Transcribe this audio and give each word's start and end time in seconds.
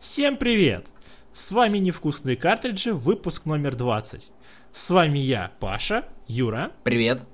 Всем 0.00 0.36
привет! 0.36 0.86
С 1.32 1.50
вами 1.50 1.78
Невкусные 1.78 2.36
картриджи, 2.36 2.94
выпуск 2.94 3.46
номер 3.46 3.74
20. 3.74 4.30
С 4.72 4.90
вами 4.90 5.18
я, 5.18 5.52
Паша, 5.60 6.04
Юра. 6.28 6.70
Привет. 6.84 7.24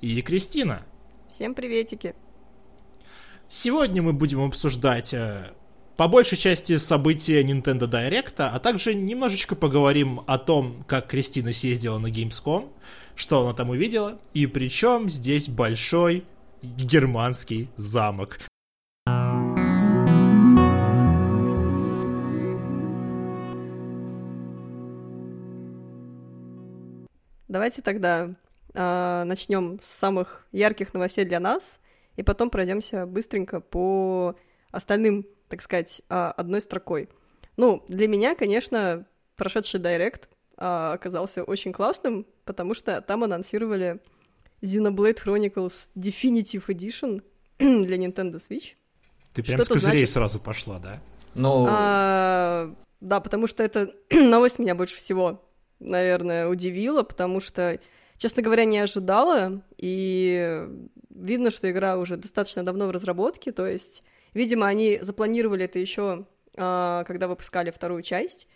И 0.00 0.20
Кристина. 0.22 0.84
Всем 1.30 1.54
приветики. 1.54 2.14
Сегодня 3.48 4.02
мы 4.02 4.12
будем 4.12 4.42
обсуждать 4.42 5.14
э, 5.14 5.52
по 5.96 6.08
большей 6.08 6.36
части 6.36 6.76
события 6.78 7.42
Nintendo 7.42 7.88
Direct, 7.88 8.34
а 8.38 8.58
также 8.58 8.94
немножечко 8.94 9.54
поговорим 9.54 10.22
о 10.26 10.38
том, 10.38 10.84
как 10.88 11.06
Кристина 11.06 11.52
съездила 11.52 11.98
на 11.98 12.08
Gamescom, 12.08 12.68
что 13.14 13.42
она 13.42 13.54
там 13.54 13.70
увидела, 13.70 14.18
и 14.32 14.46
причем 14.46 15.08
здесь 15.08 15.48
большой 15.48 16.24
германский 16.62 17.68
замок. 17.76 18.40
Давайте 27.46 27.82
тогда 27.82 28.34
э, 28.72 29.22
начнем 29.24 29.78
с 29.80 29.86
самых 29.86 30.48
ярких 30.50 30.92
новостей 30.92 31.24
для 31.24 31.38
нас, 31.38 31.78
и 32.16 32.24
потом 32.24 32.50
пройдемся 32.50 33.06
быстренько 33.06 33.60
по 33.60 34.34
остальным, 34.72 35.24
так 35.48 35.62
сказать, 35.62 36.02
э, 36.08 36.14
одной 36.36 36.60
строкой. 36.60 37.08
Ну, 37.56 37.84
для 37.88 38.08
меня, 38.08 38.34
конечно, 38.34 39.06
прошедший 39.36 39.80
Директ 39.80 40.28
э, 40.56 40.64
оказался 40.64 41.42
очень 41.44 41.72
классным, 41.72 42.26
потому 42.44 42.74
что 42.74 43.00
там 43.00 43.24
анонсировали 43.24 44.00
Xenoblade 44.62 45.18
Chronicles 45.24 45.88
Definitive 45.96 46.66
Edition 46.66 47.22
для 47.58 47.96
Nintendo 47.96 48.36
Switch. 48.36 48.74
Ты 49.32 49.42
прям 49.42 49.62
с 49.62 49.68
козырей 49.68 49.98
значит... 49.98 50.10
сразу 50.10 50.38
пошла, 50.38 50.78
да? 50.78 51.00
Ну... 51.34 51.66
А, 51.68 52.74
да, 53.00 53.20
потому 53.20 53.46
что 53.46 53.62
эта 53.62 53.92
новость 54.10 54.58
меня 54.58 54.74
больше 54.74 54.96
всего 54.96 55.40
наверное, 55.84 56.48
удивило, 56.48 57.02
потому 57.02 57.40
что, 57.40 57.78
честно 58.16 58.42
говоря, 58.42 58.64
не 58.64 58.78
ожидала, 58.78 59.62
и 59.76 60.66
видно, 61.10 61.50
что 61.50 61.70
игра 61.70 61.96
уже 61.96 62.16
достаточно 62.16 62.64
давно 62.64 62.86
в 62.86 62.90
разработке, 62.90 63.52
то 63.52 63.66
есть, 63.66 64.02
видимо, 64.34 64.66
они 64.66 64.98
запланировали 65.00 65.64
это 65.64 65.78
еще, 65.78 66.26
а, 66.56 67.04
когда 67.04 67.28
выпускали 67.28 67.70
вторую 67.70 68.02
часть, 68.02 68.46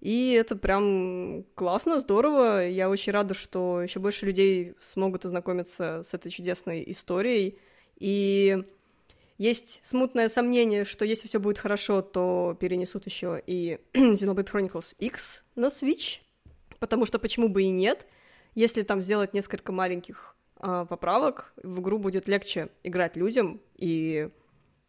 и 0.00 0.32
это 0.32 0.56
прям 0.56 1.44
классно, 1.54 2.00
здорово. 2.00 2.68
Я 2.68 2.90
очень 2.90 3.12
рада, 3.12 3.34
что 3.34 3.80
еще 3.80 3.98
больше 3.98 4.26
людей 4.26 4.74
смогут 4.78 5.24
ознакомиться 5.24 6.02
с 6.02 6.12
этой 6.12 6.30
чудесной 6.30 6.84
историей. 6.86 7.58
И 7.98 8.62
есть 9.38 9.80
смутное 9.84 10.28
сомнение, 10.28 10.84
что 10.84 11.06
если 11.06 11.26
все 11.28 11.40
будет 11.40 11.56
хорошо, 11.56 12.02
то 12.02 12.56
перенесут 12.60 13.06
еще 13.06 13.42
и 13.46 13.78
Xenoblade 13.94 14.52
Chronicles 14.52 14.94
X 14.98 15.42
на 15.54 15.66
Switch 15.68 16.20
потому 16.78 17.04
что 17.04 17.18
почему 17.18 17.48
бы 17.48 17.62
и 17.62 17.70
нет, 17.70 18.06
если 18.54 18.82
там 18.82 19.00
сделать 19.00 19.34
несколько 19.34 19.72
маленьких 19.72 20.36
э, 20.60 20.86
поправок, 20.88 21.52
в 21.62 21.80
игру 21.80 21.98
будет 21.98 22.28
легче 22.28 22.68
играть 22.82 23.16
людям, 23.16 23.60
и, 23.76 24.30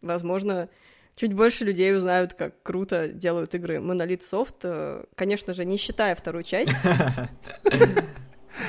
возможно, 0.02 0.70
чуть 1.16 1.34
больше 1.34 1.66
людей 1.66 1.96
узнают, 1.96 2.34
как 2.34 2.62
круто 2.64 3.10
делают 3.10 3.54
игры. 3.56 3.78
Monolith 3.78 4.22
Soft, 4.22 4.60
э, 4.64 5.04
конечно 5.16 5.54
же, 5.54 5.66
не 5.66 5.78
считая 5.78 6.16
вторую 6.16 6.44
часть. 6.44 6.74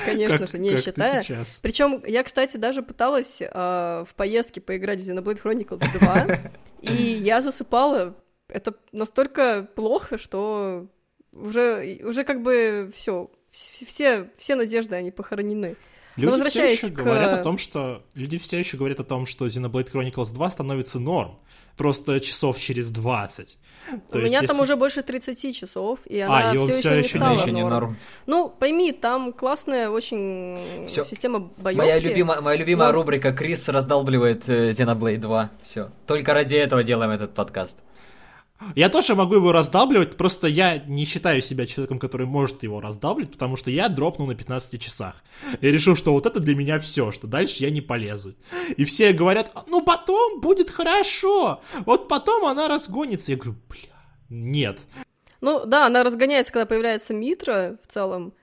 Конечно 0.05 0.45
же, 0.45 0.59
не 0.59 0.77
считая. 0.77 1.23
Причем 1.61 2.03
я, 2.05 2.23
кстати, 2.23 2.57
даже 2.57 2.83
пыталась 2.83 3.41
э, 3.41 3.47
в 4.07 4.13
поездке 4.15 4.61
поиграть 4.61 4.99
в 4.99 5.09
Xenoblade 5.09 5.41
Chronicles 5.41 5.83
2, 5.99 6.27
и 6.81 6.93
я 6.93 7.41
засыпала. 7.41 8.15
Это 8.47 8.75
настолько 8.91 9.67
плохо, 9.75 10.17
что 10.17 10.87
уже, 11.31 11.99
уже 12.03 12.23
как 12.23 12.41
бы 12.41 12.91
все, 12.95 13.29
все, 13.51 14.29
все 14.37 14.55
надежды, 14.55 14.95
они 14.95 15.11
похоронены. 15.11 15.75
Люди 16.19 16.49
все 16.49 16.71
еще 16.71 16.87
к... 16.89 16.93
говорят 16.93 17.33
о 17.39 17.43
том, 17.43 17.57
что 17.57 18.03
люди 18.13 18.37
все 18.37 18.59
еще 18.59 18.77
говорят 18.77 18.99
о 18.99 19.03
том, 19.03 19.25
что 19.25 19.45
Xenoblade 19.47 19.91
Chronicles 19.91 20.33
2 20.33 20.51
становится 20.51 20.99
норм. 20.99 21.39
Просто 21.77 22.19
часов 22.19 22.59
через 22.59 22.91
20. 22.91 23.57
То 24.09 24.17
У 24.17 24.21
меня 24.21 24.41
если... 24.41 24.47
там 24.47 24.59
уже 24.59 24.75
больше 24.75 25.01
30 25.01 25.55
часов, 25.55 26.01
и 26.05 26.19
она 26.19 26.51
а, 26.51 26.53
все, 26.53 26.73
все 26.73 26.93
еще, 26.95 27.19
не 27.19 27.23
стала 27.23 27.33
еще 27.39 27.51
не 27.51 27.63
норм. 27.63 27.97
Ну, 28.25 28.49
пойми, 28.49 28.91
там 28.91 29.31
классная 29.31 29.89
очень 29.89 30.87
всё. 30.87 31.05
система 31.05 31.39
боёвки. 31.39 31.77
Моя 31.77 31.99
любимая, 31.99 32.41
моя 32.41 32.57
любимая 32.57 32.89
Но... 32.89 32.95
рубрика 32.95 33.31
Крис 33.31 33.69
раздалбливает 33.69 34.49
э, 34.49 34.71
Xenoblade 34.71 35.19
2. 35.19 35.51
Все. 35.61 35.89
Только 36.05 36.33
ради 36.33 36.55
этого 36.55 36.83
делаем 36.83 37.11
этот 37.11 37.33
подкаст. 37.33 37.79
Я 38.75 38.89
тоже 38.89 39.15
могу 39.15 39.35
его 39.35 39.51
раздавливать, 39.51 40.17
просто 40.17 40.47
я 40.47 40.77
не 40.79 41.05
считаю 41.05 41.41
себя 41.41 41.65
человеком, 41.65 41.97
который 41.97 42.27
может 42.27 42.63
его 42.63 42.81
раздавливать, 42.81 43.31
потому 43.31 43.55
что 43.55 43.71
я 43.71 43.87
дропнул 43.89 44.27
на 44.27 44.35
15 44.35 44.81
часах. 44.81 45.23
Я 45.61 45.71
решил, 45.71 45.95
что 45.95 46.11
вот 46.13 46.25
это 46.25 46.39
для 46.39 46.55
меня 46.55 46.79
все, 46.79 47.11
что 47.11 47.27
дальше 47.27 47.63
я 47.63 47.69
не 47.69 47.81
полезу. 47.81 48.35
И 48.75 48.85
все 48.85 49.13
говорят, 49.13 49.51
ну 49.67 49.81
потом 49.81 50.41
будет 50.41 50.69
хорошо, 50.69 51.61
вот 51.85 52.07
потом 52.07 52.45
она 52.45 52.67
разгонится. 52.67 53.31
Я 53.31 53.37
говорю, 53.37 53.55
бля, 53.69 53.95
нет. 54.29 54.79
Ну 55.41 55.65
да, 55.65 55.85
она 55.85 56.03
разгоняется, 56.03 56.51
когда 56.51 56.65
появляется 56.65 57.13
Митра 57.13 57.77
в 57.81 57.91
целом, 57.91 58.33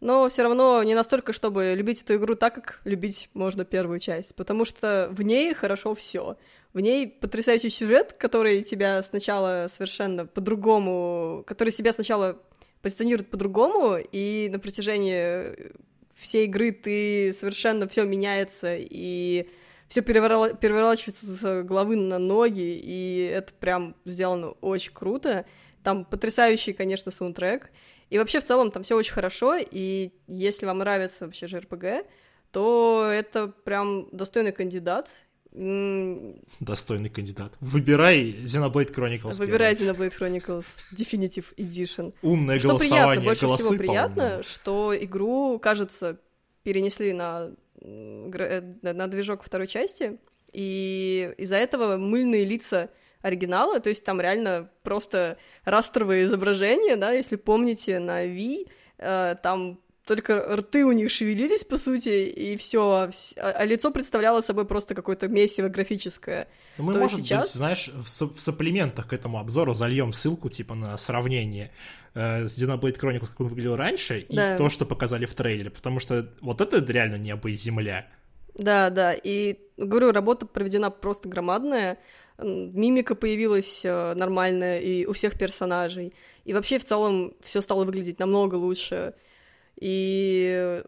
но 0.00 0.28
все 0.28 0.42
равно 0.42 0.82
не 0.82 0.94
настолько, 0.94 1.32
чтобы 1.32 1.74
любить 1.76 2.02
эту 2.02 2.16
игру 2.16 2.34
так, 2.34 2.54
как 2.54 2.80
любить 2.84 3.28
можно 3.34 3.64
первую 3.64 4.00
часть, 4.00 4.34
потому 4.34 4.64
что 4.64 5.08
в 5.12 5.22
ней 5.22 5.54
хорошо 5.54 5.94
все. 5.94 6.36
В 6.72 6.80
ней 6.80 7.08
потрясающий 7.08 7.70
сюжет, 7.70 8.12
который 8.12 8.62
тебя 8.62 9.02
сначала 9.02 9.68
совершенно 9.72 10.26
по-другому, 10.26 11.42
который 11.46 11.70
себя 11.70 11.92
сначала 11.92 12.40
позиционирует 12.80 13.28
по-другому, 13.30 13.98
и 13.98 14.48
на 14.52 14.58
протяжении 14.58 15.72
всей 16.14 16.44
игры 16.46 16.70
ты 16.72 17.32
совершенно 17.32 17.88
все 17.88 18.04
меняется, 18.04 18.76
и 18.78 19.48
все 19.88 20.02
переворачивается 20.02 21.26
с 21.26 21.62
головы 21.64 21.96
на 21.96 22.18
ноги, 22.18 22.80
и 22.80 23.28
это 23.32 23.52
прям 23.54 23.96
сделано 24.04 24.50
очень 24.60 24.92
круто. 24.92 25.46
Там 25.82 26.04
потрясающий, 26.04 26.72
конечно, 26.72 27.10
саундтрек. 27.10 27.70
И 28.10 28.18
вообще 28.18 28.40
в 28.40 28.44
целом 28.44 28.70
там 28.70 28.82
все 28.82 28.96
очень 28.96 29.12
хорошо, 29.12 29.56
и 29.56 30.12
если 30.28 30.66
вам 30.66 30.78
нравится 30.78 31.24
вообще 31.24 31.46
JRPG, 31.46 32.06
то 32.52 33.10
это 33.12 33.48
прям 33.48 34.08
достойный 34.12 34.52
кандидат. 34.52 35.08
Достойный 35.52 37.10
кандидат. 37.10 37.54
Выбирай 37.60 38.30
Xenoblade 38.44 38.94
Chronicles. 38.94 39.36
Выбирай 39.38 39.74
Xenoblade 39.74 40.12
Chronicles 40.16 40.66
Definitive 40.92 41.46
Edition. 41.56 42.14
Умное 42.22 42.58
что 42.58 42.68
голосование. 42.68 43.06
Приятно, 43.06 43.24
больше 43.24 43.46
голосы, 43.46 43.62
всего 43.64 43.76
приятно, 43.78 44.42
что 44.44 44.94
игру, 44.96 45.58
кажется, 45.58 46.20
перенесли 46.62 47.12
на, 47.12 47.50
э, 47.80 48.62
на 48.82 49.06
движок 49.08 49.42
второй 49.42 49.66
части, 49.66 50.18
и 50.52 51.32
из-за 51.36 51.56
этого 51.56 51.96
мыльные 51.96 52.44
лица 52.44 52.90
оригинала, 53.22 53.80
то 53.80 53.88
есть 53.88 54.04
там 54.04 54.20
реально 54.20 54.70
просто 54.82 55.36
растровые 55.64 56.24
изображения, 56.24 56.96
да, 56.96 57.12
если 57.12 57.36
помните, 57.36 57.98
на 57.98 58.24
Wii, 58.24 58.68
э, 58.98 59.34
там 59.42 59.80
только 60.06 60.56
рты 60.56 60.84
у 60.84 60.92
них 60.92 61.10
шевелились, 61.10 61.64
по 61.64 61.76
сути, 61.76 62.28
и 62.28 62.56
все, 62.56 63.10
а, 63.36 63.50
а 63.50 63.64
лицо 63.64 63.90
представляло 63.90 64.40
собой 64.40 64.64
просто 64.64 64.94
какое-то 64.94 65.28
месиво 65.28 65.68
графическое. 65.68 66.48
Ну, 66.78 66.84
мы, 66.84 66.94
То 66.94 67.00
может 67.00 67.20
сейчас... 67.20 67.42
быть, 67.42 67.52
знаешь, 67.52 67.88
в, 67.88 68.08
со- 68.08 68.26
в 68.28 68.40
сапплиментах 68.40 69.08
к 69.08 69.12
этому 69.12 69.38
обзору 69.38 69.74
зальем 69.74 70.12
ссылку, 70.12 70.48
типа, 70.48 70.74
на 70.74 70.96
сравнение 70.96 71.72
э, 72.14 72.46
с 72.46 72.58
Xenoblade 72.58 72.98
Chronicles, 72.98 73.28
как 73.28 73.40
он 73.40 73.48
выглядел 73.48 73.76
раньше, 73.76 74.26
да. 74.28 74.54
и 74.54 74.58
то, 74.58 74.68
что 74.68 74.86
показали 74.86 75.26
в 75.26 75.34
трейлере, 75.34 75.70
потому 75.70 76.00
что 76.00 76.28
вот 76.40 76.60
это 76.60 76.80
реально 76.90 77.16
небо 77.16 77.50
и 77.50 77.54
земля. 77.54 78.06
Да, 78.54 78.90
да, 78.90 79.12
и, 79.12 79.58
говорю, 79.76 80.12
работа 80.12 80.46
проведена 80.46 80.90
просто 80.90 81.28
громадная, 81.28 81.98
мимика 82.38 83.14
появилась 83.14 83.82
э, 83.84 84.14
нормальная 84.14 84.80
и 84.80 85.06
у 85.06 85.12
всех 85.12 85.38
персонажей, 85.38 86.14
и 86.44 86.52
вообще 86.52 86.78
в 86.78 86.84
целом 86.84 87.34
все 87.42 87.60
стало 87.60 87.84
выглядеть 87.84 88.18
намного 88.18 88.56
лучше, 88.56 89.14
и 89.80 90.82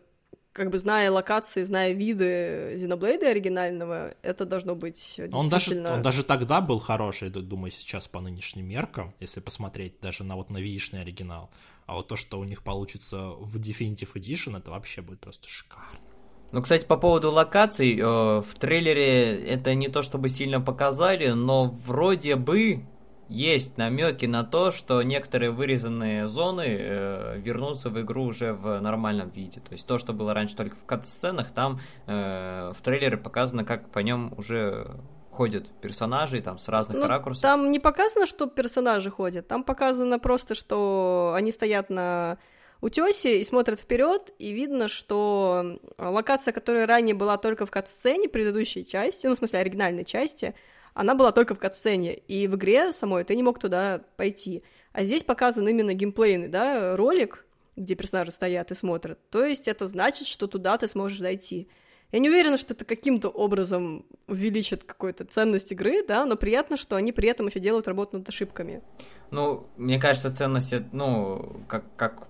как 0.52 0.70
бы 0.70 0.78
зная 0.78 1.10
локации, 1.10 1.62
зная 1.62 1.92
виды 1.92 2.74
Xenoblade 2.76 3.24
оригинального, 3.24 4.14
это 4.22 4.44
должно 4.44 4.74
быть 4.74 5.14
действительно... 5.16 5.38
Он 5.38 5.48
даже, 5.48 5.88
он 5.88 6.02
даже 6.02 6.24
тогда 6.24 6.60
был 6.60 6.78
хороший, 6.78 7.30
думаю, 7.30 7.70
сейчас 7.70 8.06
по 8.06 8.20
нынешним 8.20 8.68
меркам, 8.68 9.14
если 9.18 9.40
посмотреть 9.40 10.00
даже 10.00 10.24
на 10.24 10.36
вот 10.36 10.50
на 10.50 10.58
вишный 10.58 11.00
оригинал. 11.00 11.50
А 11.86 11.94
вот 11.94 12.08
то, 12.08 12.16
что 12.16 12.38
у 12.38 12.44
них 12.44 12.62
получится 12.62 13.28
в 13.28 13.56
Definitive 13.56 14.12
Edition, 14.14 14.58
это 14.58 14.70
вообще 14.70 15.00
будет 15.00 15.20
просто 15.20 15.48
шикарно. 15.48 15.98
Ну, 16.52 16.60
кстати, 16.60 16.84
по 16.84 16.98
поводу 16.98 17.30
локаций, 17.30 17.98
э, 17.98 18.02
в 18.02 18.54
трейлере 18.60 19.42
это 19.42 19.74
не 19.74 19.88
то 19.88 20.02
чтобы 20.02 20.28
сильно 20.28 20.60
показали, 20.60 21.28
но 21.28 21.70
вроде 21.86 22.36
бы 22.36 22.84
есть 23.32 23.78
намеки 23.78 24.26
на 24.26 24.44
то, 24.44 24.70
что 24.70 25.02
некоторые 25.02 25.50
вырезанные 25.50 26.28
зоны 26.28 26.66
э, 26.68 27.38
вернутся 27.38 27.88
в 27.88 28.00
игру 28.00 28.24
уже 28.24 28.52
в 28.52 28.78
нормальном 28.80 29.30
виде. 29.30 29.60
То 29.60 29.72
есть 29.72 29.86
то, 29.86 29.98
что 29.98 30.12
было 30.12 30.34
раньше 30.34 30.54
только 30.54 30.76
в 30.76 30.84
кат-сценах, 30.84 31.50
там 31.52 31.80
э, 32.06 32.72
в 32.76 32.82
трейлере 32.82 33.16
показано, 33.16 33.64
как 33.64 33.90
по 33.90 34.00
нем 34.00 34.34
уже 34.36 34.96
ходят 35.30 35.68
персонажи 35.80 36.42
там 36.42 36.58
с 36.58 36.68
разных 36.68 36.98
Ну, 36.98 37.06
ракурсов. 37.08 37.42
Там 37.42 37.70
не 37.70 37.80
показано, 37.80 38.26
что 38.26 38.46
персонажи 38.46 39.10
ходят, 39.10 39.48
там 39.48 39.64
показано 39.64 40.18
просто, 40.18 40.54
что 40.54 41.32
они 41.34 41.52
стоят 41.52 41.88
на 41.88 42.36
утесе 42.82 43.40
и 43.40 43.44
смотрят 43.44 43.80
вперед, 43.80 44.34
и 44.38 44.52
видно, 44.52 44.88
что 44.88 45.78
локация, 45.96 46.52
которая 46.52 46.86
ранее 46.86 47.14
была 47.14 47.38
только 47.38 47.64
в 47.64 47.70
кат-сцене 47.70 48.28
предыдущей 48.28 48.84
части, 48.84 49.26
ну, 49.26 49.34
в 49.34 49.38
смысле, 49.38 49.60
оригинальной 49.60 50.04
части, 50.04 50.54
она 50.94 51.14
была 51.14 51.32
только 51.32 51.54
в 51.54 51.58
кат-сцене, 51.58 52.14
и 52.14 52.46
в 52.46 52.56
игре 52.56 52.92
самой 52.92 53.24
ты 53.24 53.34
не 53.34 53.42
мог 53.42 53.58
туда 53.58 54.02
пойти. 54.16 54.62
А 54.92 55.04
здесь 55.04 55.22
показан 55.22 55.66
именно 55.66 55.94
геймплейный, 55.94 56.48
да, 56.48 56.96
ролик, 56.96 57.46
где 57.76 57.94
персонажи 57.94 58.30
стоят 58.30 58.70
и 58.70 58.74
смотрят. 58.74 59.18
То 59.30 59.44
есть 59.44 59.68
это 59.68 59.86
значит, 59.88 60.26
что 60.26 60.46
туда 60.46 60.76
ты 60.76 60.86
сможешь 60.86 61.18
дойти. 61.18 61.68
Я 62.12 62.18
не 62.18 62.28
уверена, 62.28 62.58
что 62.58 62.74
это 62.74 62.84
каким-то 62.84 63.30
образом 63.30 64.04
увеличит 64.26 64.84
какую-то 64.84 65.24
ценность 65.24 65.72
игры, 65.72 66.04
да, 66.06 66.26
но 66.26 66.36
приятно, 66.36 66.76
что 66.76 66.96
они 66.96 67.10
при 67.10 67.30
этом 67.30 67.46
еще 67.46 67.58
делают 67.58 67.88
работу 67.88 68.18
над 68.18 68.28
ошибками. 68.28 68.82
Ну, 69.30 69.66
мне 69.78 69.98
кажется, 69.98 70.34
ценности, 70.34 70.84
ну, 70.92 71.64
как, 71.68 71.84
как 71.96 72.28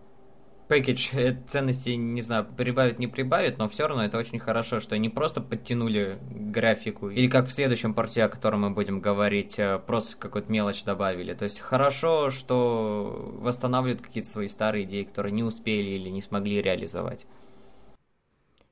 пэкидж 0.72 1.10
э, 1.12 1.36
ценности, 1.46 1.90
не 1.90 2.22
знаю, 2.22 2.46
прибавит, 2.46 2.98
не 2.98 3.06
прибавит, 3.06 3.58
но 3.58 3.68
все 3.68 3.86
равно 3.86 4.06
это 4.06 4.16
очень 4.16 4.38
хорошо, 4.38 4.80
что 4.80 4.94
они 4.94 5.10
просто 5.10 5.42
подтянули 5.42 6.18
графику, 6.30 7.10
или 7.10 7.26
как 7.26 7.46
в 7.46 7.52
следующем 7.52 7.92
порте, 7.92 8.24
о 8.24 8.30
котором 8.30 8.62
мы 8.62 8.70
будем 8.70 9.00
говорить, 9.00 9.58
э, 9.58 9.78
просто 9.86 10.16
какую-то 10.16 10.50
мелочь 10.50 10.82
добавили. 10.84 11.34
То 11.34 11.44
есть 11.44 11.60
хорошо, 11.60 12.30
что 12.30 13.34
восстанавливают 13.34 14.00
какие-то 14.00 14.30
свои 14.30 14.48
старые 14.48 14.84
идеи, 14.84 15.02
которые 15.02 15.32
не 15.32 15.42
успели 15.42 15.90
или 15.90 16.08
не 16.08 16.22
смогли 16.22 16.62
реализовать. 16.62 17.26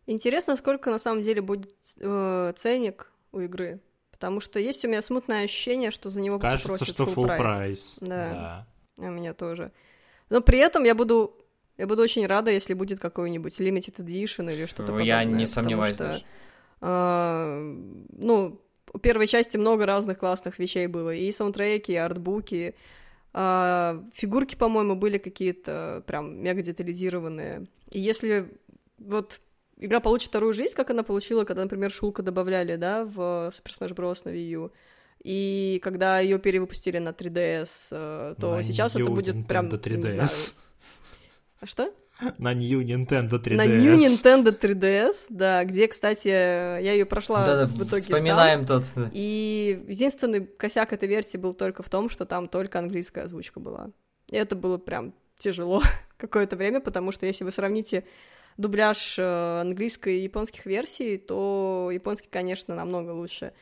Интересно, 0.06 0.56
сколько 0.56 0.90
на 0.90 0.98
самом 0.98 1.20
деле 1.20 1.42
будет 1.42 1.74
э, 1.98 2.54
ценник 2.56 3.12
у 3.30 3.40
игры. 3.40 3.80
Потому 4.10 4.40
что 4.40 4.58
есть 4.58 4.86
у 4.86 4.88
меня 4.88 5.02
смутное 5.02 5.44
ощущение, 5.44 5.90
что 5.90 6.08
за 6.08 6.22
него 6.22 6.38
Кажется, 6.38 6.68
попросят 6.68 6.94
что 6.94 7.04
full 7.04 7.14
full 7.14 7.26
прайс. 7.26 7.40
прайс. 7.40 7.98
Да. 8.00 8.66
У 8.96 9.10
меня 9.10 9.34
тоже. 9.34 9.72
Но 10.30 10.40
при 10.40 10.58
этом 10.60 10.84
я 10.84 10.94
буду 10.94 11.36
я 11.80 11.86
буду 11.86 12.02
очень 12.02 12.26
рада, 12.26 12.50
если 12.50 12.74
будет 12.74 13.00
какой-нибудь 13.00 13.58
limited 13.58 13.96
edition 14.04 14.52
или 14.52 14.66
что-то 14.66 14.92
подобное. 14.92 15.04
Я 15.06 15.24
не 15.24 15.46
сомневаюсь 15.46 15.94
что, 15.94 16.04
даже. 16.04 16.24
а, 16.82 17.58
ну, 18.12 18.60
у 18.92 18.98
первой 18.98 19.26
части 19.26 19.56
много 19.56 19.86
разных 19.86 20.18
классных 20.18 20.58
вещей 20.58 20.86
было. 20.86 21.14
И 21.14 21.32
саундтреки, 21.32 21.92
и 21.92 21.96
артбуки. 21.96 22.74
А, 23.32 24.04
фигурки, 24.12 24.56
по-моему, 24.56 24.94
были 24.94 25.16
какие-то 25.16 26.04
прям 26.06 26.42
мега 26.42 26.60
детализированные. 26.60 27.66
И 27.90 27.98
если 27.98 28.50
вот 28.98 29.40
игра 29.78 30.00
получит 30.00 30.28
вторую 30.28 30.52
жизнь, 30.52 30.74
как 30.74 30.90
она 30.90 31.02
получила, 31.02 31.44
когда, 31.44 31.62
например, 31.62 31.90
Шулка 31.90 32.22
добавляли, 32.22 32.76
да, 32.76 33.04
в 33.06 33.50
Super 33.50 33.78
Smash 33.78 33.94
Bros. 33.94 34.20
на 34.24 34.30
Wii 34.30 34.48
U, 34.50 34.72
и 35.22 35.80
когда 35.82 36.18
ее 36.18 36.38
перевыпустили 36.38 36.98
на 36.98 37.10
3DS, 37.10 37.68
э, 37.90 38.34
то 38.38 38.56
На 38.56 38.62
сейчас 38.62 38.96
это 38.96 39.10
будет 39.10 39.46
прям... 39.46 39.66
Nintendo 39.68 39.90
не 39.90 40.02
3DS. 40.02 40.10
знаю. 40.12 40.28
А 41.60 41.66
что? 41.66 41.92
На 42.38 42.54
New 42.54 42.80
Nintendo 42.80 43.42
3DS. 43.42 43.56
На 43.56 43.66
New 43.66 43.96
Nintendo 43.96 44.58
3DS, 44.58 45.26
да, 45.28 45.64
где, 45.64 45.88
кстати, 45.88 46.28
я 46.28 46.78
ее 46.92 47.06
прошла 47.06 47.44
Да, 47.44 47.66
в 47.66 47.82
итоге 47.82 48.02
вспоминаем 48.02 48.66
тот. 48.66 48.84
там. 48.94 49.10
И 49.12 49.82
единственный 49.88 50.46
косяк 50.46 50.92
этой 50.92 51.08
версии 51.08 51.38
был 51.38 51.54
только 51.54 51.82
в 51.82 51.88
том, 51.88 52.10
что 52.10 52.24
там 52.24 52.48
только 52.48 52.78
английская 52.78 53.22
озвучка 53.24 53.60
была. 53.60 53.90
И 54.28 54.36
это 54.36 54.56
было 54.56 54.78
прям 54.78 55.14
тяжело 55.38 55.82
какое-то 56.16 56.56
время, 56.56 56.80
потому 56.80 57.12
что 57.12 57.26
если 57.26 57.44
вы 57.44 57.52
сравните 57.52 58.04
дубляж 58.56 59.18
э, 59.18 59.60
английской 59.60 60.18
и 60.18 60.22
японских 60.22 60.66
версий, 60.66 61.16
то 61.18 61.90
японский, 61.92 62.28
конечно, 62.30 62.74
намного 62.74 63.10
лучше 63.10 63.52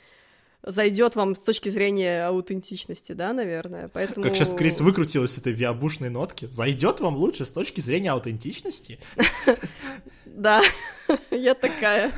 зайдет 0.63 1.17
вам 1.17 1.35
с 1.35 1.41
точки 1.41 1.69
зрения 1.69 2.27
аутентичности, 2.27 3.13
да, 3.13 3.33
наверное. 3.33 3.89
Поэтому... 3.89 4.25
Как 4.27 4.37
сейчас 4.37 4.55
Крис 4.55 4.81
выкрутилась 4.81 5.33
с 5.33 5.39
этой 5.39 5.53
виабушной 5.53 6.11
нотки. 6.11 6.49
Зайдет 6.51 7.01
вам 7.01 7.17
лучше 7.17 7.45
с 7.45 7.51
точки 7.51 7.81
зрения 7.81 8.13
аутентичности? 8.13 8.99
Да, 10.39 10.63
я 11.33 11.55
такая. 11.55 12.13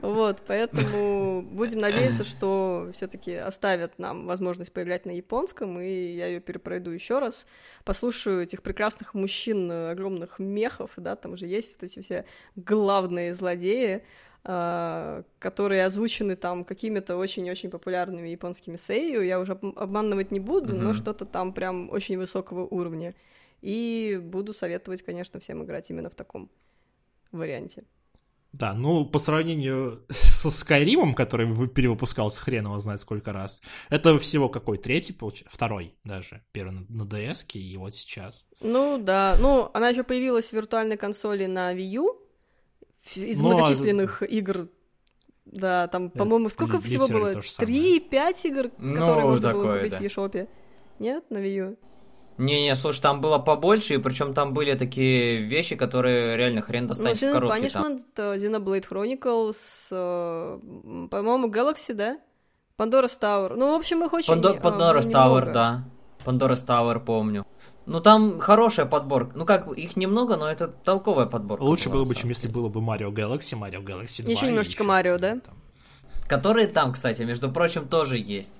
Вот, 0.00 0.42
поэтому 0.46 1.42
будем 1.42 1.80
надеяться, 1.80 2.22
что 2.22 2.90
все-таки 2.94 3.34
оставят 3.34 3.98
нам 3.98 4.26
возможность 4.26 4.72
поиграть 4.72 5.04
на 5.04 5.10
японском, 5.10 5.80
и 5.80 6.14
я 6.14 6.28
ее 6.28 6.40
перепройду 6.40 6.90
еще 6.90 7.18
раз, 7.18 7.44
послушаю 7.84 8.42
этих 8.42 8.62
прекрасных 8.62 9.14
мужчин, 9.14 9.68
э, 9.68 9.90
огромных 9.90 10.38
мехов, 10.38 10.92
да, 10.96 11.16
там 11.16 11.36
же 11.36 11.46
есть 11.46 11.74
вот 11.74 11.90
эти 11.90 12.00
все 12.02 12.24
главные 12.54 13.34
злодеи, 13.34 14.04
которые 14.46 15.84
озвучены 15.86 16.36
там 16.36 16.64
какими-то 16.64 17.16
очень-очень 17.16 17.70
популярными 17.70 18.28
японскими 18.28 18.76
сейю. 18.76 19.22
Я 19.22 19.40
уже 19.40 19.52
об- 19.52 19.78
обманывать 19.78 20.30
не 20.30 20.40
буду, 20.40 20.74
но 20.74 20.90
Мгм. 20.90 20.94
что-то 20.94 21.24
там 21.24 21.52
прям 21.52 21.90
очень 21.90 22.16
высокого 22.18 22.64
уровня. 22.66 23.14
И 23.62 24.20
буду 24.22 24.52
советовать, 24.54 25.02
конечно, 25.02 25.40
всем 25.40 25.64
играть 25.64 25.90
именно 25.90 26.10
в 26.10 26.14
таком 26.14 26.48
варианте. 27.32 27.84
Да, 28.52 28.72
ну, 28.72 29.04
по 29.04 29.18
сравнению 29.18 30.04
со 30.10 30.50
Скайримом, 30.50 31.14
который 31.14 31.46
вы- 31.46 31.68
перевыпускался 31.68 32.40
хрен 32.40 32.64
его 32.66 32.78
знает 32.78 33.00
сколько 33.00 33.32
раз, 33.32 33.60
это 33.90 34.18
всего 34.18 34.48
какой, 34.48 34.78
третий, 34.78 35.12
получается? 35.12 35.54
Второй 35.54 35.94
даже. 36.04 36.42
Первый 36.52 36.72
на, 36.88 37.04
на 37.04 37.08
DS, 37.08 37.58
и 37.58 37.76
вот 37.76 37.94
сейчас. 37.94 38.46
Ну 38.60 38.98
да, 38.98 39.36
ну 39.40 39.70
она 39.74 39.88
еще 39.90 40.04
появилась 40.04 40.50
в 40.50 40.52
виртуальной 40.52 40.96
консоли 40.96 41.46
на 41.46 41.74
Wii 41.74 41.90
U 41.96 42.22
из 43.14 43.40
Ну, 43.40 43.50
а- 43.50 43.54
многочисленных 43.54 44.22
игр. 44.22 44.68
Да, 45.44 45.86
там, 45.86 46.10
по-моему, 46.10 46.48
сколько 46.48 46.80
всего 46.80 47.06
было? 47.06 47.32
самое. 47.32 47.42
Три-пять 47.58 48.44
игр, 48.44 48.70
Ну, 48.78 48.94
которые 48.98 49.26
можно 49.26 49.52
было 49.52 49.62
такое, 49.62 49.78
купить 49.78 49.92
да. 49.92 49.98
в 49.98 50.02
eShop. 50.02 50.48
Нет, 50.98 51.24
на 51.30 51.38
Wii 51.38 51.54
U? 51.68 51.76
Не-не, 52.38 52.74
слушай, 52.74 53.00
там 53.00 53.20
было 53.22 53.38
побольше, 53.38 53.94
и 53.94 53.98
причем 53.98 54.34
там 54.34 54.52
были 54.52 54.74
такие 54.76 55.38
вещи, 55.40 55.74
которые 55.76 56.36
реально 56.36 56.60
хрен 56.62 56.82
Ну, 56.82 56.88
достанешь 56.88 57.18
в 57.18 57.22
Xenoblade 57.22 57.32
коробке. 57.32 57.70
там. 57.70 57.84
Punishment, 57.84 58.00
э, 58.16 58.36
Xenoblade 58.36 58.88
Chronicles, 58.88 59.88
э, 59.92 61.06
по-моему, 61.08 61.48
Galaxy, 61.48 61.94
да? 61.94 62.18
Pandora's 62.76 63.18
Tower. 63.18 63.54
Ну, 63.56 63.72
в 63.72 63.76
общем, 63.76 64.04
их 64.04 64.12
очень 64.12 64.34
Пандо- 64.34 64.56
э, 64.56 64.60
Pandora's 64.60 65.06
немного. 65.06 65.40
Tower, 65.40 65.52
да. 65.52 65.84
Pandora's 66.26 66.66
Tower, 66.66 67.02
помню. 67.02 67.45
Ну, 67.86 68.00
там 68.00 68.40
хорошая 68.40 68.84
подборка. 68.84 69.32
Ну, 69.36 69.44
как, 69.46 69.72
их 69.72 69.96
немного, 69.96 70.36
но 70.36 70.50
это 70.50 70.66
толковая 70.66 71.26
подборка. 71.26 71.62
Лучше 71.62 71.88
была, 71.88 72.00
было 72.00 72.08
бы, 72.08 72.14
чем 72.16 72.28
если 72.30 72.48
было 72.48 72.68
бы 72.68 72.80
Mario 72.80 73.12
Galaxy, 73.12 73.56
Mario 73.58 73.82
Galaxy 73.82 74.22
2. 74.22 74.32
Еще 74.32 74.46
немножечко 74.48 74.84
какие-то 74.84 75.18
да? 75.18 75.40
там. 75.40 75.54
Которые 76.28 76.66
там, 76.66 76.92
кстати, 76.92 77.22
между 77.22 77.50
прочим, 77.50 77.86
тоже 77.86 78.18
есть. 78.18 78.52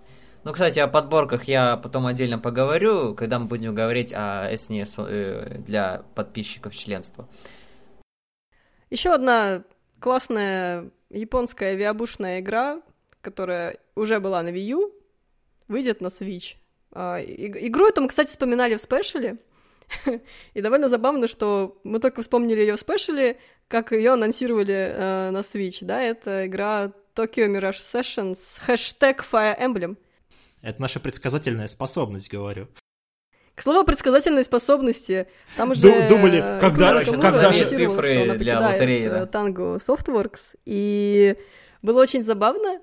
Ну, 0.44 0.52
кстати, 0.52 0.78
о 0.78 0.86
подборках 0.86 1.44
я 1.44 1.76
потом 1.76 2.06
отдельно 2.06 2.38
поговорю, 2.38 3.16
когда 3.16 3.40
мы 3.40 3.46
будем 3.46 3.74
говорить 3.74 4.12
о 4.14 4.48
SNES 4.52 5.04
э, 5.08 5.58
для 5.58 6.04
подписчиков 6.14 6.76
членства. 6.76 7.28
Еще 8.90 9.12
одна 9.12 9.64
классная 9.98 10.92
японская 11.10 11.72
авиабушная 11.72 12.38
игра, 12.38 12.80
которая 13.20 13.78
уже 13.96 14.20
была 14.20 14.44
на 14.44 14.50
Wii 14.50 14.66
U, 14.66 14.92
выйдет 15.66 16.00
на 16.00 16.06
Switch. 16.06 16.54
А, 16.98 17.20
Игру 17.20 17.86
эту 17.86 18.00
мы, 18.00 18.08
кстати, 18.08 18.28
вспоминали 18.28 18.74
в 18.76 18.80
спешле. 18.80 19.36
И 20.54 20.62
довольно 20.62 20.88
забавно, 20.88 21.28
что 21.28 21.78
мы 21.84 22.00
только 22.00 22.22
вспомнили 22.22 22.60
ее 22.60 22.76
в 22.76 22.80
спешле, 22.80 23.38
как 23.68 23.92
ее 23.92 24.12
анонсировали 24.12 24.74
э, 24.74 25.30
на 25.30 25.40
Switch. 25.40 25.78
Да, 25.82 26.00
это 26.00 26.46
игра 26.46 26.92
Tokyo 27.14 27.48
Mirage 27.48 27.80
Sessions, 27.80 28.38
хэштег 28.64 29.22
Fire 29.30 29.58
Emblem. 29.60 29.98
Это 30.62 30.80
наша 30.80 30.98
предсказательная 30.98 31.68
способность, 31.68 32.30
говорю. 32.30 32.68
К 33.54 33.60
слову 33.62 33.80
о 33.80 33.84
предсказательной 33.84 34.44
способности, 34.44 35.28
там 35.56 35.72
уже... 35.72 35.82
Ду- 35.82 36.08
думали, 36.08 36.38
э, 36.42 36.60
когда- 36.60 37.04
когда 37.04 37.52
же 37.52 37.66
цифры 37.66 38.38
для 38.38 38.58
лотереи, 38.58 39.08
да. 39.08 39.20
э, 39.20 39.26
Tango 39.26 39.76
Softworks, 39.78 40.56
и 40.64 41.36
было 41.82 42.00
очень 42.00 42.24
забавно. 42.24 42.80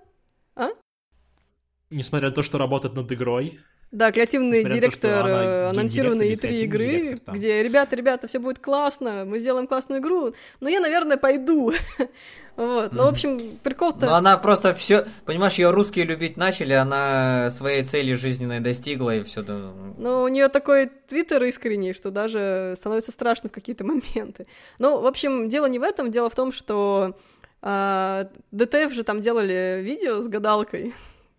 Несмотря 1.89 2.29
на 2.29 2.35
то, 2.35 2.43
что 2.43 2.57
работает 2.57 2.95
над 2.95 3.11
игрой. 3.11 3.59
Да, 3.93 4.11
креативный 4.11 4.63
Несмотря 4.63 4.69
на 4.69 4.73
то, 4.73 4.87
директор 4.87 5.25
она 5.25 5.43
э, 5.43 5.69
анонсированной 5.69 6.27
гейм-директор 6.29 6.49
E3 6.49 6.53
или 6.55 6.63
игры, 6.65 6.87
директор 6.87 7.35
где, 7.35 7.61
ребята, 7.61 7.95
ребята, 7.95 8.27
все 8.27 8.39
будет 8.39 8.57
классно, 8.57 9.23
мы 9.23 9.37
сделаем 9.37 9.67
классную 9.67 10.01
игру, 10.01 10.33
но 10.59 10.67
я, 10.67 10.79
наверное, 10.79 11.17
пойду. 11.17 11.71
Вот, 12.55 12.91
ну, 12.91 13.05
в 13.05 13.07
общем, 13.07 13.37
Но 13.37 13.43
прикол-то... 13.63 14.15
она 14.15 14.37
просто 14.37 14.75
все, 14.75 15.07
понимаешь, 15.25 15.55
ее 15.55 15.71
русские 15.71 16.05
любить 16.05 16.37
начали, 16.37 16.73
она 16.73 17.49
своей 17.49 17.83
цели 17.83 18.13
жизненной 18.13 18.59
достигла 18.59 19.15
и 19.15 19.23
все. 19.23 19.41
Ну, 19.41 20.21
у 20.21 20.27
нее 20.27 20.49
такой 20.49 20.85
твиттер 21.07 21.43
искренний, 21.45 21.93
что 21.93 22.11
даже 22.11 22.75
становится 22.77 23.11
страшно 23.11 23.49
в 23.49 23.51
какие-то 23.51 23.83
моменты. 23.85 24.45
Ну, 24.77 25.01
в 25.01 25.07
общем, 25.07 25.49
дело 25.49 25.65
не 25.65 25.79
в 25.79 25.81
этом, 25.81 26.11
дело 26.11 26.29
в 26.29 26.35
том, 26.35 26.51
что 26.51 27.17
а, 27.63 28.29
ДТФ 28.51 28.93
же 28.93 29.03
там 29.03 29.21
делали 29.21 29.81
видео 29.81 30.21
с 30.21 30.27
гадалкой. 30.27 30.93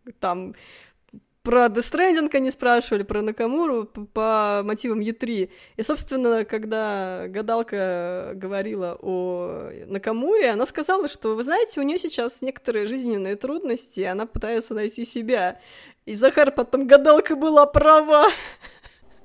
Там 0.20 0.54
про 1.44 1.66
Death 1.66 1.92
Stranding 1.92 2.34
они 2.34 2.50
спрашивали, 2.50 3.02
про 3.02 3.20
Накамуру 3.20 3.84
по, 3.84 4.62
мотивам 4.64 5.00
Е3. 5.00 5.50
И, 5.76 5.82
собственно, 5.82 6.46
когда 6.46 7.26
гадалка 7.28 8.32
говорила 8.34 8.98
о 9.00 9.70
Накамуре, 9.86 10.50
она 10.50 10.64
сказала, 10.64 11.06
что, 11.06 11.36
вы 11.36 11.44
знаете, 11.44 11.80
у 11.80 11.82
нее 11.82 11.98
сейчас 11.98 12.40
некоторые 12.40 12.86
жизненные 12.86 13.36
трудности, 13.36 14.00
и 14.00 14.04
она 14.04 14.24
пытается 14.24 14.72
найти 14.72 15.04
себя. 15.04 15.60
И 16.06 16.14
Захар 16.14 16.50
потом 16.50 16.86
гадалка 16.86 17.36
была 17.36 17.66
права. 17.66 18.30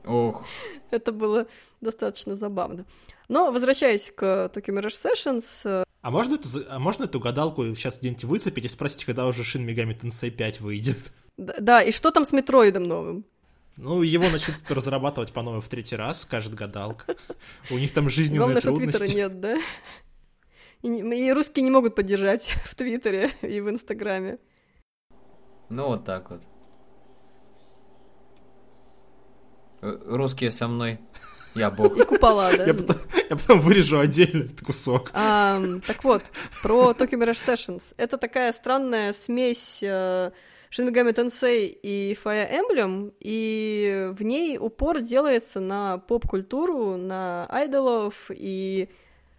Ох. 0.06 0.46
Это 0.92 1.14
было 1.14 1.48
достаточно 1.80 2.36
забавно. 2.36 2.86
Но, 3.30 3.52
возвращаясь 3.52 4.12
к 4.12 4.52
Tokyo 4.54 4.78
Mirage 4.78 4.90
Sessions... 4.90 5.86
А 6.02 6.12
можно, 6.12 6.36
это, 6.36 6.48
а 6.70 6.80
можно 6.80 7.06
эту 7.06 7.20
гадалку 7.22 7.64
сейчас 7.76 8.00
где-нибудь 8.00 8.24
выцепить 8.26 8.66
и 8.66 8.68
спросить, 8.68 9.06
когда 9.06 9.26
уже 9.26 9.44
Shin 9.44 9.66
Megami 9.66 9.98
Tensei 9.98 10.32
5 10.32 10.60
выйдет? 10.60 10.98
Да, 11.40 11.56
да, 11.60 11.82
и 11.82 11.92
что 11.94 12.12
там 12.12 12.26
с 12.26 12.34
Метроидом 12.34 12.84
новым? 12.84 13.26
Ну, 13.78 14.02
его 14.02 14.30
начнут 14.30 14.58
разрабатывать 14.68 15.32
по-новому 15.32 15.62
в 15.62 15.70
третий 15.70 15.96
раз, 15.96 16.22
скажет 16.22 16.54
гадалка. 16.54 17.16
У 17.72 17.78
них 17.78 17.94
там 17.94 18.10
жизненные 18.10 18.40
Главное, 18.40 18.62
трудности. 18.62 18.98
что 18.98 19.06
Твиттера 19.06 19.18
нет, 19.18 19.40
да? 19.40 19.58
И, 20.82 20.88
и 20.90 21.32
русские 21.32 21.64
не 21.64 21.72
могут 21.72 21.96
поддержать 21.96 22.56
в 22.66 22.76
Твиттере 22.76 23.32
и 23.42 23.62
в 23.62 23.70
Инстаграме. 23.70 24.38
Ну, 25.70 25.88
вот 25.88 26.04
так 26.04 26.30
вот. 26.30 26.42
Русские 29.82 30.52
со 30.52 30.68
мной. 30.68 31.00
Я 31.56 31.72
бог. 31.72 31.96
И 31.98 32.04
купола, 32.04 32.52
да? 32.58 32.66
Я 32.66 32.74
потом, 32.74 32.98
я 33.30 33.36
потом 33.38 33.62
вырежу 33.62 34.00
отдельно 34.00 34.44
этот 34.44 34.60
кусок. 34.60 35.10
А, 35.14 35.62
так 35.88 36.04
вот, 36.04 36.24
про 36.62 36.92
Tokyo 36.92 37.18
Mirage 37.18 37.40
Sessions. 37.48 37.94
Это 37.96 38.18
такая 38.18 38.52
странная 38.52 39.14
смесь 39.14 39.80
э, 39.82 40.32
Shin 40.72 40.86
Megami 40.86 41.14
Tensei 41.14 41.66
и 41.82 42.16
Fire 42.24 42.48
Emblem, 42.52 43.12
и 43.20 44.12
в 44.14 44.22
ней 44.22 44.60
упор 44.60 45.02
делается 45.02 45.60
на 45.60 45.98
поп-культуру, 45.98 46.96
на 46.96 47.48
айдолов 47.50 48.30
и... 48.30 48.88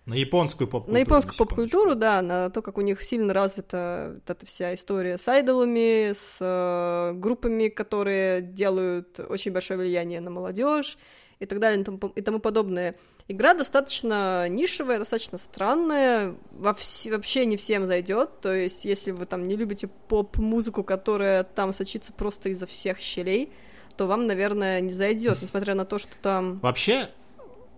На 0.07 0.15
японскую 0.15 0.67
поп-культуру. 0.67 0.93
На 0.93 0.99
японскую 0.99 1.37
поп-культуру, 1.37 1.95
да, 1.95 2.21
на 2.21 2.51
то, 2.51 2.63
как 2.63 2.79
у 2.79 2.81
них 2.81 3.01
сильно 3.01 3.33
развита 3.33 4.15
вот 4.15 4.29
эта 4.29 4.45
вся 4.45 4.75
история 4.75 5.19
с 5.19 5.29
айдолами, 5.29 6.13
с 6.15 6.39
э, 6.41 7.13
группами, 7.15 7.69
которые 7.69 8.41
делают 8.43 9.21
очень 9.21 9.53
большое 9.53 9.79
влияние 9.79 10.21
на 10.21 10.31
молодежь 10.31 10.99
и 11.39 11.47
так 11.47 11.61
далее 11.61 11.85
и 12.17 12.23
тому 12.23 12.41
подобное. 12.41 12.97
Игра 13.31 13.55
достаточно 13.55 14.49
нишевая, 14.49 14.99
достаточно 14.99 15.39
странная, 15.39 16.35
во 16.51 16.73
вс- 16.73 17.09
вообще 17.09 17.47
не 17.47 17.57
всем 17.57 17.87
зайдет. 17.87 18.41
То 18.41 18.53
есть, 18.53 18.85
если 18.85 19.13
вы 19.13 19.25
там 19.25 19.47
не 19.47 19.55
любите 19.55 19.87
поп-музыку, 20.09 20.83
которая 20.83 21.45
там 21.45 21.73
сочится 21.73 22.13
просто 22.13 22.49
изо 22.49 22.67
всех 22.67 22.99
щелей, 22.99 23.53
то 23.97 24.09
вам, 24.09 24.27
наверное, 24.27 24.81
не 24.81 24.91
зайдет, 24.93 25.41
несмотря 25.43 25.77
на 25.77 25.85
то, 25.85 26.01
что 26.01 26.11
там. 26.21 26.59
Вообще, 26.59 27.09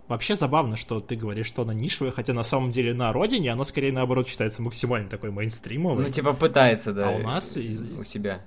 Вообще 0.08 0.36
забавно, 0.36 0.76
что 0.76 1.00
ты 1.00 1.16
говоришь, 1.16 1.46
что 1.46 1.62
она 1.62 1.74
нишевая, 1.74 2.12
хотя 2.12 2.32
на 2.32 2.42
самом 2.42 2.70
деле 2.70 2.94
на 2.94 3.12
родине 3.12 3.52
она 3.52 3.64
скорее 3.64 3.92
наоборот 3.92 4.28
считается 4.28 4.62
максимально 4.62 5.08
такой 5.10 5.30
мейнстримовой. 5.30 6.04
Ну, 6.04 6.10
типа 6.10 6.32
пытается, 6.32 6.92
да. 6.92 7.08
А 7.08 7.12
у 7.12 7.18
нас... 7.18 7.56
У 7.56 8.04
себя. 8.04 8.42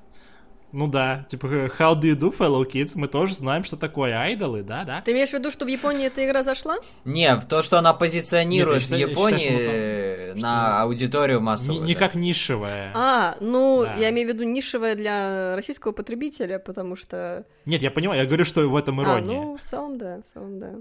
Ну 0.76 0.90
да, 0.90 1.26
типа, 1.30 1.46
how 1.80 1.96
do 1.96 2.02
you 2.02 2.16
do, 2.16 2.38
fellow 2.38 2.70
kids? 2.70 2.92
Мы 2.96 3.08
тоже 3.08 3.34
знаем, 3.34 3.64
что 3.64 3.78
такое 3.78 4.14
айдолы, 4.20 4.62
да, 4.62 4.84
да. 4.84 5.02
Ты 5.02 5.14
имеешь 5.14 5.30
в 5.30 5.34
виду, 5.34 5.50
что 5.50 5.64
в 5.64 5.70
Японии 5.70 6.08
эта 6.08 6.26
игра 6.26 6.44
зашла? 6.44 6.80
Не, 7.06 7.38
в 7.38 7.46
то, 7.46 7.62
что 7.62 7.80
она 7.80 7.94
позиционирует 7.94 8.90
Нет, 8.90 9.08
в 9.08 9.12
Японии 9.12 9.38
считаю, 9.38 10.36
на 10.36 10.68
что... 10.68 10.82
аудиторию 10.82 11.40
массовую. 11.40 11.80
Не, 11.80 11.88
не 11.88 11.94
да. 11.94 12.00
как 12.00 12.16
нишевая. 12.16 12.92
А, 12.94 13.38
ну, 13.40 13.84
да. 13.86 13.96
я 13.96 14.10
имею 14.10 14.28
в 14.28 14.34
виду 14.34 14.44
нишевая 14.44 14.96
для 14.96 15.56
российского 15.56 15.94
потребителя, 15.94 16.60
потому 16.60 16.98
что... 16.98 17.46
Нет, 17.66 17.82
я 17.82 17.90
понимаю, 17.90 18.20
я 18.20 18.28
говорю, 18.28 18.44
что 18.44 18.70
в 18.70 18.76
этом 18.76 19.02
ирония. 19.02 19.40
А, 19.40 19.44
ну, 19.44 19.56
в 19.58 19.62
целом, 19.62 19.98
да, 19.98 20.22
в 20.22 20.24
целом, 20.26 20.60
да. 20.60 20.74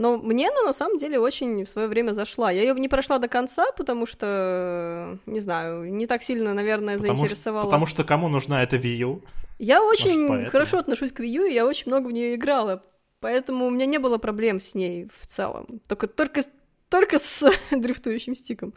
Но 0.00 0.16
мне 0.16 0.48
она 0.48 0.62
на 0.62 0.72
самом 0.72 0.96
деле 0.96 1.20
очень 1.20 1.62
в 1.66 1.68
свое 1.68 1.86
время 1.86 2.12
зашла. 2.12 2.50
Я 2.50 2.62
ее 2.62 2.72
не 2.72 2.88
прошла 2.88 3.18
до 3.18 3.28
конца, 3.28 3.70
потому 3.76 4.06
что, 4.06 5.18
не 5.26 5.40
знаю, 5.40 5.92
не 5.92 6.06
так 6.06 6.22
сильно, 6.22 6.54
наверное, 6.54 6.96
потому 6.96 7.18
заинтересовала. 7.18 7.64
Что, 7.64 7.70
потому 7.70 7.84
что 7.84 8.04
кому 8.04 8.28
нужна 8.28 8.62
эта 8.62 8.76
Wii 8.76 8.96
U? 8.96 9.22
Я 9.58 9.84
очень 9.84 10.26
Может, 10.26 10.48
хорошо 10.48 10.78
отношусь 10.78 11.12
к 11.12 11.20
Wii 11.20 11.28
U, 11.28 11.44
и 11.44 11.52
я 11.52 11.66
очень 11.66 11.88
много 11.88 12.08
в 12.08 12.12
нее 12.12 12.34
играла. 12.34 12.82
Поэтому 13.20 13.66
у 13.66 13.70
меня 13.70 13.84
не 13.84 13.98
было 13.98 14.16
проблем 14.16 14.58
с 14.58 14.74
ней 14.74 15.06
в 15.20 15.26
целом. 15.26 15.66
Только, 15.86 16.06
только, 16.06 16.44
только 16.88 17.18
с 17.18 17.52
дрифтующим 17.70 18.34
стиком. 18.34 18.72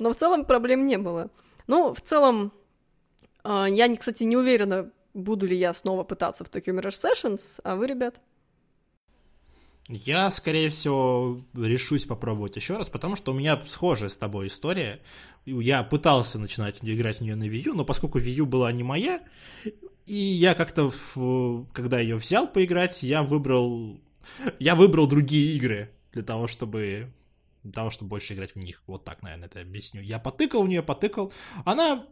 Но 0.00 0.10
в 0.10 0.16
целом 0.16 0.44
проблем 0.44 0.86
не 0.86 0.98
было. 0.98 1.30
Ну, 1.68 1.94
в 1.94 2.00
целом, 2.00 2.52
а, 3.44 3.68
я, 3.68 3.94
кстати, 3.94 4.24
не 4.24 4.36
уверена, 4.36 4.90
буду 5.14 5.46
ли 5.46 5.56
я 5.56 5.72
снова 5.72 6.02
пытаться 6.02 6.42
в 6.42 6.48
Tokyo 6.50 6.76
Mirage 6.76 7.00
Sessions, 7.00 7.60
а 7.62 7.76
вы, 7.76 7.86
ребят? 7.86 8.16
Я, 9.88 10.30
скорее 10.30 10.70
всего, 10.70 11.42
решусь 11.54 12.06
попробовать 12.06 12.56
еще 12.56 12.78
раз, 12.78 12.88
потому 12.88 13.16
что 13.16 13.32
у 13.32 13.34
меня 13.34 13.62
схожая 13.66 14.08
с 14.08 14.16
тобой 14.16 14.46
история. 14.46 15.00
Я 15.44 15.82
пытался 15.82 16.38
начинать 16.38 16.78
играть 16.80 17.18
в 17.18 17.20
нее 17.20 17.36
на 17.36 17.44
Wii 17.44 17.62
U, 17.66 17.74
но 17.74 17.84
поскольку 17.84 18.18
Wii 18.18 18.30
U 18.30 18.46
была 18.46 18.72
не 18.72 18.82
моя, 18.82 19.22
и 20.06 20.14
я 20.14 20.54
как-то, 20.54 20.92
когда 21.74 22.00
ее 22.00 22.16
взял 22.16 22.48
поиграть, 22.48 23.02
я 23.02 23.22
выбрал, 23.22 24.00
я 24.58 24.74
выбрал 24.74 25.06
другие 25.06 25.54
игры 25.54 25.90
для 26.12 26.22
того, 26.22 26.46
чтобы 26.46 27.12
для 27.62 27.72
того, 27.72 27.90
чтобы 27.90 28.10
больше 28.10 28.34
играть 28.34 28.52
в 28.54 28.56
них. 28.56 28.82
Вот 28.86 29.04
так, 29.04 29.22
наверное, 29.22 29.48
это 29.48 29.60
объясню. 29.60 30.02
Я 30.02 30.18
потыкал 30.18 30.62
в 30.62 30.68
нее, 30.68 30.82
потыкал. 30.82 31.32
Она 31.64 32.06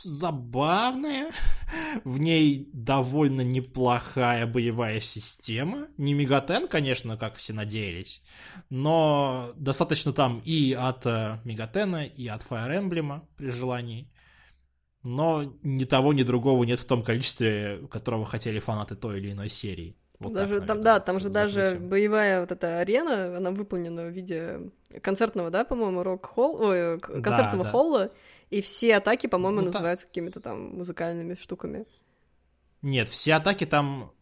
забавная. 0.00 1.30
В 2.04 2.18
ней 2.18 2.68
довольно 2.72 3.40
неплохая 3.40 4.46
боевая 4.46 5.00
система. 5.00 5.88
Не 5.96 6.14
Мегатен, 6.14 6.68
конечно, 6.68 7.16
как 7.16 7.34
все 7.36 7.52
надеялись, 7.52 8.22
но 8.70 9.52
достаточно 9.56 10.12
там 10.12 10.40
и 10.44 10.72
от 10.72 11.06
э, 11.06 11.38
Мегатена, 11.44 12.04
и 12.04 12.26
от 12.28 12.42
Fire 12.42 12.80
Emblem 12.80 13.22
при 13.36 13.50
желании. 13.50 14.10
Но 15.02 15.54
ни 15.62 15.84
того, 15.84 16.12
ни 16.12 16.22
другого 16.24 16.64
нет 16.64 16.80
в 16.80 16.84
том 16.84 17.02
количестве, 17.02 17.86
которого 17.90 18.26
хотели 18.26 18.58
фанаты 18.58 18.96
той 18.96 19.18
или 19.18 19.32
иной 19.32 19.48
серии. 19.48 19.96
Вот 20.18 20.32
даже 20.32 20.58
так, 20.58 20.66
там, 20.66 20.82
да, 20.82 21.00
там 21.00 21.20
же 21.20 21.28
даже 21.28 21.78
боевая 21.78 22.40
вот 22.40 22.50
эта 22.50 22.78
арена, 22.80 23.36
она 23.36 23.50
выполнена 23.50 24.06
в 24.06 24.10
виде 24.10 24.70
концертного, 25.02 25.50
да, 25.50 25.64
по-моему, 25.64 26.02
рок-холл, 26.02 26.60
ой, 26.60 26.98
концертного 26.98 27.58
да, 27.58 27.64
да. 27.64 27.70
холла, 27.70 28.12
и 28.50 28.60
все 28.60 28.96
атаки, 28.96 29.26
по-моему, 29.26 29.60
ну, 29.60 29.66
называются 29.66 30.06
какими-то 30.06 30.40
там 30.40 30.76
музыкальными 30.76 31.34
штуками. 31.34 31.86
Нет, 32.82 33.08
все 33.08 33.34
атаки 33.34 33.66
там, 33.66 34.12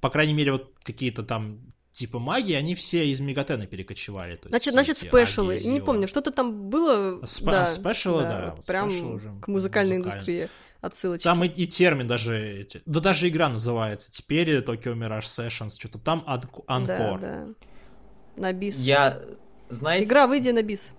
по 0.00 0.10
крайней 0.10 0.34
мере, 0.34 0.52
вот 0.52 0.74
какие-то 0.82 1.22
там 1.22 1.72
типа 1.92 2.18
магии, 2.18 2.54
они 2.54 2.74
все 2.74 3.08
из 3.08 3.20
Мегатена 3.20 3.66
перекочевали. 3.66 4.36
То 4.36 4.48
значит, 4.50 4.74
значит, 4.74 4.98
спешалы. 4.98 5.58
Не 5.58 5.80
помню, 5.80 6.06
что-то 6.06 6.30
там 6.30 6.68
было. 6.68 7.24
Сп- 7.24 7.50
да, 7.50 7.66
спешалы, 7.66 8.22
да. 8.22 8.40
да 8.40 8.54
вот 8.54 8.66
прям 8.66 8.88
уже 8.88 9.32
к 9.40 9.48
музыкальной 9.48 9.96
индустрии 9.96 10.48
отсылочки. 10.82 11.24
Там 11.24 11.42
и, 11.42 11.48
и 11.48 11.66
термин 11.66 12.06
даже 12.06 12.60
эти. 12.60 12.82
Да 12.84 13.00
даже 13.00 13.28
игра 13.28 13.48
называется. 13.48 14.10
Теперь 14.10 14.58
Tokyo 14.58 14.94
Mirage 14.94 15.22
Sessions, 15.22 15.78
что-то 15.78 15.98
там 15.98 16.22
Анкор. 16.26 16.86
Да, 16.86 17.18
да. 17.18 17.48
На 18.36 18.52
бис. 18.52 18.78
Я, 18.78 19.22
знаете... 19.68 20.06
Игра, 20.06 20.26
выйди 20.26 20.50
на 20.50 20.62
бис. 20.62 20.92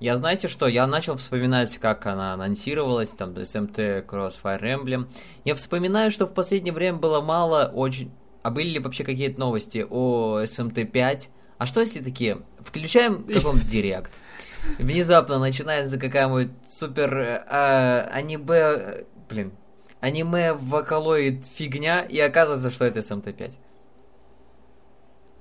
Я 0.00 0.16
знаете 0.16 0.48
что, 0.48 0.66
я 0.66 0.86
начал 0.86 1.16
вспоминать, 1.16 1.76
как 1.76 2.06
она 2.06 2.32
анонсировалась, 2.32 3.10
там, 3.10 3.32
SMT 3.32 4.06
Cross 4.06 4.38
Fire 4.42 4.62
Emblem. 4.62 5.06
Я 5.44 5.54
вспоминаю, 5.54 6.10
что 6.10 6.26
в 6.26 6.32
последнее 6.32 6.72
время 6.72 6.96
было 6.96 7.20
мало 7.20 7.66
очень... 7.66 8.10
А 8.42 8.50
были 8.50 8.68
ли 8.68 8.78
вообще 8.78 9.04
какие-то 9.04 9.38
новости 9.38 9.86
о 9.88 10.40
SMT 10.40 10.86
5? 10.86 11.28
А 11.58 11.66
что 11.66 11.80
если 11.80 12.00
такие? 12.00 12.40
Включаем 12.60 13.24
каком-то 13.24 13.62
директ. 13.68 14.18
Внезапно 14.78 15.38
начинается 15.38 15.98
какая-нибудь 15.98 16.50
супер 16.66 17.18
э, 17.18 18.08
аниме... 18.10 18.56
Э, 18.56 19.04
блин. 19.28 19.52
Аниме 20.00 20.54
вокалоид 20.54 21.44
фигня, 21.44 22.00
и 22.00 22.18
оказывается, 22.18 22.70
что 22.70 22.86
это 22.86 23.00
SMT 23.00 23.34
5. 23.34 23.58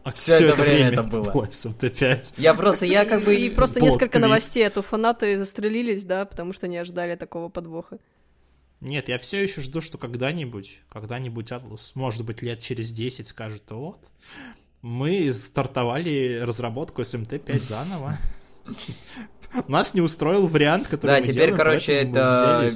А 0.10 0.12
все, 0.14 0.36
все 0.36 0.48
это, 0.50 0.62
время, 0.64 0.92
это 0.92 1.04
было. 1.04 1.32
SMT5. 1.32 2.34
Я 2.38 2.54
просто, 2.54 2.86
я 2.86 3.06
как 3.06 3.24
бы... 3.24 3.36
И 3.36 3.50
просто 3.56 3.80
несколько 3.80 4.20
новостей, 4.20 4.66
а 4.66 4.70
то 4.70 4.82
фанаты 4.82 5.38
застрелились, 5.38 6.04
да, 6.04 6.26
потому 6.26 6.54
что 6.54 6.68
не 6.68 6.78
ожидали 6.78 7.16
такого 7.16 7.50
подвоха. 7.50 8.00
Нет, 8.82 9.10
я 9.10 9.20
все 9.20 9.44
еще 9.44 9.62
жду, 9.62 9.82
что 9.82 9.98
когда-нибудь, 9.98 10.82
когда-нибудь 10.90 11.52
Атлус, 11.52 11.92
может 11.96 12.24
быть, 12.26 12.42
лет 12.42 12.60
через 12.60 12.92
10 12.92 13.28
скажет, 13.28 13.64
вот, 13.70 14.00
мы 14.82 15.32
стартовали 15.34 16.40
разработку 16.42 17.02
SMT5 17.02 17.64
заново. 17.64 18.18
Нас 19.68 19.94
не 19.94 20.02
устроил 20.02 20.48
вариант, 20.48 20.88
который 20.88 21.08
Да, 21.08 21.18
мы 21.18 21.22
теперь, 21.24 21.36
делаем, 21.36 21.58
короче, 21.58 21.94
это... 21.94 22.70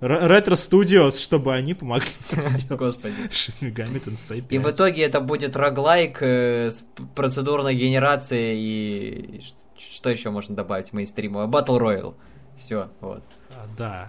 Ретро 0.00 0.54
Studios, 0.54 1.20
чтобы 1.20 1.54
они 1.54 1.74
помогли 1.74 2.08
Господи. 2.70 3.14
Megami 3.60 4.02
Tensei 4.02 4.40
5. 4.40 4.52
И 4.52 4.58
в 4.58 4.70
итоге 4.70 5.02
это 5.04 5.20
будет 5.20 5.56
роглайк 5.56 6.18
э, 6.20 6.70
с 6.70 6.84
процедурной 7.14 7.74
генерацией 7.74 8.58
и... 8.58 9.42
Что 9.78 10.10
еще 10.10 10.30
можно 10.30 10.56
добавить 10.56 10.90
в 10.90 10.92
мейнстримовое? 10.94 11.46
Battle 11.46 11.78
Royale. 11.78 12.14
Все, 12.56 12.90
вот. 13.00 13.22
А, 13.50 13.66
да. 13.76 14.08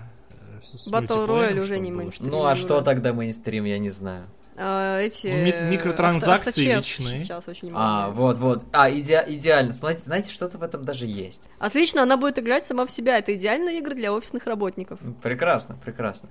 с 0.61 0.91
Battle 0.91 1.27
Royale 1.27 1.59
уже 1.59 1.77
не 1.77 1.91
мейнстрим. 1.91 2.29
Ну 2.29 2.45
а 2.45 2.55
что 2.55 2.81
тогда 2.81 3.13
мейнстрим, 3.13 3.65
я 3.65 3.77
не 3.77 3.89
знаю. 3.89 4.27
А, 4.59 4.99
эти... 4.99 5.27
Ну, 5.27 5.37
ми- 5.67 5.71
микротранзакции 5.75 6.67
авто- 6.69 6.77
личные. 6.79 7.17
Сейчас 7.19 7.47
очень 7.47 7.71
А, 7.75 8.09
вот, 8.09 8.37
вот. 8.39 8.65
А, 8.73 8.89
иде- 8.89 9.23
идеально. 9.27 9.71
Знаете, 9.71 10.01
знаете, 10.01 10.31
что-то 10.31 10.57
в 10.57 10.63
этом 10.63 10.83
даже 10.83 11.05
есть. 11.05 11.43
Отлично, 11.59 12.01
она 12.01 12.17
будет 12.17 12.39
играть 12.39 12.65
сама 12.65 12.85
в 12.87 12.91
себя. 12.91 13.19
Это 13.19 13.33
идеальные 13.35 13.77
игры 13.79 13.93
для 13.93 14.11
офисных 14.11 14.45
работников. 14.47 14.99
Прекрасно, 15.21 15.75
прекрасно. 15.83 16.29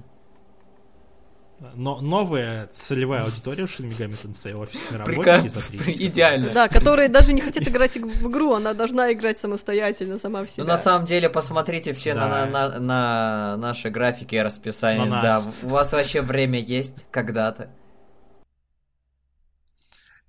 Но 1.74 2.00
новая 2.02 2.68
целевая 2.74 3.22
аудитория 3.24 3.66
в 3.66 3.80
Megami 3.80 4.10
Tensei 4.10 4.54
офисные 4.54 5.02
Прика- 5.04 5.24
работники 5.36 5.48
за 5.48 5.60
30. 5.66 5.88
Идеально. 6.02 6.50
Да, 6.50 6.68
которые 6.68 7.08
даже 7.08 7.32
не 7.32 7.40
хотят 7.40 7.66
играть 7.66 7.96
в 7.96 8.28
игру, 8.28 8.52
она 8.54 8.74
должна 8.74 9.10
играть 9.12 9.38
самостоятельно, 9.40 10.18
сама 10.18 10.44
в 10.44 10.50
себя. 10.50 10.64
Ну, 10.64 10.68
на 10.70 10.76
самом 10.76 11.06
деле, 11.06 11.30
посмотрите 11.30 11.94
все 11.94 12.12
на, 12.12 12.28
Да. 12.28 12.46
на, 12.46 12.68
на- 12.68 12.78
на 12.80 13.56
наши 13.56 13.88
графики 13.88 14.34
и 14.34 14.40
расписания. 14.40 15.06
На 15.06 15.22
да, 15.22 15.42
у 15.62 15.68
вас 15.68 15.92
вообще 15.92 16.20
время 16.20 16.58
есть 16.60 17.06
когда-то. 17.10 17.70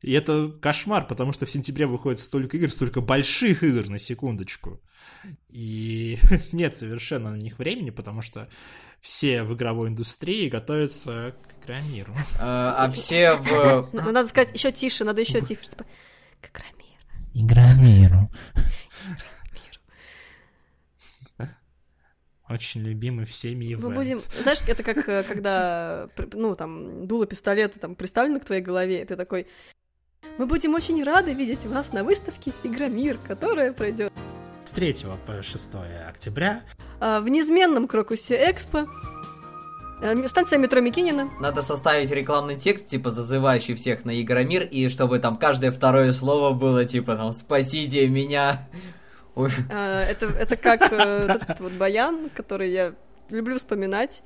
И 0.01 0.11
это 0.11 0.49
кошмар, 0.61 1.07
потому 1.07 1.31
что 1.33 1.45
в 1.45 1.49
сентябре 1.49 1.87
выходит 1.87 2.19
столько 2.19 2.55
игр, 2.57 2.69
столько 2.71 3.01
больших 3.01 3.63
игр 3.63 3.89
на 3.89 3.97
секундочку. 3.97 4.79
И 5.49 6.17
нет 6.51 6.75
совершенно 6.77 7.31
на 7.31 7.35
них 7.37 7.57
времени, 7.57 7.89
потому 7.89 8.21
что 8.21 8.47
все 9.01 9.41
в 9.43 9.55
игровой 9.55 9.89
индустрии 9.89 10.49
готовятся 10.49 11.35
к 11.59 11.63
игромиру. 11.65 12.13
Э, 12.35 12.39
А 12.41 12.91
все 12.91 13.35
в... 13.37 13.89
Н- 13.93 14.13
Надо 14.13 14.27
сказать 14.29 14.53
еще 14.53 14.71
тише, 14.71 15.03
надо 15.03 15.21
еще 15.21 15.41
тише. 15.41 15.61
типа, 15.69 15.85
Как 16.41 16.59
Рамир. 16.59 16.97
Игромиру. 17.33 18.29
Очень 22.49 22.81
любимый 22.81 23.25
всеми 23.25 23.65
Мы 23.65 23.71
ивент. 23.73 23.93
будем... 23.95 24.21
Знаешь, 24.41 24.59
это 24.67 24.81
как 24.81 24.97
э, 25.09 25.23
когда, 25.23 26.07
при- 26.15 26.29
ну, 26.33 26.55
там, 26.55 27.05
дуло 27.05 27.25
пистолета 27.25 27.77
там 27.77 27.93
приставлено 27.93 28.39
к 28.39 28.45
твоей 28.45 28.61
голове, 28.61 29.01
и 29.01 29.05
ты 29.05 29.17
такой... 29.17 29.47
Мы 30.37 30.45
будем 30.45 30.75
очень 30.75 31.03
рады 31.03 31.33
видеть 31.33 31.65
вас 31.65 31.93
на 31.93 32.03
выставке 32.03 32.53
Игромир, 32.63 33.17
которая 33.27 33.73
пройдет 33.73 34.13
С 34.63 34.71
3 34.71 34.95
по 35.25 35.41
6 35.41 35.69
октября 36.07 36.61
а, 36.99 37.21
в 37.21 37.27
неизменном 37.27 37.87
Крокусе 37.87 38.35
Экспо. 38.51 38.85
А, 39.99 40.27
Станция 40.27 40.59
метро 40.59 40.79
Микинина. 40.79 41.31
Надо 41.39 41.63
составить 41.63 42.11
рекламный 42.11 42.55
текст, 42.55 42.87
типа, 42.87 43.09
зазывающий 43.09 43.73
всех 43.73 44.05
на 44.05 44.21
Игромир, 44.21 44.63
и 44.63 44.89
чтобы 44.89 45.17
там 45.17 45.37
каждое 45.37 45.71
второе 45.71 46.13
слово 46.13 46.53
было, 46.53 46.85
типа, 46.85 47.15
там, 47.15 47.31
«Спасите 47.31 48.07
меня!» 48.07 48.67
А, 49.69 50.03
Это, 50.03 50.27
это 50.27 50.55
как 50.55 50.91
э, 50.91 51.27
этот 51.29 51.59
вот 51.59 51.71
баян, 51.73 52.29
который 52.35 52.71
я 52.71 52.93
люблю 53.29 53.57
вспоминать. 53.57 54.21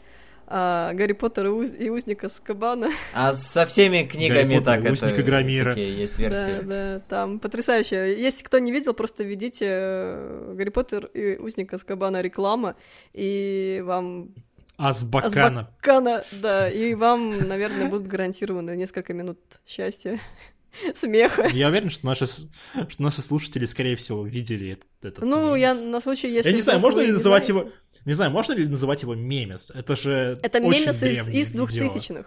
А, 0.53 0.93
Гарри 0.93 1.13
Поттер 1.13 1.46
и, 1.46 1.50
уз- 1.50 1.74
и 1.79 1.89
узник 1.89 2.24
Аскабана. 2.24 2.89
А 3.13 3.31
со 3.34 3.65
всеми 3.65 4.03
книгами 4.03 4.55
Гарри 4.55 4.63
так 4.65 4.79
Поттер, 4.81 4.93
это... 4.93 5.05
Узник 5.05 5.20
Игромира. 5.20 5.70
Такие 5.70 5.98
есть 5.98 6.17
Да, 6.17 6.24
версии. 6.24 6.65
да, 6.65 7.00
там 7.08 7.39
потрясающе. 7.39 8.15
Если 8.22 8.43
кто 8.43 8.60
не 8.60 8.72
видел, 8.72 8.93
просто 8.93 9.24
введите 9.24 9.65
э, 9.70 10.53
Гарри 10.58 10.70
Поттер 10.70 11.05
и 11.13 11.38
узник 11.38 11.74
Аскабана 11.74 12.22
реклама, 12.22 12.75
и 13.13 13.81
вам 13.86 14.34
Азбакана. 14.77 15.70
Азбакана, 15.70 16.24
да, 16.31 16.70
и 16.70 16.96
вам, 16.96 17.48
наверное, 17.48 17.88
будут 17.88 18.08
гарантированы 18.08 18.75
несколько 18.75 19.13
минут 19.13 19.39
счастья, 19.67 20.20
смеха. 20.96 21.48
Я 21.48 21.67
уверен, 21.67 21.89
что 21.89 22.05
наши, 22.05 22.25
с- 22.27 22.48
что 22.89 23.01
наши 23.03 23.22
слушатели, 23.22 23.65
скорее 23.65 23.96
всего, 23.96 24.25
видели 24.25 24.72
этот, 24.72 24.88
этот 25.03 25.24
Ну, 25.24 25.55
я 25.55 25.74
на 25.75 26.01
случай, 26.01 26.29
если... 26.31 26.50
Я 26.50 26.55
не 26.55 26.62
знаю, 26.62 26.79
можно 26.79 27.01
ли 27.01 27.12
называть 27.12 27.46
знаете. 27.46 27.63
его... 27.67 27.72
Не 28.05 28.13
знаю, 28.13 28.31
можно 28.31 28.53
ли 28.53 28.67
называть 28.67 29.01
его 29.03 29.15
мемес? 29.15 29.72
Это 29.74 29.96
же 29.96 30.38
Это 30.41 30.60
очень 30.60 30.81
мемес 30.81 31.03
из. 31.03 31.53
2000-х. 31.53 32.25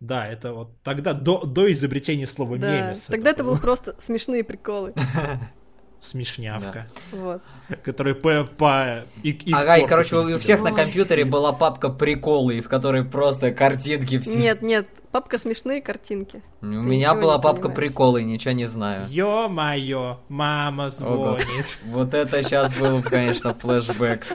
Да, 0.00 0.26
это 0.26 0.52
вот 0.52 0.82
тогда, 0.82 1.14
до, 1.14 1.44
до 1.44 1.72
изобретения 1.72 2.26
слова 2.26 2.58
Да, 2.58 2.70
мемес. 2.86 3.02
тогда 3.02 3.30
это 3.30 3.42
было 3.44 3.54
был 3.54 3.60
просто 3.60 3.96
смешные 3.98 4.44
приколы. 4.44 4.92
смешнявка, 6.00 6.86
Вот. 7.12 7.42
который 7.82 8.14
по... 8.14 8.44
по 8.44 9.04
и, 9.22 9.30
и 9.30 9.52
Ага, 9.52 9.76
и, 9.78 9.86
короче, 9.86 10.16
у 10.16 10.38
всех 10.38 10.62
на 10.62 10.72
компьютере 10.72 11.24
была 11.24 11.52
папка 11.52 11.88
приколы, 11.88 12.60
в 12.60 12.68
которой 12.68 13.04
просто 13.04 13.50
картинки 13.52 14.18
все. 14.20 14.36
Нет, 14.38 14.62
нет, 14.62 14.86
папка 15.10 15.38
смешные 15.38 15.80
картинки. 15.80 16.42
У 16.60 16.66
ты 16.66 16.68
меня 16.74 17.14
была 17.14 17.38
папка 17.38 17.62
понимаешь. 17.68 17.76
приколы, 17.76 18.22
ничего 18.22 18.52
не 18.52 18.66
знаю. 18.66 19.06
Ё-моё, 19.08 20.20
мама 20.28 20.90
Ого. 21.00 21.34
звонит. 21.36 21.78
Вот 21.86 22.14
это 22.14 22.42
сейчас 22.42 22.72
был, 22.76 23.02
конечно, 23.02 23.54
флешбэк. 23.54 24.26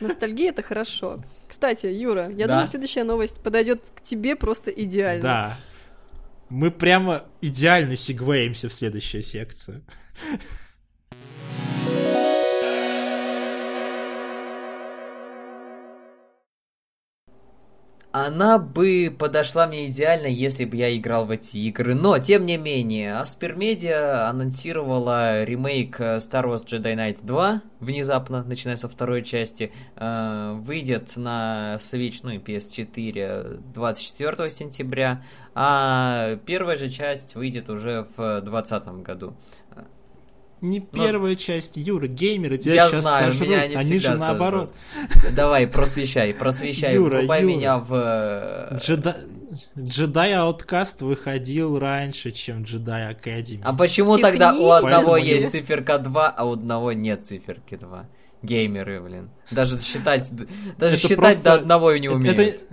Ностальгия 0.00 0.50
это 0.50 0.62
хорошо. 0.62 1.18
Кстати, 1.48 1.86
Юра, 1.86 2.28
я 2.30 2.46
Да. 2.46 2.54
думаю, 2.54 2.66
следующая 2.68 3.04
новость 3.04 3.40
подойдет 3.40 3.82
к 3.94 4.00
тебе 4.02 4.36
просто 4.36 4.70
идеально. 4.70 5.22
Да. 5.22 5.58
Мы 6.48 6.70
прямо 6.70 7.24
идеально 7.40 7.96
сегвеемся 7.96 8.68
в 8.68 8.72
следующую 8.72 9.22
секцию. 9.22 9.82
Она 18.16 18.60
бы 18.60 19.12
подошла 19.18 19.66
мне 19.66 19.88
идеально, 19.90 20.28
если 20.28 20.64
бы 20.64 20.76
я 20.76 20.96
играл 20.96 21.26
в 21.26 21.32
эти 21.32 21.56
игры. 21.56 21.96
Но, 21.96 22.16
тем 22.20 22.46
не 22.46 22.56
менее, 22.56 23.20
Media 23.40 24.28
анонсировала 24.28 25.42
ремейк 25.42 25.98
Star 25.98 26.44
Wars 26.44 26.64
Jedi 26.64 26.94
Knight 26.94 27.18
2 27.22 27.62
внезапно, 27.80 28.44
начиная 28.44 28.76
со 28.76 28.88
второй 28.88 29.24
части. 29.24 29.72
Э, 29.96 30.52
Выйдет 30.60 31.16
на 31.16 31.78
Switch, 31.80 32.20
ну 32.22 32.30
и 32.30 32.38
PS4 32.38 33.72
24 33.74 34.48
сентября. 34.48 35.24
А 35.54 36.36
первая 36.46 36.76
же 36.76 36.90
часть 36.90 37.34
выйдет 37.36 37.68
уже 37.70 38.06
в 38.16 38.40
2020 38.40 38.86
году. 39.02 39.34
Не 40.60 40.80
первая 40.80 41.34
часть, 41.34 41.76
Юра, 41.76 42.06
геймеры 42.06 42.56
тебя 42.56 42.70
Ну, 42.72 42.76
Я 42.76 42.88
сейчас 42.88 43.02
знаю, 43.02 43.32
сожрут, 43.32 43.48
меня 43.48 43.60
они 43.62 43.74
они 43.74 43.84
всегда 43.98 44.12
же 44.12 44.18
наоборот. 44.18 44.74
Давай, 45.36 45.66
просвещай, 45.66 46.32
просвещай, 46.32 46.94
Юра, 46.94 47.18
врубай 47.18 47.42
Юра. 47.42 47.50
меня 47.52 47.78
в... 47.78 47.92
э, 47.92 48.78
Джеда... 48.80 49.16
Джедай 49.78 50.32
Ауткаст 50.34 51.02
выходил 51.02 51.78
раньше, 51.78 52.32
чем 52.32 52.62
Джедай 52.62 53.10
Академи. 53.10 53.60
А 53.62 53.74
почему 53.74 54.16
Чихни, 54.16 54.22
тогда 54.30 54.54
у 54.56 54.70
одного 54.70 55.12
Поэтому- 55.12 55.16
есть 55.16 55.50
циферка 55.50 55.98
2, 55.98 56.28
а 56.30 56.44
у 56.44 56.52
одного 56.54 56.92
нет 56.92 57.26
циферки 57.26 57.76
2? 57.76 58.06
Геймеры, 58.42 59.00
блин. 59.00 59.30
Даже 59.50 59.78
считать, 59.78 60.28
даже 60.78 60.96
Это 60.96 60.96
считать 60.96 61.16
просто- 61.18 61.42
до 61.42 61.52
одного 61.54 61.94
не 61.96 62.08
умеют. 62.08 62.38
Это, 62.38 62.64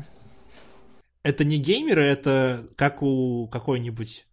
это 1.23 1.43
не 1.43 1.57
геймеры, 1.57 2.03
это 2.03 2.67
как 2.75 3.01
у 3.01 3.47
какой-нибудь... 3.47 4.25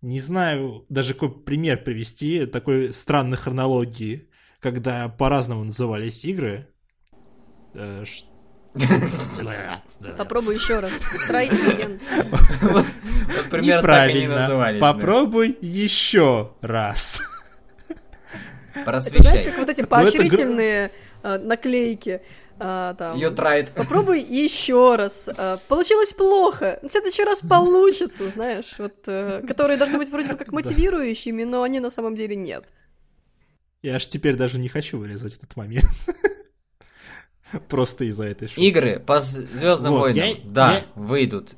Не 0.00 0.20
знаю 0.20 0.86
даже 0.88 1.14
какой 1.14 1.42
пример 1.42 1.82
привести 1.82 2.46
такой 2.46 2.92
странной 2.92 3.36
хронологии, 3.36 4.30
когда 4.60 5.08
по-разному 5.08 5.64
назывались 5.64 6.24
игры. 6.24 6.68
Э, 7.74 8.04
Попробуй 10.16 10.54
еще 10.54 10.78
раз. 10.78 10.92
Try 11.28 11.48
again. 11.50 12.00
Неправильно. 13.60 14.78
Попробуй 14.78 15.56
еще 15.60 16.52
раз. 16.60 17.20
Это 18.74 19.00
знаешь, 19.00 19.10
Просвещай. 19.12 19.44
как 19.44 19.58
вот 19.58 19.68
эти 19.68 19.80
Ну, 19.80 19.86
поощрительные 19.88 20.90
э, 21.22 21.38
наклейки. 21.38 22.20
А, 22.60 22.94
там, 22.94 23.16
You 23.16 23.34
tried. 23.34 23.72
Попробуй 23.74 24.20
еще 24.20 24.96
раз. 24.96 25.28
А, 25.36 25.58
Получилось 25.68 26.12
плохо. 26.12 26.78
В 26.82 26.88
следующий 26.88 27.24
раз 27.24 27.40
получится, 27.40 28.28
знаешь, 28.30 28.74
вот, 28.78 28.94
э, 29.06 29.42
которые 29.46 29.76
должны 29.78 29.98
быть 29.98 30.10
вроде 30.10 30.28
бы 30.28 30.36
как 30.36 30.52
мотивирующими, 30.52 31.44
но 31.44 31.62
они 31.62 31.80
на 31.80 31.90
самом 31.90 32.14
деле 32.16 32.36
нет. 32.36 32.64
Я 33.82 33.96
аж 33.96 34.06
теперь 34.08 34.34
даже 34.36 34.58
не 34.58 34.68
хочу 34.68 34.98
вырезать 34.98 35.34
этот 35.34 35.54
момент. 35.56 35.86
Просто 37.68 38.04
из-за 38.04 38.24
этой 38.24 38.48
шутки. 38.48 38.60
Игры 38.60 39.00
по 39.00 39.20
Звездным 39.20 39.92
Вот, 39.92 40.00
войнам, 40.00 40.28
я- 40.28 40.34
да, 40.44 40.74
я- 40.78 40.84
выйдут. 40.94 41.54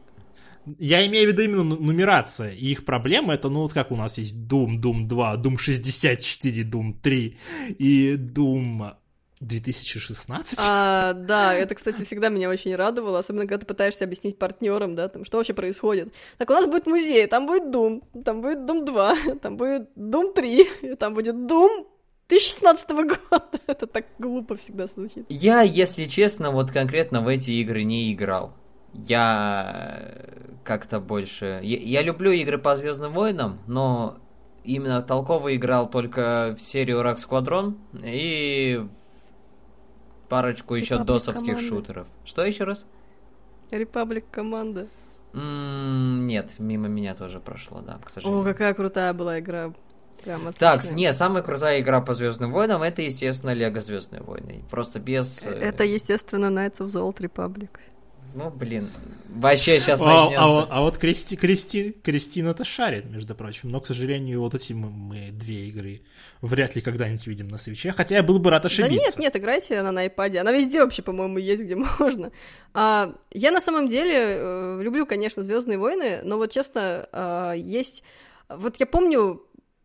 Я 0.78 1.04
имею 1.06 1.28
в 1.28 1.32
виду 1.32 1.42
именно 1.42 1.64
ну- 1.64 1.76
нумерация. 1.80 2.52
И 2.52 2.66
их 2.70 2.84
проблема 2.84 3.34
это, 3.34 3.48
ну 3.48 3.62
вот 3.62 3.72
как 3.72 3.90
у 3.90 3.96
нас 3.96 4.18
есть 4.18 4.36
Doom, 4.36 4.78
Doom 4.80 5.06
2, 5.08 5.36
Doom 5.38 5.56
64, 5.56 6.62
Doom 6.62 6.94
3 7.02 7.38
и 7.78 8.14
Doom 8.16 8.92
2016. 9.40 10.59
А, 10.62 11.14
да, 11.14 11.55
это, 11.55 11.74
кстати, 11.74 12.05
всегда 12.05 12.29
меня 12.29 12.50
очень 12.50 12.74
радовало, 12.74 13.18
особенно 13.18 13.46
когда 13.46 13.59
ты 13.59 13.66
пытаешься 13.66 14.05
объяснить 14.05 14.38
партнерам, 14.38 14.94
да, 14.94 15.09
там, 15.09 15.24
что 15.24 15.38
вообще 15.38 15.55
происходит. 15.55 16.12
Так, 16.37 16.50
у 16.50 16.53
нас 16.53 16.66
будет 16.66 16.87
музей, 16.87 17.26
там 17.26 17.46
будет 17.46 17.74
Doom, 17.74 18.03
там 18.22 18.42
будет 18.42 18.59
Doom 18.59 18.85
2, 18.85 19.16
там 19.42 19.57
будет 19.57 19.90
Doom 19.96 20.35
3, 20.35 20.68
и 20.83 20.94
там 20.94 21.14
будет 21.14 21.35
Doom 21.37 21.87
2016 22.29 22.90
года. 22.90 23.18
Это 23.66 23.87
так 23.87 24.07
глупо 24.18 24.57
всегда 24.57 24.87
звучит. 24.87 25.24
Я, 25.29 25.62
если 25.62 26.05
честно, 26.05 26.50
вот 26.50 26.70
конкретно 26.70 27.22
в 27.22 27.29
эти 27.29 27.53
игры 27.53 27.83
не 27.83 28.12
играл. 28.12 28.55
Я 28.92 30.14
как-то 30.64 31.00
больше... 31.00 31.61
Я, 31.62 31.79
я 31.79 32.03
люблю 32.03 32.31
игры 32.31 32.59
по 32.59 32.76
Звездным 32.76 33.14
войнам, 33.14 33.61
но 33.66 34.18
именно 34.64 35.00
толково 35.03 35.57
играл 35.57 35.88
только 35.88 36.55
в 36.59 36.61
серию 36.61 37.00
Rock 37.00 37.16
Squadron 37.16 37.76
и 38.05 38.87
парочку 40.30 40.74
еще 40.74 40.94
Republic 40.94 41.04
досовских 41.04 41.44
команда. 41.56 41.62
шутеров. 41.68 42.06
Что 42.24 42.44
еще 42.46 42.64
раз? 42.64 42.86
Репаблик 43.70 44.24
команда. 44.30 44.88
М, 45.34 46.26
Нет, 46.26 46.54
мимо 46.58 46.88
меня 46.88 47.14
тоже 47.14 47.38
прошло, 47.40 47.80
да, 47.82 47.98
к 48.02 48.06
О, 48.06 48.10
сожалению. 48.10 48.44
какая 48.44 48.74
крутая 48.74 49.12
была 49.12 49.38
игра. 49.38 49.72
Прям 50.24 50.52
Так, 50.52 50.84
не, 50.90 51.12
самая 51.14 51.42
крутая 51.42 51.80
игра 51.80 52.00
по 52.02 52.12
Звездным 52.12 52.52
войнам 52.52 52.82
это, 52.82 53.00
естественно, 53.00 53.54
Лего 53.54 53.80
Звездные 53.80 54.22
войны. 54.22 54.62
Просто 54.70 54.98
без. 54.98 55.46
э, 55.46 55.50
Это, 55.50 55.84
естественно, 55.84 56.46
Knights 56.46 56.78
of 56.80 56.86
the 56.88 57.00
Old 57.00 57.16
Republic. 57.20 57.70
Ну, 58.34 58.50
блин. 58.50 58.90
Вообще 59.28 59.78
сейчас 59.78 60.00
А, 60.00 60.28
а 60.36 60.66
а 60.70 60.80
вот 60.82 60.98
Кристи, 60.98 61.36
Кристи, 61.36 61.92
Кристина-то 61.92 62.64
шарит, 62.64 63.06
между 63.06 63.34
прочим. 63.34 63.70
Но, 63.70 63.80
к 63.80 63.86
сожалению, 63.86 64.40
вот 64.40 64.54
эти 64.54 64.72
мы, 64.72 64.90
мы 64.90 65.30
две 65.30 65.68
игры 65.68 66.02
вряд 66.40 66.74
ли 66.74 66.82
когда-нибудь 66.82 67.26
видим 67.26 67.48
на 67.48 67.58
свече. 67.58 67.92
Хотя 67.92 68.16
я 68.16 68.22
был 68.22 68.38
бы 68.38 68.50
рад 68.50 68.62
Да 68.62 68.66
ошибиться. 68.66 68.94
нет, 68.94 69.18
нет, 69.18 69.36
играйте 69.36 69.78
она 69.78 69.92
на 69.92 70.06
iPad. 70.06 70.38
Она 70.38 70.52
везде 70.52 70.82
вообще, 70.82 71.02
по-моему, 71.02 71.38
есть, 71.38 71.62
где 71.62 71.76
можно. 71.98 72.32
А, 72.74 73.14
я 73.32 73.50
на 73.52 73.60
самом 73.60 73.88
деле 73.88 74.16
э, 74.16 74.80
люблю, 74.82 75.06
конечно, 75.06 75.42
Звездные 75.42 75.78
войны, 75.78 76.20
но 76.22 76.36
вот 76.36 76.50
честно, 76.50 77.08
а, 77.12 77.52
есть. 77.52 78.02
Вот 78.48 78.76
я 78.78 78.86
помню. 78.86 79.42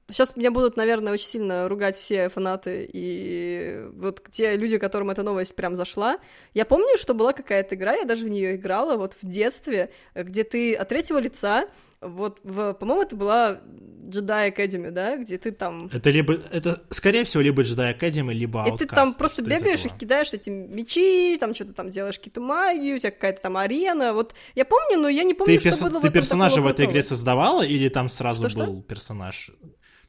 Сейчас 0.08 0.36
меня 0.36 0.52
будут, 0.52 0.78
наверное, 0.78 1.14
очень 1.14 1.26
сильно 1.26 1.68
ругать 1.68 1.98
все 1.98 2.30
фанаты 2.30 2.88
и 2.92 3.86
вот 3.94 4.22
те 4.30 4.56
люди, 4.56 4.78
которым 4.78 5.10
эта 5.10 5.24
новость 5.24 5.56
прям 5.56 5.76
зашла. 5.76 6.20
Я 6.54 6.66
помню, 6.66 6.98
что 6.98 7.16
была 7.16 7.34
какая-то 7.34 7.74
игра, 7.74 7.96
я 7.96 8.06
даже 8.06 8.26
в 8.26 8.30
нее 8.30 8.56
играла 8.56 8.98
вот 8.98 9.16
в 9.20 9.28
детстве, 9.28 9.90
где 10.14 10.44
ты 10.44 10.76
от 10.76 10.90
третьего 10.90 11.18
лица, 11.18 11.68
вот, 12.02 12.40
в, 12.44 12.74
по-моему, 12.74 13.02
это 13.02 13.16
была 13.16 13.62
Jedi 14.08 14.54
Academy, 14.54 14.92
да, 14.92 15.18
где 15.18 15.40
ты 15.40 15.52
там 15.52 15.90
Это 15.92 16.12
либо, 16.12 16.38
это, 16.52 16.84
скорее 16.90 17.24
всего, 17.24 17.42
либо 17.42 17.64
Jedi 17.64 17.98
Academy, 17.98 18.32
либо 18.32 18.64
и 18.68 18.78
ты 18.78 18.86
Outcast, 18.86 18.96
там 18.96 19.14
просто 19.16 19.42
что 19.42 19.50
бегаешь, 19.50 19.86
их 19.86 19.98
кидаешь 19.98 20.32
эти 20.34 20.52
мечи, 20.52 21.36
там 21.40 21.56
что-то 21.56 21.74
там 21.74 21.90
делаешь 21.90 22.18
какие-то 22.18 22.42
магию, 22.42 22.98
у 22.98 23.00
тебя 23.00 23.10
какая-то 23.10 23.42
там 23.42 23.58
арена. 23.58 24.14
Вот 24.14 24.36
я 24.54 24.66
помню, 24.66 25.00
но 25.00 25.10
я 25.10 25.24
не 25.24 25.34
помню, 25.34 25.56
Ты, 25.56 25.60
что 25.62 25.70
перс- 25.70 25.80
было 25.82 26.02
ты 26.02 26.08
этом 26.10 26.14
персонажа 26.14 26.62
в 26.62 26.68
этой 26.68 26.86
игре 26.86 27.02
создавала, 27.02 27.64
или 27.64 27.90
там 27.90 28.10
сразу 28.10 28.48
Что-что? 28.48 28.66
был 28.66 28.84
персонаж? 28.84 29.50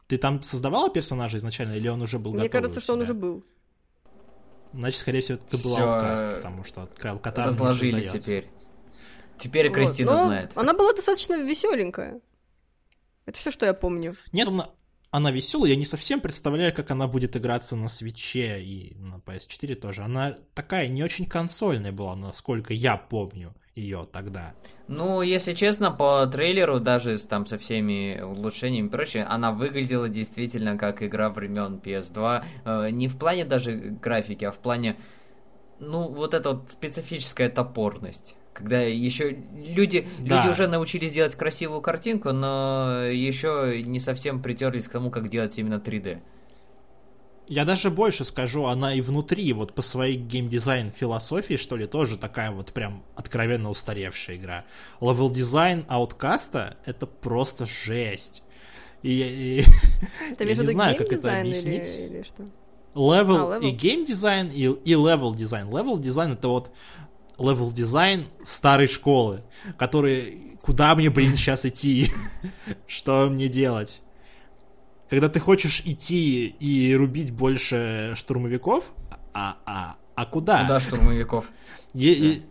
Ты 0.07 0.19
там 0.19 0.43
создавала 0.43 0.89
персонажа 0.91 1.39
изначально, 1.39 1.75
или 1.75 1.89
он 1.89 2.01
уже 2.03 2.19
был 2.19 2.33
Мне 2.33 2.45
готовый 2.45 2.63
кажется, 2.63 2.79
у 2.79 2.83
что 2.83 2.93
он 2.93 3.01
уже 3.01 3.15
был. 3.15 3.45
Значит, 4.73 5.01
скорее 5.01 5.21
всего, 5.21 5.39
это 5.39 5.63
был 5.63 5.77
Outcast, 5.77 6.21
э, 6.21 6.37
потому 6.37 6.65
что 6.65 6.89
Кайл 6.97 7.19
Катар 7.19 7.47
Разложили 7.49 8.05
теперь. 8.05 8.49
Теперь 9.39 9.69
Вот, 9.69 9.75
Кристина 9.75 10.13
но 10.13 10.19
знает. 10.19 10.53
Она 10.55 10.75
была 10.75 10.93
достаточно 10.93 11.43
веселенькая. 11.43 12.21
Это 13.27 13.39
все, 13.39 13.51
что 13.51 13.67
я 13.67 13.75
помню. 13.75 14.17
Нет, 14.33 14.49
она, 14.49 14.71
она 15.11 15.31
веселая, 15.31 15.71
я 15.71 15.77
не 15.77 15.85
совсем 15.85 16.21
представляю, 16.21 16.75
как 16.75 16.91
она 16.91 17.07
будет 17.07 17.37
играться 17.37 17.75
на 17.77 17.89
свече 17.89 18.63
и 18.63 18.95
на 18.97 19.17
PS4 19.17 19.75
тоже. 19.75 20.03
Она 20.03 20.37
такая 20.55 20.89
не 20.89 21.03
очень 21.03 21.27
консольная 21.27 21.93
была, 21.93 22.15
насколько 22.15 22.73
я 22.73 22.97
помню 22.97 23.55
ее 23.77 24.07
тогда. 24.11 24.55
Ну, 24.89 25.21
если 25.23 25.53
честно, 25.53 25.91
по 25.91 26.27
трейлеру, 26.27 26.81
даже 26.81 27.19
там 27.19 27.45
со 27.47 27.59
всеми 27.59 28.21
улучшениями 28.21 28.87
и 28.87 28.91
прочее, 28.91 29.25
она 29.25 29.53
выглядела 29.53 30.09
действительно 30.09 30.79
как 30.79 31.03
игра 31.03 31.29
времен 31.29 31.81
PS2. 31.85 32.45
Э, 32.65 32.91
не 32.91 33.07
в 33.07 33.19
плане 33.19 33.45
даже 33.45 33.75
графики, 33.75 34.45
а 34.47 34.51
в 34.51 34.57
плане, 34.59 34.97
ну, 35.79 36.09
вот 36.09 36.33
эта 36.35 36.53
вот 36.53 36.71
специфическая 36.71 37.51
топорность. 37.51 38.35
Когда 38.55 38.81
еще 38.81 39.37
люди, 39.55 40.09
Да. 40.21 40.37
люди 40.39 40.49
уже 40.49 40.67
научились 40.67 41.13
делать 41.13 41.35
красивую 41.35 41.83
картинку, 41.83 42.33
но 42.33 43.03
еще 43.03 43.83
не 43.85 44.01
совсем 44.01 44.41
притерлись 44.43 44.87
к 44.89 44.93
тому, 44.93 45.11
как 45.11 45.29
делать 45.29 45.59
именно 45.59 45.79
3D. 45.79 46.21
Я 47.49 47.65
даже 47.65 47.91
больше 47.91 48.25
скажу, 48.25 48.67
она 48.67 48.93
и 48.95 49.01
внутри, 49.01 49.53
вот 49.53 49.73
по 49.73 49.81
своей 49.83 50.17
геймдизайн 50.17 50.91
философии, 50.91 51.57
что 51.57 51.77
ли, 51.77 51.87
тоже 51.87 52.17
такая 52.19 52.51
вот 52.51 52.73
прям 52.73 53.05
откровенно 53.15 53.71
устаревшая 53.71 54.37
игра. 54.37 54.65
Level 55.01 55.31
design 55.31 55.85
Outcast 55.89 56.66
а— 56.66 56.77
это 56.85 57.07
просто 57.07 57.65
жесть. 57.67 58.43
И, 59.03 59.63
и- 59.63 60.35
Ты 60.37 60.45
я 60.45 60.55
не 60.57 60.67
знаю, 60.67 60.97
как 60.97 61.07
это 61.13 61.15
геймдизайн 61.15 61.47
или, 61.47 61.51
объяснить. 61.53 61.97
или 61.99 62.23
что? 62.23 62.43
Level 62.95 63.53
А, 63.53 63.59
и 63.59 63.61
level. 63.61 63.71
геймдизайн, 63.71 64.49
и, 64.49 64.63
и 64.65 64.91
level 64.95 65.35
design. 65.35 65.69
Level 65.69 65.99
design 65.99 66.33
это 66.33 66.49
вот 66.49 66.71
level 67.39 67.71
design 67.71 68.27
старой 68.45 68.89
школы, 68.89 69.45
который 69.79 70.57
куда 70.63 70.95
мне, 70.97 71.11
блин, 71.11 71.37
сейчас 71.37 71.65
идти? 71.65 72.11
Что 72.89 73.29
мне 73.29 73.47
делать? 73.49 74.01
Когда 75.09 75.29
ты 75.29 75.39
хочешь 75.39 75.83
идти 75.85 76.47
и 76.47 76.95
рубить 76.95 77.31
больше 77.31 78.13
штурмовиков, 78.17 78.93
а, 79.33 79.57
а, 79.65 79.97
а 80.15 80.27
куда? 80.27 80.63
Куда 80.63 80.81
штурмовиков? 80.81 81.51
Е- 81.95 82.15
и- 82.15 82.43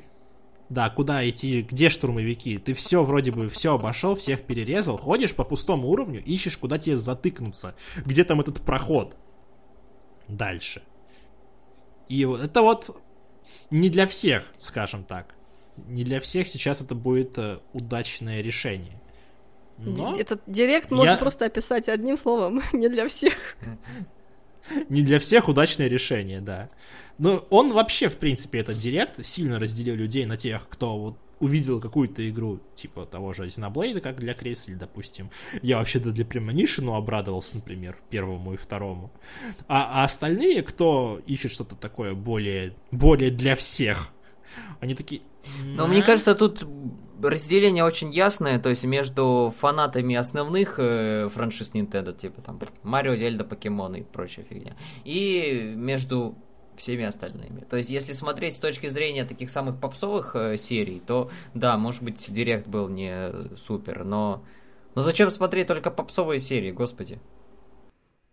Да, 0.70 0.89
куда 0.89 1.28
идти, 1.30 1.62
где 1.62 1.89
штурмовики? 1.89 2.58
Ты 2.58 2.74
все 2.74 3.04
вроде 3.04 3.32
бы 3.32 3.50
все 3.50 3.76
обошел, 3.76 4.15
всех 4.15 4.41
перерезал, 4.44 4.98
ходишь 4.98 5.36
по 5.36 5.44
пустому 5.44 5.89
уровню, 5.89 6.24
ищешь, 6.24 6.58
куда 6.58 6.80
тебе 6.80 6.98
затыкнуться, 6.98 7.76
где 8.04 8.24
там 8.24 8.41
этот 8.41 8.62
проход 8.62 9.15
дальше. 10.28 10.82
И 12.10 12.22
это 12.26 12.62
вот 12.62 13.00
не 13.70 13.89
для 13.89 14.08
всех, 14.08 14.44
скажем 14.58 15.04
так. 15.04 15.36
Не 15.88 16.04
для 16.04 16.20
всех 16.20 16.48
сейчас 16.48 16.82
это 16.82 16.96
будет 16.96 17.38
э, 17.38 17.60
удачное 17.74 18.41
решение. 18.41 19.00
Но 19.78 20.18
Этот 20.18 20.42
директ 20.48 20.92
можно 20.92 21.12
я- 21.12 21.18
просто 21.18 21.46
описать 21.46 21.90
одним 21.90 22.18
словом, 22.18 22.62
не 22.74 22.90
для 22.90 23.08
всех. 23.08 23.34
не 24.90 25.02
для 25.02 25.20
всех 25.20 25.48
удачное 25.50 25.88
решение, 25.88 26.42
да. 26.42 26.70
Но 27.18 27.46
он 27.50 27.72
вообще, 27.72 28.10
в 28.10 28.18
принципе, 28.18 28.60
этот 28.60 28.78
директ 28.78 29.26
сильно 29.26 29.60
разделил 29.60 29.96
людей 29.96 30.26
на 30.26 30.38
тех, 30.38 30.68
кто 30.70 30.98
вот 30.98 31.18
увидел 31.40 31.82
какую-то 31.82 32.28
игру, 32.30 32.60
типа 32.76 33.06
того 33.06 33.34
же 33.34 33.46
Xenoblade, 33.46 34.00
как 34.00 34.18
для 34.20 34.34
Кресли, 34.34 34.74
допустим. 34.76 35.30
Я 35.62 35.78
вообще-то 35.80 36.12
для 36.12 36.24
Premonition 36.24 36.96
обрадовался, 36.96 37.56
например, 37.58 37.98
первому 38.10 38.54
и 38.54 38.58
второму. 38.58 39.12
А, 39.68 40.02
а 40.02 40.04
остальные, 40.06 40.64
кто 40.64 41.22
ищет 41.28 41.52
что-то 41.52 41.76
такое 41.76 42.14
более, 42.14 42.74
более 42.92 43.32
для 43.32 43.56
всех, 43.56 44.10
они 44.80 44.96
такие... 44.96 45.22
Но 45.64 45.88
мне 45.88 46.02
кажется, 46.02 46.36
тут 46.36 46.66
разделение 47.21 47.84
очень 47.84 48.12
ясное, 48.12 48.60
то 48.60 48.69
есть 48.69 48.84
между 48.84 49.54
фанатами 49.60 50.15
основных 50.15 50.75
э, 50.78 51.28
франшиз 51.34 51.71
Nintendo, 51.73 52.15
типа 52.15 52.41
там 52.41 52.60
Марио, 52.84 53.15
Зельда, 53.15 53.43
Покемон 53.43 53.95
и 53.95 54.01
прочая 54.01 54.45
фигня, 54.45 54.75
и 55.04 55.73
между 55.75 56.36
всеми 56.78 57.06
остальными. 57.06 57.62
То 57.69 57.78
есть, 57.78 57.89
если 57.89 58.13
смотреть 58.13 58.56
с 58.56 58.60
точки 58.60 58.88
зрения 58.88 59.25
таких 59.25 59.49
самых 59.49 59.80
попсовых 59.80 60.36
э, 60.36 60.58
серий, 60.58 61.01
то 61.06 61.30
да, 61.54 61.78
может 61.78 62.04
быть, 62.04 62.34
Директ 62.34 62.67
был 62.67 62.89
не 62.89 63.56
супер, 63.58 64.04
но... 64.04 64.43
Но 64.93 65.01
зачем 65.01 65.30
смотреть 65.30 65.67
только 65.67 65.91
попсовые 65.91 66.39
серии, 66.39 66.71
господи? 66.71 67.19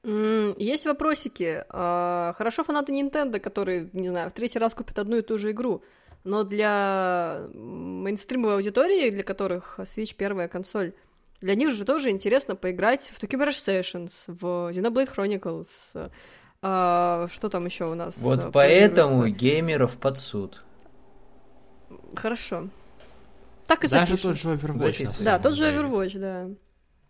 Есть 0.04 0.86
вопросики. 0.86 1.64
А, 1.68 2.34
Хорошо 2.36 2.64
фанаты 2.64 2.92
Nintendo, 2.92 3.38
которые, 3.38 3.90
не 3.92 4.08
знаю, 4.08 4.30
в 4.30 4.32
третий 4.32 4.58
раз 4.58 4.74
купят 4.74 4.98
одну 4.98 5.16
и 5.16 5.22
ту 5.22 5.38
же 5.38 5.52
игру, 5.52 5.82
но 6.24 6.44
для 6.44 7.46
мейнстримовой 7.54 8.56
аудитории, 8.56 9.10
для 9.10 9.22
которых 9.22 9.78
Switch 9.80 10.14
первая 10.16 10.48
консоль, 10.48 10.92
для 11.40 11.54
них 11.54 11.72
же 11.72 11.84
тоже 11.84 12.10
интересно 12.10 12.54
поиграть 12.54 13.12
в 13.14 13.22
Tokyo 13.22 13.38
Mirage 13.40 13.82
Sessions, 13.82 14.12
в 14.26 14.70
Xenoblade 14.70 15.14
Chronicles, 15.14 16.10
а, 16.62 17.26
что 17.32 17.48
там 17.48 17.64
еще 17.66 17.90
у 17.90 17.94
нас? 17.94 18.18
Вот 18.18 18.44
а, 18.44 18.50
поэтому 18.52 19.26
геймеров 19.26 19.96
под 19.96 20.20
суд. 20.20 20.62
Хорошо. 22.14 22.68
Так 23.66 23.84
и 23.84 23.88
Даже 23.88 24.16
запишем. 24.16 24.30
тот 24.30 24.38
же 24.38 24.48
Overwatch. 24.54 25.24
Да, 25.24 25.38
тот 25.40 25.54
же. 25.54 25.64
Overwatch, 25.64 26.18
да. 26.18 26.48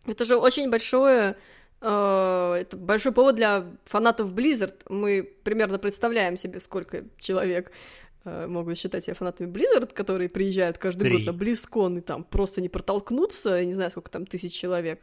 Это 0.06 0.24
же 0.24 0.36
очень 0.36 0.70
большое... 0.70 1.36
э, 1.80 2.54
это 2.60 2.76
большой 2.76 3.12
повод 3.12 3.36
для 3.36 3.66
фанатов 3.84 4.32
Blizzard. 4.32 4.76
Мы 4.88 5.22
примерно 5.44 5.78
представляем 5.78 6.36
себе, 6.38 6.58
сколько 6.58 7.04
человек 7.18 7.68
э, 7.68 7.72
могут 8.24 8.78
считать 8.78 9.04
себя 9.04 9.14
фанатами 9.14 9.50
Blizzard, 9.50 9.92
которые 9.92 10.28
приезжают 10.28 10.78
каждый 10.78 11.04
Три. 11.04 11.24
год 11.24 11.34
на 11.34 11.38
BlizzCon 11.38 11.98
и 11.98 12.00
там 12.00 12.24
просто 12.24 12.60
не 12.60 12.68
протолкнуться, 12.68 13.56
я 13.56 13.64
не 13.64 13.74
знаю, 13.74 13.90
сколько 13.90 14.10
там 14.10 14.26
тысяч 14.26 14.52
человек. 14.52 15.00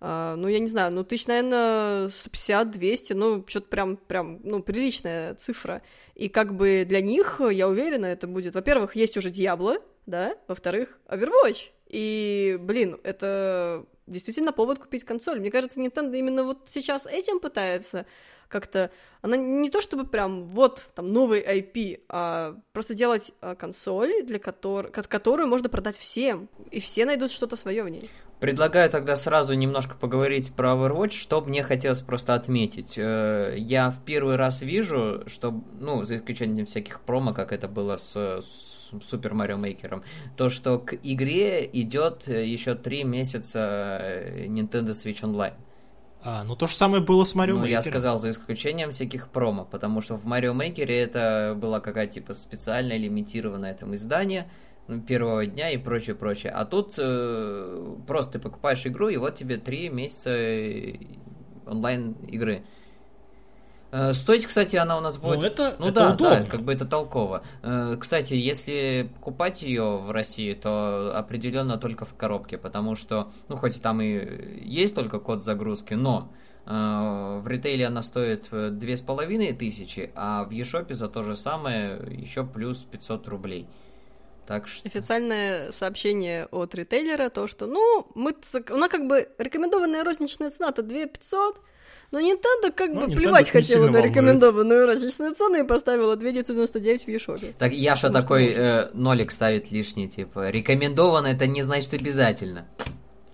А, 0.00 0.36
ну, 0.36 0.48
я 0.48 0.58
не 0.60 0.66
знаю, 0.66 0.92
ну, 0.92 1.02
тысяч, 1.02 1.26
наверное, 1.26 2.06
150-200, 2.08 3.14
ну, 3.14 3.44
что-то 3.46 3.68
прям, 3.68 3.96
прям, 3.96 4.40
ну, 4.44 4.62
приличная 4.62 5.34
цифра. 5.34 5.82
И 6.14 6.28
как 6.28 6.54
бы 6.54 6.84
для 6.86 7.00
них, 7.00 7.40
я 7.50 7.68
уверена, 7.68 8.06
это 8.06 8.26
будет, 8.26 8.54
во-первых, 8.54 8.94
есть 8.94 9.16
уже 9.16 9.30
Диабло, 9.30 9.78
да, 10.06 10.36
во-вторых, 10.46 10.98
Overwatch. 11.08 11.70
И, 11.88 12.58
блин, 12.60 13.00
это 13.02 13.86
действительно 14.06 14.52
повод 14.52 14.78
купить 14.78 15.04
консоль. 15.04 15.40
Мне 15.40 15.50
кажется, 15.50 15.80
Nintendo 15.80 16.16
именно 16.16 16.44
вот 16.44 16.68
сейчас 16.68 17.06
этим 17.06 17.40
пытается 17.40 18.06
как-то... 18.48 18.90
Она 19.20 19.36
не 19.36 19.68
то 19.70 19.80
чтобы 19.80 20.04
прям 20.04 20.44
вот 20.44 20.88
там 20.94 21.12
новый 21.12 21.40
IP, 21.42 22.02
а 22.08 22.56
просто 22.72 22.94
делать 22.94 23.32
а, 23.40 23.54
консоль, 23.54 24.22
для 24.24 24.38
которой, 24.38 24.90
которую 24.90 25.48
можно 25.48 25.68
продать 25.68 25.96
всем, 25.96 26.48
и 26.70 26.80
все 26.80 27.04
найдут 27.04 27.30
что-то 27.32 27.56
свое 27.56 27.82
в 27.82 27.88
ней. 27.88 28.08
Предлагаю 28.40 28.88
тогда 28.88 29.16
сразу 29.16 29.54
немножко 29.54 29.96
поговорить 29.96 30.52
про 30.54 30.72
Overwatch, 30.72 31.10
что 31.10 31.40
мне 31.40 31.64
хотелось 31.64 32.00
просто 32.00 32.34
отметить. 32.34 32.94
Э, 32.96 33.54
я 33.56 33.90
в 33.90 34.04
первый 34.04 34.36
раз 34.36 34.60
вижу, 34.60 35.24
что, 35.26 35.62
ну, 35.80 36.04
за 36.04 36.16
исключением 36.16 36.66
всяких 36.66 37.00
промо, 37.00 37.34
как 37.34 37.52
это 37.52 37.66
было 37.66 37.96
с, 37.96 38.14
с 38.14 38.92
Super 38.92 39.32
Mario 39.32 39.58
Maker, 39.58 40.02
то, 40.36 40.48
что 40.48 40.78
к 40.78 40.94
игре 41.02 41.68
идет 41.72 42.28
еще 42.28 42.76
три 42.76 43.02
месяца 43.02 43.98
э, 44.00 44.46
Nintendo 44.46 44.90
Switch 44.90 45.22
Online. 45.22 45.54
А, 46.22 46.42
ну 46.44 46.56
то 46.56 46.66
же 46.66 46.74
самое 46.74 47.02
было 47.02 47.24
с 47.24 47.34
Марио 47.34 47.56
ну, 47.56 47.64
Maker. 47.64 47.70
я 47.70 47.82
сказал, 47.82 48.18
за 48.18 48.30
исключением 48.30 48.90
всяких 48.90 49.28
промо, 49.28 49.64
потому 49.64 50.00
что 50.00 50.16
в 50.16 50.24
Марио 50.24 50.52
Мейкере 50.52 51.00
это 51.00 51.54
была 51.56 51.80
какая-то 51.80 52.14
типа 52.14 52.34
специальное 52.34 52.96
лимитированное 52.96 53.74
там 53.74 53.94
издание 53.94 54.50
ну, 54.88 55.00
первого 55.00 55.46
дня 55.46 55.70
и 55.70 55.76
прочее, 55.76 56.16
прочее. 56.16 56.52
А 56.52 56.64
тут 56.64 56.94
э, 56.98 57.96
просто 58.06 58.32
ты 58.32 58.38
покупаешь 58.40 58.84
игру, 58.86 59.08
и 59.08 59.16
вот 59.16 59.36
тебе 59.36 59.58
три 59.58 59.90
месяца 59.90 60.30
э, 60.30 60.94
онлайн 61.66 62.12
игры. 62.26 62.64
Э, 63.90 64.12
стоить, 64.12 64.46
кстати, 64.46 64.76
она 64.76 64.98
у 64.98 65.00
нас 65.00 65.18
будет... 65.18 65.40
Ну, 65.40 65.46
это, 65.46 65.76
ну 65.78 65.86
это 65.86 65.94
да, 65.94 66.14
удобно. 66.14 66.40
да, 66.40 66.44
как 66.44 66.62
бы 66.62 66.72
это 66.72 66.84
толково. 66.84 67.42
Э, 67.62 67.96
кстати, 67.98 68.34
если 68.34 69.10
покупать 69.14 69.62
ее 69.62 69.96
в 69.96 70.10
России, 70.10 70.52
то 70.52 71.12
определенно 71.16 71.78
только 71.78 72.04
в 72.04 72.14
коробке, 72.14 72.58
потому 72.58 72.94
что, 72.94 73.32
ну, 73.48 73.56
хоть 73.56 73.80
там 73.80 74.02
и 74.02 74.60
есть 74.62 74.94
только 74.94 75.18
код 75.18 75.42
загрузки, 75.42 75.94
но 75.94 76.30
э, 76.66 76.70
в 76.70 77.48
ритейле 77.48 77.86
она 77.86 78.02
стоит 78.02 78.48
две 78.50 78.96
с 78.96 79.00
половиной 79.00 79.54
тысячи, 79.54 80.10
а 80.14 80.44
в 80.44 80.50
Ешопе 80.50 80.92
за 80.92 81.08
то 81.08 81.22
же 81.22 81.34
самое 81.34 81.98
еще 82.10 82.44
плюс 82.44 82.78
500 82.84 83.26
рублей. 83.28 83.66
Так 84.46 84.68
что... 84.68 84.88
Официальное 84.88 85.72
сообщение 85.72 86.46
от 86.46 86.74
ритейлера, 86.74 87.28
то, 87.28 87.46
что, 87.46 87.66
ну, 87.66 88.06
мы, 88.14 88.34
она 88.70 88.88
как 88.88 89.06
бы 89.06 89.28
рекомендованная 89.38 90.04
розничная 90.04 90.48
цена-то 90.48 90.82
2 90.82 91.06
500, 91.06 91.60
но 92.10 92.20
Nintendo 92.20 92.72
как 92.74 92.92
ну, 92.92 93.00
бы 93.00 93.06
Nintendo 93.06 93.16
плевать 93.16 93.50
хотела 93.50 93.88
на 93.88 94.00
рекомендованную 94.00 94.86
розничную 94.86 95.34
цену 95.34 95.58
и 95.58 95.62
поставила 95.62 96.16
2,99 96.16 97.04
в 97.04 97.08
eShop. 97.08 97.54
Так 97.58 97.72
Яша 97.72 98.06
Потому 98.06 98.22
такой 98.22 98.46
э, 98.46 98.90
нолик 98.94 99.30
ставит 99.30 99.70
лишний, 99.70 100.08
типа, 100.08 100.50
рекомендовано, 100.50 101.26
это 101.26 101.46
не 101.46 101.62
значит 101.62 101.92
обязательно. 101.94 102.66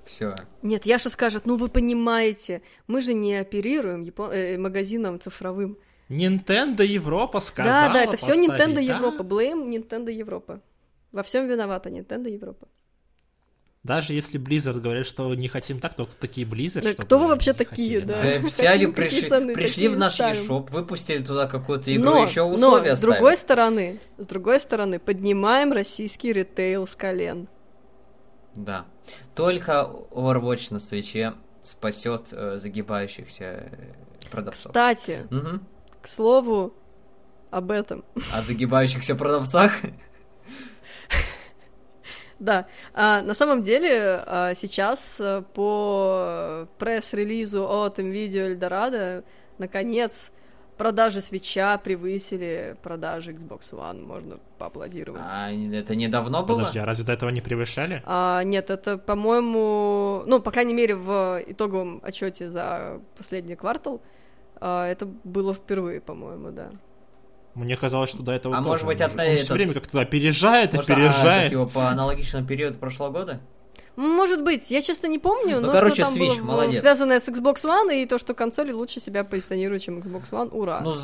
Все. 0.05 0.35
Нет, 0.63 0.87
Яша 0.87 1.09
скажет, 1.11 1.47
ну 1.47 1.57
вы 1.57 1.69
понимаете, 1.69 2.63
мы 2.87 3.01
же 3.01 3.15
не 3.15 3.37
оперируем 3.37 4.03
япон... 4.03 4.33
э, 4.33 4.59
магазином 4.59 5.21
цифровым. 5.21 5.79
Nintendo 6.09 6.85
Европа 6.85 7.41
сказала. 7.41 7.89
Да, 7.89 7.95
да, 7.95 8.05
это 8.05 8.17
все 8.17 8.35
Nintendo 8.35 8.81
Европа. 8.81 9.23
Blame 9.23 9.69
Nintendo 9.69 10.11
Европа. 10.11 10.61
Во 11.13 11.23
всем 11.23 11.47
виновата 11.47 11.89
Nintendo 11.89 12.29
Европа. 12.29 12.69
Даже 13.85 14.15
если 14.15 14.41
Blizzard 14.41 14.81
говорят, 14.81 15.07
что 15.07 15.33
не 15.35 15.47
хотим 15.47 15.79
так, 15.79 15.93
то 15.93 16.07
кто 16.07 16.15
такие 16.19 16.47
Blizzard? 16.47 16.97
Да, 16.97 17.05
кто 17.05 17.19
вы 17.19 17.29
вообще 17.29 17.53
такие, 17.53 18.01
хотели, 18.01 18.05
да? 18.05 18.41
да? 18.41 18.47
Взяли, 18.47 18.87
пришли, 18.87 19.55
пришли 19.55 19.89
в 19.89 19.99
наш 19.99 20.19
eShop, 20.19 20.71
выпустили 20.71 21.23
туда 21.23 21.47
какую-то 21.47 21.95
игру, 21.95 22.13
но, 22.13 22.23
еще 22.23 22.43
условия 22.43 22.91
Но, 22.91 22.97
с 22.97 23.01
другой 23.01 23.37
стороны, 23.37 24.01
с 24.17 24.27
другой 24.27 24.61
стороны, 24.61 24.99
поднимаем 24.99 25.71
российский 25.71 26.33
ритейл 26.33 26.87
с 26.87 26.97
колен. 26.97 27.47
Да. 28.55 28.87
Только 29.35 29.91
Overwatch 30.11 30.69
на 30.73 30.81
свече 30.81 31.35
спасет 31.63 32.29
э, 32.33 32.57
загибающихся 32.57 33.45
э, 33.45 33.69
продавцов. 34.31 34.73
Кстати, 34.73 35.27
угу. 35.31 35.61
к 36.01 36.09
слову 36.09 36.73
об 37.51 37.71
этом. 37.71 38.03
О 38.33 38.41
загибающихся 38.41 39.15
продавцах? 39.15 39.73
Да, 42.39 42.67
а, 42.95 43.23
на 43.23 43.35
самом 43.35 43.63
деле 43.63 44.23
а, 44.27 44.55
сейчас 44.55 45.19
а, 45.21 45.43
по 45.43 46.67
пресс-релизу 46.79 47.65
от 47.65 47.99
NVIDIA 47.99 48.57
Eldorado 48.57 49.25
наконец 49.59 50.33
продажи 50.77 51.21
свеча 51.21 51.79
превысили 51.79 52.77
продажи 52.83 53.33
Xbox 53.33 53.73
One, 53.73 54.05
можно 54.05 54.39
поаплодировать. 54.59 55.23
А 55.25 55.51
это 55.51 55.95
недавно 55.95 56.43
было? 56.43 56.59
Подожди, 56.59 56.79
а 56.79 56.85
разве 56.85 57.05
до 57.05 57.13
этого 57.13 57.31
не 57.31 57.41
превышали? 57.41 58.03
А, 58.05 58.43
нет, 58.43 58.71
это, 58.71 58.99
по-моему, 58.99 60.23
ну, 60.27 60.41
по 60.41 60.51
крайней 60.51 60.75
мере, 60.75 60.97
в 60.97 61.43
итоговом 61.47 62.01
отчете 62.03 62.49
за 62.49 63.01
последний 63.17 63.57
квартал, 63.57 64.01
а, 64.57 64.87
это 64.87 65.07
было 65.07 65.55
впервые, 65.55 66.01
по-моему, 66.01 66.51
да. 66.51 66.71
Мне 67.55 67.77
казалось, 67.77 68.11
что 68.11 68.23
до 68.23 68.33
этого 68.33 68.55
А 68.55 68.59
тоже 68.59 68.69
может 68.69 68.87
быть, 68.87 69.01
от, 69.01 69.13
он 69.15 69.21
этот... 69.21 69.45
все 69.45 69.53
время 69.55 69.75
как-то 69.75 70.01
опережает, 70.01 70.73
может, 70.73 70.91
опережает. 70.91 71.53
А, 71.53 71.55
его 71.55 71.67
по 71.67 71.89
аналогичному 71.89 72.47
периоду 72.47 72.79
прошлого 72.79 73.11
года? 73.11 73.41
Может 73.97 74.43
быть, 74.43 74.73
я 74.73 74.83
честно 74.83 75.07
не 75.07 75.21
помню, 75.21 75.61
ну, 75.61 75.69
но 75.69 75.73
короче, 75.73 76.03
что 76.03 76.13
там 76.13 76.23
Switch, 76.23 76.39
было 76.41 76.47
молодец. 76.47 76.81
связанное 76.81 77.21
с 77.21 77.29
Xbox 77.29 77.63
One 77.63 78.03
и 78.03 78.07
то, 78.07 78.19
что 78.19 78.35
консоли 78.35 78.73
лучше 78.73 78.99
себя 78.99 79.23
позиционируют, 79.23 79.85
чем 79.85 79.99
Xbox 79.99 80.31
One, 80.31 80.49
ура. 80.51 80.81
Ну, 80.81 80.95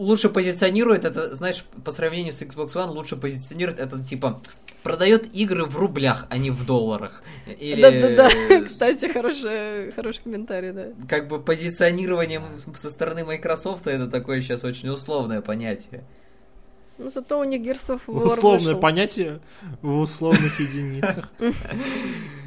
лучше 0.00 0.30
позиционирует 0.30 1.04
это, 1.04 1.32
знаешь, 1.32 1.64
по 1.84 1.92
сравнению 1.92 2.32
с 2.32 2.42
Xbox 2.42 2.74
One, 2.74 2.88
лучше 2.88 3.14
позиционирует 3.14 3.78
это, 3.78 4.02
типа, 4.02 4.40
продает 4.82 5.34
игры 5.34 5.64
в 5.64 5.76
рублях, 5.76 6.26
а 6.30 6.38
не 6.38 6.50
в 6.50 6.64
долларах. 6.64 7.22
Или... 7.58 7.82
Да-да-да, 7.82 8.60
кстати, 8.66 9.10
хороший, 9.12 9.92
хороший 9.92 10.22
комментарий, 10.22 10.72
да. 10.72 10.86
Как 11.08 11.28
бы 11.28 11.40
позиционированием 11.40 12.42
со 12.74 12.90
стороны 12.90 13.24
Microsoft 13.24 13.86
это 13.86 14.08
такое 14.08 14.40
сейчас 14.40 14.64
очень 14.64 14.88
условное 14.88 15.40
понятие. 15.40 16.04
Ну, 16.98 17.08
зато 17.08 17.40
у 17.40 17.44
них 17.44 17.62
Gears 17.62 17.96
of 17.96 18.00
War 18.06 18.24
Условное 18.24 18.58
вышел. 18.58 18.80
понятие 18.80 19.40
в 19.80 19.98
условных 20.00 20.60
единицах. 20.60 21.32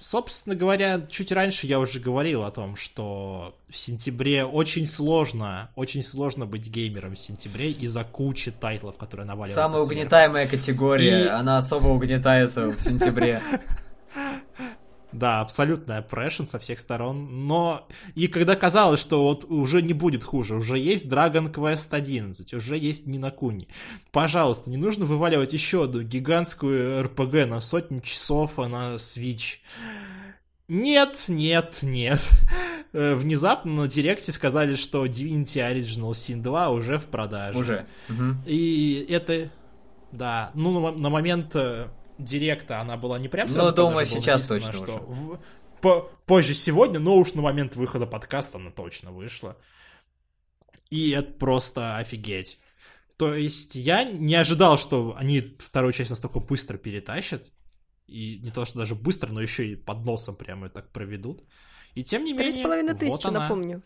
Собственно 0.00 0.56
говоря, 0.56 1.02
чуть 1.10 1.30
раньше 1.30 1.66
я 1.66 1.78
уже 1.78 2.00
говорил 2.00 2.44
о 2.44 2.50
том, 2.50 2.74
что 2.74 3.54
в 3.68 3.76
сентябре 3.76 4.46
очень 4.46 4.86
сложно, 4.86 5.68
очень 5.76 6.02
сложно 6.02 6.46
быть 6.46 6.66
геймером 6.68 7.14
в 7.14 7.18
сентябре 7.18 7.70
из-за 7.72 8.02
кучи 8.02 8.50
тайтлов, 8.50 8.96
которые 8.96 9.26
наваливаются 9.26 9.68
Самая 9.68 9.82
угнетаемая 9.82 10.48
категория, 10.48 11.24
И- 11.24 11.28
она 11.28 11.58
особо 11.58 11.88
угнетается 11.88 12.68
в 12.68 12.80
сентябре. 12.80 13.42
Да, 15.12 15.40
абсолютная 15.40 15.98
опрессион 15.98 16.46
со 16.46 16.58
всех 16.58 16.78
сторон, 16.78 17.46
но 17.46 17.88
и 18.14 18.28
когда 18.28 18.54
казалось, 18.54 19.00
что 19.00 19.22
вот 19.24 19.44
уже 19.44 19.82
не 19.82 19.92
будет 19.92 20.22
хуже, 20.22 20.56
уже 20.56 20.78
есть 20.78 21.06
Dragon 21.06 21.52
Quest 21.52 21.88
11, 21.90 22.54
уже 22.54 22.78
есть 22.78 23.06
Нинакуни, 23.06 23.68
пожалуйста, 24.12 24.70
не 24.70 24.76
нужно 24.76 25.06
вываливать 25.06 25.52
еще 25.52 25.84
одну 25.84 26.02
гигантскую 26.02 27.04
RPG 27.04 27.46
на 27.46 27.60
сотню 27.60 28.00
часов 28.00 28.58
а 28.58 28.68
на 28.68 28.94
Switch. 28.94 29.58
Нет, 30.68 31.24
нет, 31.26 31.78
нет. 31.82 32.20
Э, 32.92 33.14
Внезапно 33.14 33.72
на 33.72 33.88
Директе 33.88 34.30
сказали, 34.32 34.76
что 34.76 35.04
Divinity 35.06 35.56
Original 35.56 36.10
Sin 36.12 36.42
2 36.42 36.70
уже 36.70 36.98
в 36.98 37.06
продаже. 37.06 37.58
Уже. 37.58 37.86
Мгм. 38.08 38.38
И 38.46 39.04
это, 39.08 39.50
да, 40.12 40.50
ну 40.54 40.80
на, 40.80 40.96
на 40.96 41.10
момент 41.10 41.50
э, 41.54 41.88
Директа 42.24 42.80
она 42.80 42.96
была 42.96 43.18
не 43.18 43.28
прям 43.28 43.46
Ну, 43.48 43.52
сразу 43.54 43.72
в 43.72 43.74
думаю, 43.74 44.06
сейчас 44.06 44.48
написано, 44.48 44.72
точно 44.72 44.86
что 44.86 45.04
уже. 45.04 45.14
в- 45.14 45.40
по- 45.80 46.10
позже 46.26 46.54
сегодня, 46.54 46.98
но 46.98 47.16
уж 47.16 47.34
на 47.34 47.42
момент 47.42 47.76
выхода 47.76 48.06
подкаста 48.06 48.58
она 48.58 48.70
точно 48.70 49.12
вышла. 49.12 49.56
И 50.90 51.10
это 51.10 51.32
просто 51.32 51.96
офигеть. 51.98 52.58
То 53.16 53.34
есть 53.34 53.74
я 53.74 54.04
не 54.04 54.34
ожидал, 54.34 54.78
что 54.78 55.14
они 55.18 55.56
вторую 55.58 55.92
часть 55.92 56.10
настолько 56.10 56.40
быстро 56.40 56.78
перетащат. 56.78 57.44
И 58.06 58.40
не 58.42 58.50
то, 58.50 58.64
что 58.64 58.78
даже 58.78 58.94
быстро, 58.94 59.30
но 59.30 59.40
еще 59.40 59.68
и 59.68 59.76
под 59.76 60.04
носом 60.04 60.34
прямо 60.34 60.68
так 60.68 60.90
проведут. 60.90 61.44
И 61.94 62.02
тем 62.02 62.24
не 62.24 62.34
Три 62.34 62.46
менее, 62.46 62.60
с 62.60 62.64
половиной 62.64 62.92
вот 62.92 62.98
тысячи, 63.00 63.26
она. 63.26 63.40
напомню. 63.40 63.82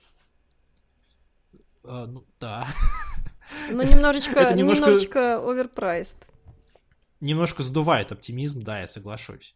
А, 1.84 2.06
ну, 2.06 2.24
да. 2.40 2.66
Но 3.70 3.82
немножечко, 3.82 4.32
немножко- 4.54 4.84
немножечко 4.86 5.36
оверпрайст. 5.50 6.16
Немножко 7.24 7.62
сдувает 7.62 8.12
оптимизм, 8.12 8.62
да, 8.62 8.80
я 8.80 8.88
соглашусь. 8.88 9.54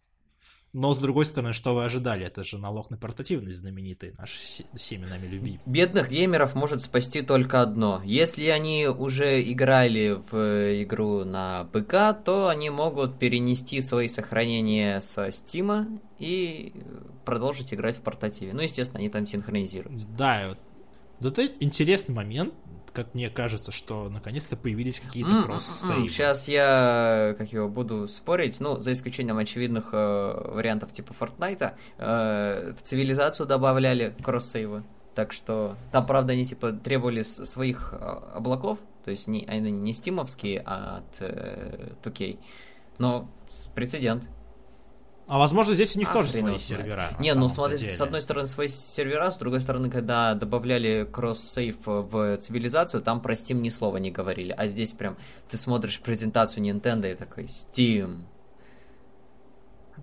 Но, 0.74 0.92
с 0.92 0.98
другой 0.98 1.24
стороны, 1.24 1.54
что 1.54 1.74
вы 1.74 1.84
ожидали? 1.84 2.26
Это 2.26 2.44
же 2.44 2.58
налог 2.58 2.90
на 2.90 2.98
портативность 2.98 3.56
знаменитый, 3.56 4.12
наш 4.18 4.32
се- 4.38 4.66
всеми 4.76 5.06
нами 5.06 5.26
любимый. 5.26 5.60
Бедных 5.64 6.10
геймеров 6.10 6.54
может 6.54 6.82
спасти 6.82 7.22
только 7.22 7.62
одно. 7.62 8.02
Если 8.04 8.46
они 8.48 8.86
уже 8.86 9.42
играли 9.50 10.20
в 10.30 10.82
игру 10.82 11.24
на 11.24 11.64
ПК, 11.72 12.12
то 12.22 12.48
они 12.48 12.68
могут 12.68 13.18
перенести 13.18 13.80
свои 13.80 14.08
сохранения 14.08 15.00
со 15.00 15.30
Стима 15.30 15.88
и 16.18 16.74
продолжить 17.24 17.72
играть 17.72 17.96
в 17.96 18.02
портативе. 18.02 18.52
Ну, 18.52 18.60
естественно, 18.60 18.98
они 19.00 19.08
там 19.08 19.26
синхронизируются. 19.26 20.06
Да, 20.06 20.44
и 20.44 20.48
вот. 20.50 20.58
Да 21.20 21.28
это 21.30 21.46
интересный 21.60 22.14
момент, 22.14 22.52
как 22.98 23.14
мне 23.14 23.30
кажется, 23.30 23.70
что 23.70 24.08
наконец-то 24.08 24.56
появились 24.56 24.98
какие-то 24.98 25.44
кросс-сейвы. 25.44 26.08
Сейчас 26.08 26.48
я, 26.48 27.36
как 27.38 27.52
его, 27.52 27.68
буду 27.68 28.08
спорить, 28.08 28.58
ну, 28.58 28.80
за 28.80 28.92
исключением 28.92 29.38
очевидных 29.38 29.90
э, 29.92 30.50
вариантов 30.52 30.92
типа 30.92 31.12
Fortnite, 31.12 31.74
э, 31.98 32.72
в 32.76 32.82
цивилизацию 32.82 33.46
добавляли 33.46 34.16
кросс-сейвы. 34.20 34.82
Так 35.14 35.32
что 35.32 35.76
там, 35.92 36.06
правда, 36.06 36.32
они 36.32 36.44
типа 36.44 36.72
требовали 36.72 37.22
своих 37.22 37.92
э, 37.92 38.04
облаков, 38.34 38.80
то 39.04 39.12
есть 39.12 39.28
не, 39.28 39.44
они 39.46 39.70
не 39.70 39.92
стимовские, 39.92 40.60
а 40.66 40.96
от 40.96 41.20
э, 41.20 41.92
2K. 42.02 42.40
Но 42.98 43.30
прецедент. 43.76 44.28
А 45.28 45.38
возможно, 45.38 45.74
здесь 45.74 45.94
у 45.94 45.98
них 45.98 46.08
А, 46.10 46.14
тоже 46.14 46.30
свои 46.30 46.40
знает. 46.40 46.62
сервера. 46.62 47.10
Не, 47.20 47.34
ну 47.34 47.50
смотри, 47.50 47.76
деле. 47.76 47.96
с 47.96 48.00
одной 48.00 48.22
стороны 48.22 48.46
свои 48.48 48.66
сервера, 48.66 49.30
с 49.30 49.36
другой 49.36 49.60
стороны, 49.60 49.90
когда 49.90 50.32
добавляли 50.34 51.06
кросс-сейв 51.10 51.76
в 51.84 52.38
цивилизацию, 52.38 53.02
там 53.02 53.20
про 53.20 53.34
Steam 53.34 53.56
ни 53.60 53.68
слова 53.68 53.98
не 53.98 54.10
говорили. 54.10 54.54
А 54.56 54.66
здесь 54.66 54.92
прям 54.92 55.18
ты 55.50 55.58
смотришь 55.58 56.00
презентацию 56.00 56.64
Nintendo 56.64 57.12
и 57.12 57.14
такой 57.14 57.44
Steam. 57.44 58.22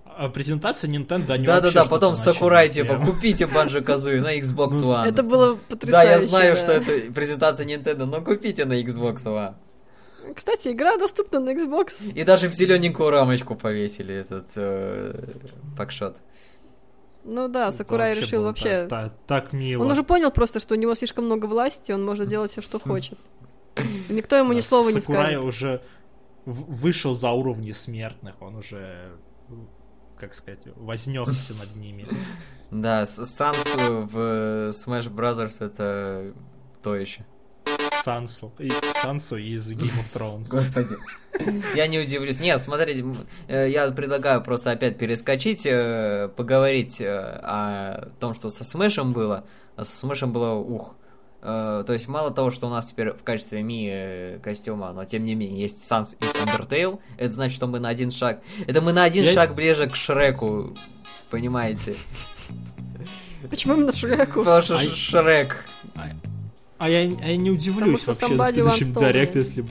А 0.06 0.30
презентация 0.30 0.90
Nintendo, 0.90 1.32
они 1.32 1.46
Да-да-да, 1.46 1.86
потом 1.86 2.16
Сакурай, 2.16 2.70
типа, 2.70 3.00
купите 3.00 3.48
Банджо 3.48 3.82
Казуи 3.82 4.20
на 4.20 4.38
Xbox 4.40 4.70
Ну, 4.82 4.92
One. 4.94 5.08
Это 5.08 5.24
было 5.24 5.56
Да, 5.56 5.62
потрясающе. 5.70 6.22
я 6.24 6.30
знаю, 6.30 6.56
да. 6.56 6.62
что 6.62 6.72
это 6.72 7.12
презентация 7.14 7.66
Nintendo, 7.66 8.06
но 8.06 8.22
купите 8.22 8.64
на 8.66 8.80
Xbox 8.82 9.16
One. 9.26 9.56
Кстати, 10.34 10.70
игра 10.70 10.98
доступна 10.98 11.40
на 11.40 11.50
Xbox. 11.54 12.12
И 12.14 12.24
даже 12.24 12.48
в 12.50 12.54
зелененькую 12.54 13.10
рамочку 13.10 13.56
повесили 13.56 14.16
этот 14.16 14.48
э, 14.56 15.24
пакшот. 15.78 16.18
Ну 17.24 17.48
да, 17.48 17.72
Сакурай 17.72 18.10
вообще 18.12 18.22
решил 18.26 18.44
вообще... 18.44 18.86
та- 18.88 19.10
та- 19.10 19.14
Так 19.28 19.54
мило. 19.54 19.84
Он 19.84 19.92
уже 19.92 20.04
понял 20.04 20.32
просто, 20.32 20.60
что 20.60 20.76
у 20.76 20.78
него 20.78 20.94
слишком 20.96 21.26
много 21.26 21.46
власти, 21.48 21.92
он 21.92 22.04
может 22.06 22.28
делать 22.30 22.52
все, 22.52 22.62
что 22.62 22.80
хочет. 22.80 23.18
Никто 24.10 24.36
ему 24.36 24.54
ни 24.54 24.62
слова 24.62 24.88
не 24.90 25.00
Сакурай 25.02 25.34
скажет. 25.34 25.44
уже 25.44 25.82
в- 26.46 26.72
вышел 26.76 27.16
за 27.16 27.32
уровни 27.32 27.72
смертных, 27.72 28.42
он 28.42 28.56
уже, 28.56 29.12
как 30.18 30.34
сказать, 30.36 30.62
вознесся 30.76 31.54
над 31.56 31.76
ними. 31.76 32.06
Да, 32.72 33.06
Сансу 33.06 34.04
в 34.06 34.18
Smash 34.70 35.10
Brothers 35.10 35.64
это 35.66 36.32
то 36.84 36.96
еще. 36.96 37.26
Сансу. 38.06 38.54
И, 38.60 38.70
Сансу 39.02 39.36
из 39.38 39.72
Game 39.72 39.86
of 39.86 40.14
Thrones. 40.14 40.50
Господи. 40.52 40.96
Я 41.76 41.88
не 41.88 41.98
удивлюсь. 41.98 42.40
Нет, 42.40 42.62
смотрите, 42.62 43.04
э, 43.48 43.68
я 43.72 43.90
предлагаю 43.90 44.44
просто 44.44 44.70
опять 44.70 45.00
перескочить, 45.00 45.66
э, 45.66 46.30
поговорить 46.36 47.02
э, 47.02 47.10
о 47.10 48.10
том, 48.20 48.36
что 48.36 48.52
со 48.52 48.64
Смэшем 48.64 49.12
было. 49.12 49.44
А 49.76 49.84
со 49.84 49.98
Смэшем 49.98 50.32
было 50.32 50.54
ух. 50.54 50.96
То 51.42 51.86
есть 51.90 52.08
мало 52.08 52.32
того, 52.32 52.50
что 52.50 52.66
у 52.66 52.70
нас 52.72 52.88
теперь 52.88 53.12
в 53.12 53.24
качестве 53.24 53.62
Ми 53.62 54.40
костюма, 54.44 54.94
но 54.94 55.06
тем 55.06 55.26
не 55.26 55.36
менее 55.36 55.62
есть 55.62 55.84
Санс 55.84 56.16
из 56.20 56.34
Undertale, 56.34 57.00
это 57.18 57.32
значит, 57.32 57.56
что 57.56 57.68
мы 57.68 57.80
на 57.80 57.90
один 57.90 58.10
шаг... 58.10 58.42
Это 58.66 58.82
мы 58.82 58.94
на 58.94 59.04
один 59.04 59.26
Я- 59.26 59.34
шаг 59.34 59.54
ближе 59.54 59.88
к 59.88 59.96
Шреку, 59.96 60.76
понимаете? 61.30 61.98
Почему 63.48 63.76
именно 63.76 63.92
Шреку? 63.92 64.40
Потому 64.40 64.62
что 64.64 64.78
А- 64.78 64.80
Шрек... 64.80 65.66
А 66.78 66.90
я, 66.90 67.00
а 67.24 67.28
я 67.28 67.38
не 67.38 67.52
удивлюсь 67.52 68.06
вообще 68.06 68.28
на 68.28 68.48
следующем 68.48 68.94
директе, 68.94 69.40
если, 69.40 69.66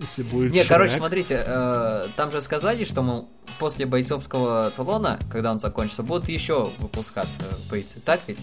если 0.00 0.22
будет 0.22 0.52
Не, 0.54 0.64
короче, 0.64 0.96
смотрите, 0.96 1.42
э, 1.46 2.08
там 2.16 2.32
же 2.32 2.40
сказали, 2.40 2.84
что, 2.84 3.02
мол, 3.02 3.28
после 3.58 3.84
бойцовского 3.84 4.70
талона, 4.70 5.18
когда 5.30 5.50
он 5.50 5.60
закончится, 5.60 6.02
будут 6.02 6.28
еще 6.30 6.72
выпускаться 6.78 7.38
бойцы, 7.70 8.00
так 8.02 8.20
ведь? 8.26 8.38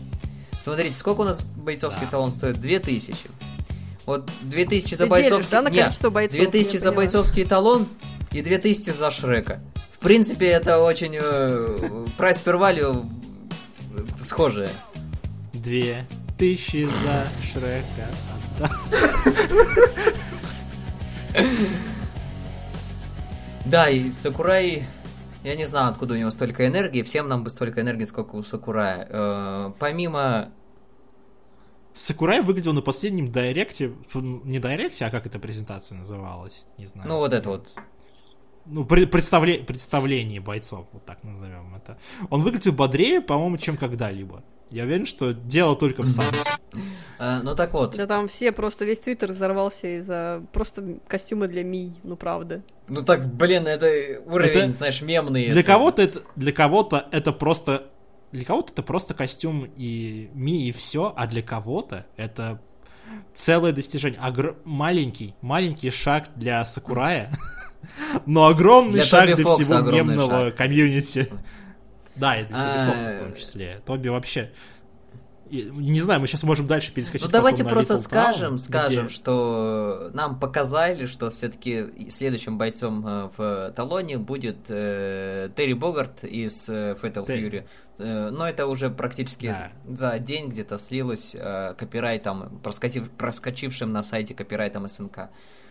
Смотрите, 0.59 0.93
сколько 0.93 1.21
у 1.21 1.23
нас 1.23 1.41
бойцовский 1.41 2.05
Да. 2.05 2.11
талон 2.11 2.31
стоит? 2.31 2.61
2000. 2.61 3.15
Вот 4.05 4.29
2000 4.43 4.93
за 4.93 5.05
Ты 5.05 5.09
делишь, 5.09 5.09
бойцовский... 5.09 5.51
да, 5.51 5.61
на 5.63 5.69
Не, 5.69 5.79
количество 5.81 6.09
бойцов? 6.11 6.37
2000 6.37 6.73
я 6.73 6.79
за 6.79 6.91
бойцовский 6.91 7.45
талон 7.45 7.87
и 8.31 8.41
2000 8.41 8.91
за 8.91 9.09
Шрека. 9.09 9.61
В 9.91 9.97
принципе, 9.97 10.45
это 10.47 10.79
очень... 10.79 11.17
Э, 11.19 12.05
прайс 12.17 12.37
per 12.37 12.59
value 12.59 13.03
э, 13.95 14.23
схожие. 14.23 14.69
Две 15.53 16.05
тысячи 16.37 16.85
за 16.85 17.27
Шрека. 17.43 18.09
Да, 23.65 23.89
и 23.89 24.11
Сакурай, 24.11 24.85
я 25.43 25.55
не 25.55 25.65
знаю, 25.65 25.89
откуда 25.89 26.13
у 26.13 26.17
него 26.17 26.29
столько 26.29 26.67
энергии, 26.67 27.01
всем 27.01 27.27
нам 27.27 27.43
бы 27.43 27.49
столько 27.49 27.81
энергии, 27.81 28.05
сколько 28.05 28.35
у 28.35 28.43
Сакурая. 28.43 29.07
Э, 29.09 29.71
помимо... 29.79 30.51
Сакурай 31.95 32.41
выглядел 32.41 32.73
на 32.73 32.81
последнем 32.81 33.27
директе, 33.27 33.93
не 34.13 34.59
директе, 34.59 35.05
а 35.05 35.09
как 35.09 35.25
эта 35.25 35.39
презентация 35.39 35.97
называлась, 35.97 36.65
не 36.77 36.85
знаю. 36.85 37.09
Ну, 37.09 37.17
вот 37.17 37.33
это 37.33 37.49
вот. 37.49 37.69
Ну, 38.65 38.83
представле- 38.83 39.63
представление 39.63 40.41
бойцов, 40.41 40.87
вот 40.91 41.05
так 41.05 41.23
назовем 41.23 41.73
это. 41.75 41.97
Он 42.29 42.43
выглядел 42.43 42.73
бодрее, 42.73 43.19
по-моему, 43.21 43.57
чем 43.57 43.77
когда-либо. 43.77 44.43
Я 44.71 44.83
уверен, 44.83 45.05
что 45.05 45.31
дело 45.33 45.75
только 45.75 46.01
в 46.03 46.07
Сансе. 46.09 46.39
Э, 47.19 47.39
ну, 47.43 47.55
так 47.55 47.73
вот. 47.73 47.95
Да 47.95 48.07
там 48.07 48.27
все, 48.27 48.51
просто 48.51 48.85
весь 48.85 48.99
твиттер 48.99 49.31
взорвался 49.31 49.87
из-за 49.99 50.43
просто 50.51 50.97
костюма 51.07 51.47
для 51.47 51.63
Ми, 51.63 51.93
ну 52.03 52.15
правда. 52.17 52.61
Ну, 52.89 53.01
так, 53.03 53.33
блин, 53.33 53.67
это 53.67 54.21
уровень, 54.25 54.57
Это- 54.57 54.71
знаешь, 54.71 55.01
мемный. 55.01 55.49
Для 55.49 55.61
это. 55.61 55.71
кого-то 55.71 56.01
это, 56.01 56.21
для 56.35 56.51
кого-то 56.51 57.07
это 57.11 57.31
просто, 57.31 57.87
для 58.31 58.43
кого-то 58.43 58.73
это 58.73 58.83
просто 58.83 59.13
костюм 59.13 59.65
и 59.77 60.29
ми 60.33 60.67
и 60.67 60.71
все, 60.71 61.13
а 61.15 61.25
для 61.27 61.41
кого-то 61.41 62.05
это 62.17 62.59
целое 63.33 63.71
достижение. 63.71 64.19
Огр- 64.19 64.57
маленький, 64.65 65.35
маленький 65.41 65.91
шаг 65.91 66.29
для 66.35 66.65
Сакурая, 66.65 67.31
но 68.25 68.47
огромный 68.47 68.93
Для 68.93 69.03
шаг 69.03 69.35
для 69.35 69.45
всего 69.45 69.79
мемного 69.91 70.51
комьюнити. 70.51 71.31
Да, 72.15 72.39
и 72.39 72.45
для 72.45 72.57
А, 72.57 72.91
Фокса 72.91 73.11
в 73.11 73.19
том 73.19 73.35
числе. 73.35 73.81
Тоби 73.85 74.09
вообще... 74.09 74.51
Не 75.51 76.01
знаю, 76.01 76.19
мы 76.21 76.25
сейчас 76.27 76.41
можем 76.41 76.65
дальше 76.65 76.91
перескочить. 76.91 77.27
Ну, 77.27 77.31
давайте 77.31 77.63
просто 77.63 77.93
Little 77.93 77.97
Town, 77.97 78.01
скажем, 78.01 78.55
где- 78.55 78.63
скажем, 78.63 79.09
что 79.09 80.09
нам 80.13 80.39
показали, 80.39 81.05
что 81.05 81.29
все-таки 81.29 82.09
следующим 82.09 82.57
бойцом 82.57 83.05
э, 83.07 83.29
в 83.37 83.71
талоне 83.75 84.17
будет 84.17 84.57
э, 84.69 85.49
Терри 85.55 85.73
Богарт 85.73 86.23
из 86.23 86.67
э, 86.67 86.97
Fatal 86.99 87.27
Терри. 87.27 87.47
Fury. 87.59 87.67
Э, 87.99 88.29
но 88.31 88.47
это 88.49 88.65
уже 88.65 88.89
практически 88.89 89.45
Да. 89.47 89.71
за 89.87 90.17
день 90.17 90.49
где-то 90.49 90.79
слилось 90.79 91.35
э, 91.35 91.75
копирайтом, 91.77 92.59
проскочив- 92.63 93.11
проскочившим 93.15 93.93
на 93.93 94.01
сайте 94.01 94.33
копирайтом 94.33 94.89
СНК. 94.89 95.29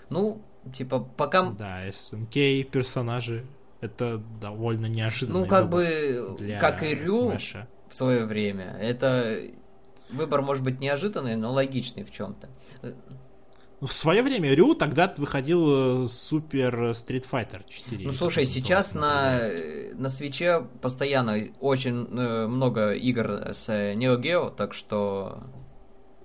Ну, 0.09 0.41
типа, 0.73 1.01
пока... 1.01 1.51
Да, 1.51 1.81
СНК 1.93 2.33
персонажи. 2.71 3.45
Это 3.85 4.23
довольно 4.41 4.87
неожиданно. 4.87 5.41
Ну, 5.41 5.47
как 5.47 5.69
бы, 5.69 6.37
для 6.39 6.59
как 6.59 6.83
и 6.83 6.95
Рю 6.95 7.31
Смэша. 7.31 7.69
в 7.91 7.95
свое 7.95 8.25
время, 8.25 8.79
это 8.81 9.39
выбор 10.09 10.41
может 10.41 10.65
быть 10.65 10.81
неожиданный, 10.81 11.37
но 11.37 11.53
логичный 11.53 12.03
в 12.03 12.11
чем-то. 12.11 12.49
В 13.81 13.93
свое 13.93 14.23
время 14.23 14.55
Рю 14.55 14.75
тогда 14.75 15.13
выходил 15.19 16.05
э, 16.05 16.07
Супер 16.07 16.93
Street 16.93 17.27
Fighter 17.31 17.63
4. 17.69 18.07
Ну 18.07 18.13
слушай, 18.13 18.47
сейчас 18.47 18.95
на, 18.95 19.43
на 19.93 20.09
свече 20.09 20.67
постоянно 20.81 21.49
очень 21.61 22.07
э, 22.11 22.47
много 22.47 22.93
игр 22.93 23.53
с 23.53 23.69
э, 23.69 23.93
Neo 23.95 24.19
Geo, 24.19 24.55
так 24.55 24.73
что 24.73 25.43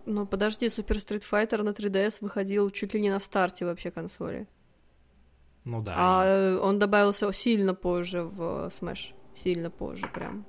Ну 0.06 0.26
подожди, 0.26 0.68
Super 0.68 1.06
Street 1.06 1.24
Fighter 1.30 1.62
на 1.62 1.72
3DS 1.72 2.20
выходил 2.22 2.70
чуть 2.70 2.94
ли 2.94 3.02
не 3.02 3.10
на 3.10 3.20
старте 3.20 3.66
вообще 3.66 3.92
консоли. 3.92 4.48
Ну 5.70 5.82
да. 5.82 5.94
А 5.98 6.24
и- 6.26 6.28
э, 6.56 6.58
он 6.60 6.80
добавился 6.80 7.32
сильно 7.34 7.74
позже 7.74 8.24
в 8.24 8.70
Smash. 8.72 9.14
Сильно 9.36 9.70
позже 9.70 10.06
прям. 10.14 10.44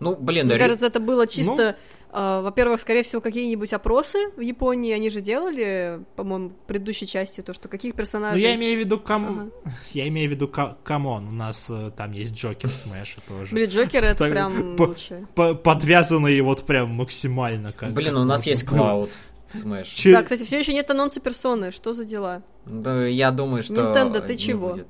ну 0.00 0.14
блин, 0.16 0.46
Мне 0.46 0.54
ре- 0.56 0.60
кажется, 0.60 0.86
это 0.86 1.00
было 1.00 1.26
чисто... 1.26 1.76
Ну. 2.12 2.18
э, 2.20 2.40
во-первых, 2.42 2.80
скорее 2.80 3.02
всего, 3.02 3.20
какие-нибудь 3.20 3.72
опросы 3.72 4.18
в 4.36 4.40
Японии 4.40 4.92
они 4.92 5.10
же 5.10 5.20
делали, 5.20 6.04
по-моему, 6.16 6.50
в 6.50 6.66
предыдущей 6.66 7.06
части, 7.06 7.40
то, 7.40 7.52
что 7.52 7.68
каких 7.68 7.94
Ну 7.94 7.98
персонажей... 7.98 8.40
я 8.42 8.54
имею 8.54 8.76
в 8.76 8.84
виду 8.84 9.00
кам... 9.00 9.50
Ага. 9.64 9.72
Я 9.92 10.06
имею 10.08 10.28
в 10.28 10.32
виду 10.32 10.46
ка- 10.46 10.76
come 10.84 11.08
on. 11.08 11.26
У 11.28 11.32
нас 11.32 11.68
э, 11.70 11.90
там 11.96 12.12
есть 12.12 12.34
Джокер 12.34 12.68
в 12.68 12.74
Смэше 12.76 13.18
тоже. 13.28 13.54
Блин, 13.54 13.68
Джокер 13.70 14.04
это 14.04 14.28
прям 14.28 14.76
лучше. 14.78 15.26
По- 15.34 15.54
Подвязанные 15.54 16.42
вот 16.42 16.64
прям 16.64 16.90
максимально. 16.90 17.74
Блин, 17.90 18.16
у 18.18 18.24
нас 18.24 18.46
есть. 18.46 18.64
Клауд 18.66 19.10
Smash. 19.50 19.84
Чер- 19.96 20.12
Да, 20.12 20.22
кстати, 20.22 20.44
все 20.44 20.58
еще 20.58 20.72
нет 20.74 20.90
анонса 20.90 21.20
персоны. 21.20 21.70
Что 21.72 21.92
за 21.92 22.04
дела? 22.04 22.42
Да, 22.66 23.06
я 23.06 23.30
думаю, 23.30 23.62
что... 23.62 23.74
Nintendo, 23.74 24.20
ты 24.20 24.34
не 24.34 24.38
чего? 24.38 24.70
будет. 24.70 24.86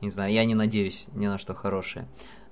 Не 0.00 0.10
знаю, 0.10 0.32
я 0.32 0.44
не 0.44 0.54
надеюсь 0.54 1.06
ни 1.14 1.26
на 1.26 1.38
что 1.38 1.54
хорошее. 1.54 2.08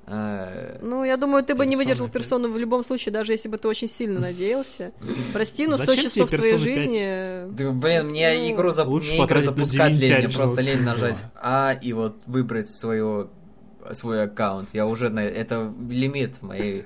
Э, 0.07 0.79
Ну, 0.83 1.05
я 1.05 1.17
думаю, 1.17 1.45
ты 1.45 1.55
бы 1.55 1.67
не 1.67 1.77
выдержал 1.77 2.09
персону 2.09 2.51
в 2.51 2.57
любом 2.59 2.83
случае, 2.85 3.13
даже 3.13 3.33
если 3.33 3.49
бы 3.49 3.59
ты 3.59 3.69
очень 3.69 3.89
сильно 3.89 4.21
надеялся. 4.21 4.93
Прости, 5.33 5.67
но 5.67 5.77
100 5.77 5.87
Зачем 5.87 6.11
тебе 6.11 6.11
часов 6.25 6.31
твоей 6.31 6.55
Persona 6.55 6.65
5? 6.65 6.75
жизни... 6.81 7.57
Да, 7.57 7.71
блин, 7.73 8.09
мне 8.09 8.31
Ну, 8.33 8.51
игру, 8.55 8.73
мне 8.73 9.27
на 9.27 9.41
запускать 9.41 9.93
лень, 9.93 10.19
мне 10.19 10.29
просто 10.29 10.63
лень 10.63 10.83
нажать 10.83 11.19
2. 11.21 11.31
А 11.43 11.73
и 11.73 11.93
вот 11.93 12.17
выбрать 12.27 12.71
свое, 12.71 13.29
свой 13.93 14.23
аккаунт. 14.25 14.71
Я 14.73 14.87
уже 14.87 15.11
на... 15.11 15.21
Это 15.21 15.73
лимит 15.91 16.41
моей 16.43 16.85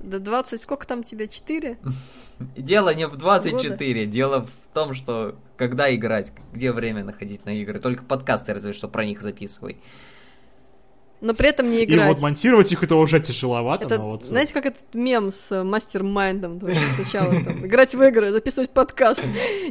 Да 0.00 0.18
20, 0.18 0.60
сколько 0.60 0.86
там 0.86 1.02
тебе, 1.04 1.28
4? 1.28 1.78
Дело 2.56 2.94
не 2.94 3.06
в 3.06 3.16
24, 3.16 4.06
дело 4.06 4.46
в 4.46 4.74
том, 4.74 4.94
что 4.94 5.36
когда 5.56 5.94
играть, 5.94 6.32
где 6.52 6.72
время 6.72 7.04
находить 7.04 7.44
на 7.44 7.50
игры. 7.50 7.80
Только 7.80 8.02
подкасты 8.02 8.54
разве 8.54 8.72
что 8.72 8.88
про 8.88 9.04
них 9.04 9.20
записывай. 9.20 9.76
Но 11.20 11.34
при 11.34 11.50
этом 11.50 11.70
не 11.70 11.82
И 11.82 11.84
играть. 11.84 12.08
вот 12.08 12.22
монтировать 12.22 12.72
их 12.72 12.82
это 12.82 12.96
уже 12.96 13.20
тяжеловато, 13.20 13.84
Это, 13.84 13.98
но 13.98 14.08
вот... 14.08 14.24
знаете, 14.24 14.54
как 14.54 14.64
этот 14.64 14.94
мем 14.94 15.30
с 15.30 15.52
э, 15.52 15.62
мастер-майндом? 15.62 16.60
Сначала 16.96 17.30
там, 17.44 17.66
играть 17.66 17.94
в 17.94 18.02
игры, 18.02 18.30
записывать 18.32 18.70
подкаст. 18.70 19.22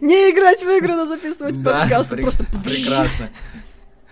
Не 0.02 0.30
играть 0.30 0.64
в 0.64 0.70
игры, 0.70 0.94
но 0.94 1.08
записывать 1.08 1.56
подкаст. 1.64 2.10
Просто 2.10 2.46
прекрасно. 2.64 3.32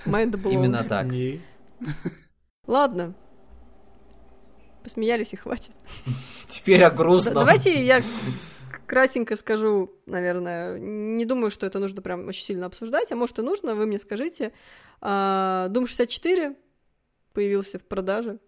Майнд 0.06 0.34
blown. 0.34 0.54
Именно 0.54 0.84
так. 0.84 1.08
Ладно. 2.66 3.14
Посмеялись 4.88 5.34
и 5.34 5.36
хватит. 5.36 5.72
Теперь 6.48 6.82
о 6.82 6.90
грустном. 6.90 7.34
Давайте 7.34 7.86
я 7.86 8.02
кратенько 8.86 9.36
скажу, 9.36 9.92
наверное. 10.06 10.80
Не 10.80 11.26
думаю, 11.26 11.52
что 11.52 11.66
это 11.66 11.80
нужно 11.80 12.02
прям 12.02 12.26
очень 12.26 12.46
сильно 12.46 12.68
обсуждать, 12.68 13.12
а 13.12 13.18
может 13.18 13.38
и 13.38 13.42
нужно, 13.42 13.76
вы 13.76 13.86
мне 13.86 14.00
скажите. 14.00 14.54
А, 15.02 15.68
Doom 15.72 15.88
64 15.88 16.56
появился 17.34 17.80
в 17.80 17.84
продаже 17.84 18.40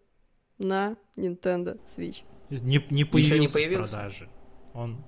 на 0.60 0.96
Nintendo 1.18 1.78
Switch. 1.86 2.24
Не, 2.50 2.82
не 2.90 3.04
появился 3.04 3.38
не 3.38 3.48
в 3.48 3.54
появился? 3.54 3.94
продаже. 3.98 4.30
Он, 4.74 5.04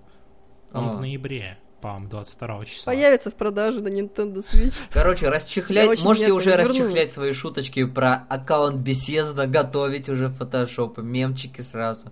он 0.74 0.90
А. 0.90 0.92
в 0.92 1.00
ноябре, 1.00 1.58
по-моему, 1.82 2.08
22 2.08 2.66
числа. 2.66 2.94
Появится 2.94 3.32
в 3.32 3.36
продаже 3.36 3.82
на 3.82 3.88
Nintendo 3.88 4.38
Switch. 4.38 4.76
Короче, 4.92 5.30
расчехлять, 5.30 6.04
можете 6.04 6.32
уже 6.32 6.56
расчехлять 6.56 7.12
свои 7.12 7.34
шуточки 7.34 7.86
про 7.86 8.26
аккаунт 8.30 8.88
Bethesda, 8.88 9.48
готовить 9.48 10.08
уже 10.10 10.30
фотошопы, 10.30 11.02
мемчики 11.02 11.62
сразу. 11.62 12.12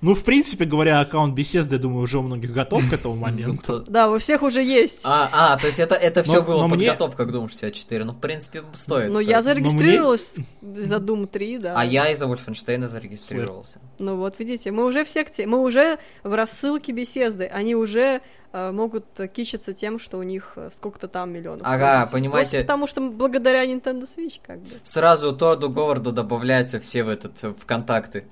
Ну, 0.00 0.14
в 0.14 0.22
принципе, 0.22 0.64
говоря, 0.64 1.00
аккаунт 1.00 1.36
Bethesda, 1.36 1.72
я 1.72 1.78
думаю, 1.78 2.02
уже 2.02 2.18
у 2.18 2.22
многих 2.22 2.52
готов 2.52 2.88
к 2.88 2.92
этому 2.92 3.16
моменту. 3.26 3.84
Да, 3.86 4.10
у 4.10 4.18
всех 4.18 4.42
уже 4.42 4.62
есть. 4.62 5.00
А, 5.04 5.28
а, 5.32 5.56
то 5.56 5.66
есть 5.66 5.80
это, 5.80 5.94
это 5.96 6.22
все 6.22 6.42
было 6.42 6.68
подготовка 6.68 7.24
к 7.24 7.30
Doom 7.30 7.48
64. 7.48 8.04
Ну, 8.04 8.12
в 8.12 8.20
принципе, 8.20 8.62
стоит. 8.74 9.08
Но 9.08 9.14
стоит. 9.14 9.28
я 9.28 9.42
зарегистрировалась 9.42 10.34
за 10.62 10.96
Doom 10.96 11.26
3, 11.26 11.58
да. 11.58 11.74
А 11.76 11.84
я 11.84 12.10
из-за 12.12 12.26
Wolfenstein 12.26 12.86
зарегистрировался. 12.88 13.80
Ну 13.98 14.16
вот, 14.16 14.38
видите, 14.38 14.70
мы 14.70 14.84
уже 14.84 15.04
в 15.04 15.08
секте, 15.08 15.46
мы 15.46 15.60
уже 15.60 15.98
в 16.22 16.32
рассылке 16.32 16.92
беседы, 16.92 17.46
они 17.46 17.74
уже 17.74 18.20
э, 18.52 18.70
могут 18.70 19.04
кичиться 19.34 19.72
тем, 19.72 19.98
что 19.98 20.18
у 20.18 20.22
них 20.22 20.52
э, 20.56 20.70
сколько-то 20.76 21.08
там 21.08 21.32
миллионов. 21.32 21.62
Ага, 21.64 22.06
пользователей. 22.06 22.12
понимаете- 22.12 22.50
Просто 22.50 22.60
потому 22.66 22.86
что 22.86 23.00
благодаря 23.10 23.66
Nintendo 23.66 24.02
Switch, 24.02 24.40
как 24.46 24.60
бы. 24.60 24.70
Сразу 24.84 25.34
Тодду 25.34 25.68
Говарду 25.70 26.12
добавляются 26.12 26.78
все 26.78 27.02
в 27.02 27.08
этот 27.08 27.42
в 27.42 27.66
контакты. 27.66 28.28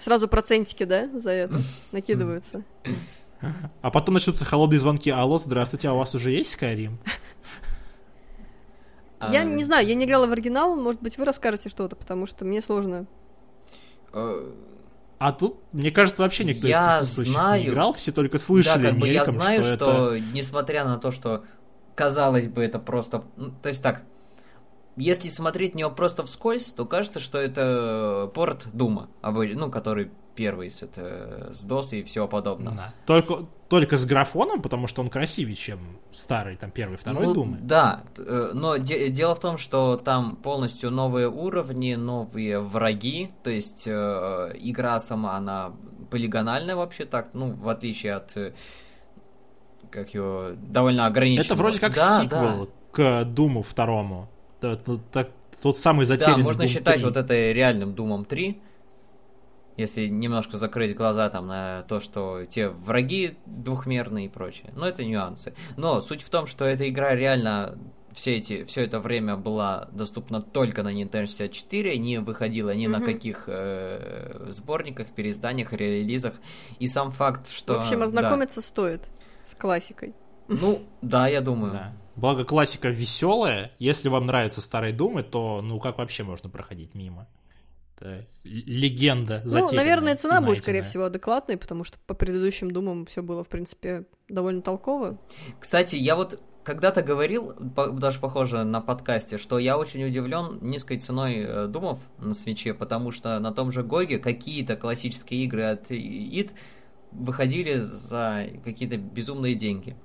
Сразу 0.00 0.28
процентики, 0.28 0.84
да, 0.84 1.08
за 1.18 1.30
это 1.30 1.58
накидываются. 1.92 2.62
А 3.82 3.90
потом 3.90 4.14
начнутся 4.14 4.44
холодные 4.44 4.78
звонки. 4.80 5.10
Алло, 5.10 5.38
здравствуйте, 5.38 5.88
а 5.88 5.92
у 5.92 5.98
вас 5.98 6.14
уже 6.14 6.30
есть 6.30 6.56
Skyrim? 6.60 6.92
Я 9.32 9.40
А, 9.40 9.44
не 9.44 9.64
знаю, 9.64 9.86
я 9.86 9.94
не 9.94 10.04
играла 10.04 10.26
в 10.26 10.32
оригинал, 10.32 10.76
может 10.76 11.00
быть, 11.00 11.16
вы 11.18 11.24
расскажете 11.24 11.68
что-то, 11.68 11.96
потому 11.96 12.26
что 12.26 12.44
мне 12.44 12.60
сложно. 12.60 13.06
э, 14.12 14.52
А 15.18 15.32
тут, 15.32 15.58
мне 15.72 15.90
кажется, 15.90 16.22
вообще 16.22 16.44
никто 16.44 16.66
Я 16.66 17.00
из 17.00 17.06
знаю. 17.14 17.62
не 17.62 17.68
играл, 17.68 17.92
все 17.94 18.12
только 18.12 18.38
слышали 18.38 18.82
да, 18.82 18.88
как 18.90 18.98
бы 18.98 19.08
я 19.08 19.24
знаю, 19.24 19.62
что, 19.62 20.14
это... 20.14 20.20
несмотря 20.32 20.84
на 20.84 20.98
то, 20.98 21.10
что 21.10 21.44
казалось 21.94 22.48
бы, 22.48 22.62
это 22.62 22.78
просто. 22.78 23.24
ну, 23.36 23.52
то 23.62 23.68
есть 23.70 23.82
так. 23.82 24.02
Если 24.96 25.28
смотреть 25.28 25.74
на 25.74 25.80
него 25.80 25.90
просто 25.90 26.24
вскользь, 26.24 26.72
то 26.72 26.86
кажется, 26.86 27.20
что 27.20 27.38
это 27.38 28.30
порт 28.34 28.66
Дума, 28.72 29.08
ну, 29.22 29.70
который 29.70 30.10
первый 30.34 30.70
с, 30.70 30.82
это, 30.82 31.50
с 31.52 31.64
DOS 31.64 32.00
и 32.00 32.02
всего 32.02 32.28
подобного. 32.28 32.76
Да. 32.76 32.94
Только, 33.06 33.46
только 33.68 33.96
с 33.96 34.04
графоном, 34.04 34.62
потому 34.62 34.86
что 34.86 35.02
он 35.02 35.10
красивее, 35.10 35.56
чем 35.56 35.78
старый, 36.12 36.56
там, 36.56 36.70
первый, 36.70 36.96
второй 36.96 37.26
Ну, 37.26 37.34
Думы. 37.34 37.58
Да, 37.60 38.02
э, 38.16 38.50
но 38.52 38.76
де- 38.76 39.08
дело 39.10 39.34
в 39.34 39.40
том, 39.40 39.58
что 39.58 39.96
там 39.96 40.36
полностью 40.36 40.90
новые 40.90 41.28
уровни, 41.28 41.94
новые 41.94 42.60
враги, 42.60 43.30
то 43.42 43.50
есть 43.50 43.84
э, 43.86 44.52
игра 44.56 44.98
сама, 45.00 45.36
она 45.36 45.72
полигональная 46.10 46.76
вообще 46.76 47.04
так, 47.04 47.28
ну, 47.32 47.52
в 47.52 47.68
отличие 47.68 48.14
от, 48.14 48.36
э, 48.36 48.52
как 49.90 50.14
его, 50.14 50.50
довольно 50.56 51.06
ограниченного. 51.06 51.46
Это 51.46 51.54
вроде 51.54 51.80
как 51.80 51.94
Да, 51.94 52.22
сиквел 52.22 52.70
к 52.90 53.24
Думу 53.24 53.62
второму. 53.62 54.28
Так- 55.12 55.30
Тот 55.62 55.78
самый 55.78 56.00
Да, 56.06 56.14
затерянный 56.14 56.38
да 56.38 56.44
можно 56.44 56.62
Doom 56.62 56.66
считать 56.68 56.96
3. 56.96 57.04
вот 57.04 57.16
это 57.16 57.52
реальным 57.52 57.94
Думом 57.94 58.24
3, 58.24 58.60
если 59.76 60.06
немножко 60.08 60.56
закрыть 60.58 60.94
глаза 60.94 61.28
там 61.30 61.46
на 61.46 61.82
то, 61.88 62.00
что 62.00 62.44
те 62.44 62.68
враги 62.68 63.36
двухмерные 63.46 64.26
и 64.26 64.28
прочее. 64.28 64.70
Но 64.76 64.86
это 64.86 65.04
нюансы. 65.04 65.54
Но 65.76 66.00
суть 66.00 66.22
в 66.22 66.28
том, 66.30 66.46
что 66.46 66.64
эта 66.64 66.88
игра 66.88 67.14
реально 67.14 67.76
все, 68.12 68.36
эти, 68.36 68.62
все 68.64 68.84
это 68.84 69.00
время 69.00 69.36
была 69.36 69.88
доступна 69.90 70.40
только 70.40 70.82
на 70.84 70.92
Nintendo 70.94 71.26
64, 71.26 71.98
не 71.98 72.18
выходила 72.18 72.72
ни 72.72 72.86
на 72.86 72.98
Мгм. 72.98 73.06
каких 73.06 73.44
э, 73.48 74.46
сборниках, 74.50 75.08
переизданиях, 75.08 75.72
релизах. 75.72 76.34
И 76.78 76.86
сам 76.86 77.10
факт, 77.10 77.48
что... 77.50 77.74
в 77.74 77.80
общем, 77.80 77.98
да. 77.98 78.04
ознакомиться 78.04 78.60
стоит 78.60 79.02
с 79.44 79.54
классикой. 79.56 80.14
Ну, 80.46 80.82
да, 81.02 81.26
я 81.26 81.40
думаю. 81.40 81.72
Да. 81.72 81.92
Благо 82.16 82.44
классика 82.44 82.88
веселая. 82.88 83.72
Если 83.78 84.08
вам 84.08 84.26
нравятся 84.26 84.60
старые 84.60 84.92
Думы, 84.92 85.22
то 85.22 85.60
ну 85.62 85.80
как 85.80 85.98
вообще 85.98 86.22
можно 86.22 86.48
проходить 86.48 86.94
мимо? 86.94 87.28
Это 87.96 88.26
легенда 88.42 89.42
Ну, 89.44 89.70
наверное, 89.72 90.16
цена 90.16 90.38
и 90.38 90.44
будет, 90.44 90.58
скорее 90.58 90.78
найденная. 90.80 90.90
всего, 90.90 91.04
адекватной, 91.04 91.56
потому 91.56 91.84
что 91.84 91.96
по 92.06 92.14
предыдущим 92.14 92.70
думам 92.72 93.06
все 93.06 93.22
было, 93.22 93.44
в 93.44 93.48
принципе, 93.48 94.04
довольно 94.28 94.62
толково. 94.62 95.18
Кстати, 95.60 95.94
я 95.96 96.16
вот 96.16 96.40
когда-то 96.64 97.02
говорил, 97.02 97.52
по- 97.76 97.90
даже 97.90 98.18
похоже 98.18 98.64
на 98.64 98.80
подкасте, 98.80 99.38
что 99.38 99.58
я 99.58 99.78
очень 99.78 100.04
удивлен 100.04 100.58
низкой 100.60 100.98
ценой 100.98 101.36
э, 101.38 101.66
думов 101.68 101.98
на 102.18 102.34
свече, 102.34 102.74
потому 102.74 103.10
что 103.12 103.38
на 103.38 103.52
том 103.52 103.70
же 103.70 103.82
Гоге 103.84 104.18
какие-то 104.18 104.74
классические 104.76 105.44
игры 105.44 105.62
от 105.64 105.90
id 105.90 106.50
выходили 107.12 107.78
за 107.78 108.46
какие-то 108.64 108.96
безумные 108.96 109.54
деньги. 109.54 109.96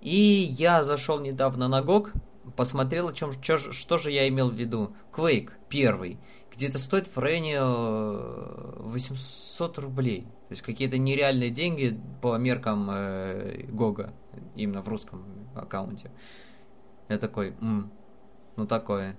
И 0.00 0.10
я 0.58 0.84
зашел 0.84 1.18
недавно 1.20 1.68
на 1.68 1.80
GOG, 1.82 2.12
посмотрел, 2.56 3.08
о 3.08 3.12
чем, 3.12 3.32
ж- 3.32 3.72
что 3.72 3.98
же 3.98 4.10
я 4.12 4.28
имел 4.28 4.48
в 4.50 4.54
виду. 4.54 4.94
Quake 5.12 5.50
первый, 5.68 6.18
где-то 6.54 6.78
стоит 6.78 7.06
в 7.06 7.18
районе 7.18 7.56
э, 7.60 8.72
800 8.80 9.78
рублей. 9.78 10.22
То 10.48 10.52
есть 10.52 10.62
какие-то 10.62 10.98
нереальные 10.98 11.50
деньги 11.50 11.98
по 12.22 12.36
меркам 12.38 12.88
э, 12.90 13.64
Гога, 13.68 14.12
именно 14.54 14.82
в 14.82 14.88
русском 14.88 15.24
аккаунте. 15.54 16.10
Я 17.08 17.18
такой, 17.18 17.54
«М, 17.60 17.90
ну 18.56 18.66
такое. 18.66 19.16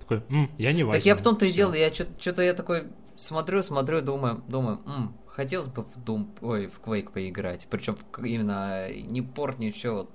Такой, 0.00 0.22
«М, 0.28 0.50
я 0.58 0.72
не 0.72 0.82
возьму. 0.84 0.92
Так 0.98 1.06
я 1.06 1.16
в 1.16 1.22
том-то 1.22 1.46
и 1.46 1.52
дело, 1.52 1.74
я 1.74 1.92
что-то 1.92 2.42
я 2.42 2.54
такой 2.54 2.84
смотрю, 3.16 3.62
смотрю, 3.62 4.02
думаю, 4.02 4.42
думаю, 4.48 4.80
«М, 4.86 5.16
хотелось 5.26 5.68
бы 5.68 5.82
в 5.82 5.96
Doom, 5.98 6.28
ой, 6.40 6.66
в 6.66 6.80
Quake 6.80 7.12
поиграть. 7.12 7.66
Причем 7.70 7.96
именно 8.18 8.90
не 8.92 9.22
порт, 9.22 9.58
ничего, 9.58 10.08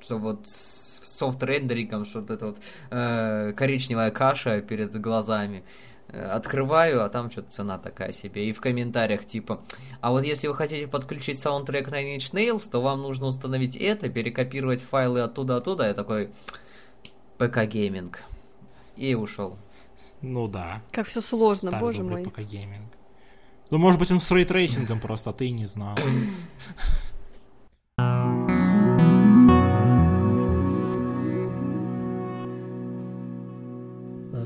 что 0.00 0.18
вот 0.18 0.48
с 0.48 0.98
софт-рендерингом, 1.02 2.04
что 2.04 2.20
вот 2.20 2.30
эта 2.30 2.46
вот 2.46 2.58
э, 2.90 3.52
коричневая 3.52 4.10
каша 4.10 4.60
перед 4.60 4.98
глазами. 5.00 5.64
Э, 6.08 6.26
Открываю, 6.26 7.04
а 7.04 7.08
там 7.08 7.30
что-то 7.30 7.50
цена 7.50 7.78
такая 7.78 8.12
себе. 8.12 8.48
И 8.48 8.52
в 8.52 8.60
комментариях 8.60 9.24
типа, 9.24 9.62
а 10.00 10.10
вот 10.10 10.24
если 10.24 10.48
вы 10.48 10.54
хотите 10.54 10.86
подключить 10.88 11.38
саундтрек 11.38 11.88
Nine 11.88 12.16
Inch 12.16 12.32
Nails, 12.32 12.68
то 12.70 12.80
вам 12.80 13.02
нужно 13.02 13.26
установить 13.26 13.76
это, 13.76 14.08
перекопировать 14.08 14.82
файлы 14.82 15.20
оттуда-оттуда. 15.20 15.86
Я 15.86 15.94
такой, 15.94 16.30
ПК 17.38 17.64
гейминг. 17.64 18.22
И 18.96 19.14
ушел. 19.14 19.58
Ну 20.22 20.48
да. 20.48 20.82
Как 20.90 21.06
все 21.06 21.20
сложно, 21.20 21.70
Старый 21.70 21.80
боже 21.80 22.02
мой. 22.02 22.24
ПК 22.24 22.40
гейминг. 22.40 22.92
Ну, 23.70 23.78
может 23.78 23.98
быть, 23.98 24.10
он 24.10 24.20
с 24.20 24.30
рейтрейсингом 24.30 25.00
просто, 25.00 25.30
а 25.30 25.32
ты 25.32 25.46
и 25.46 25.50
не 25.50 25.66
знал. 25.66 25.96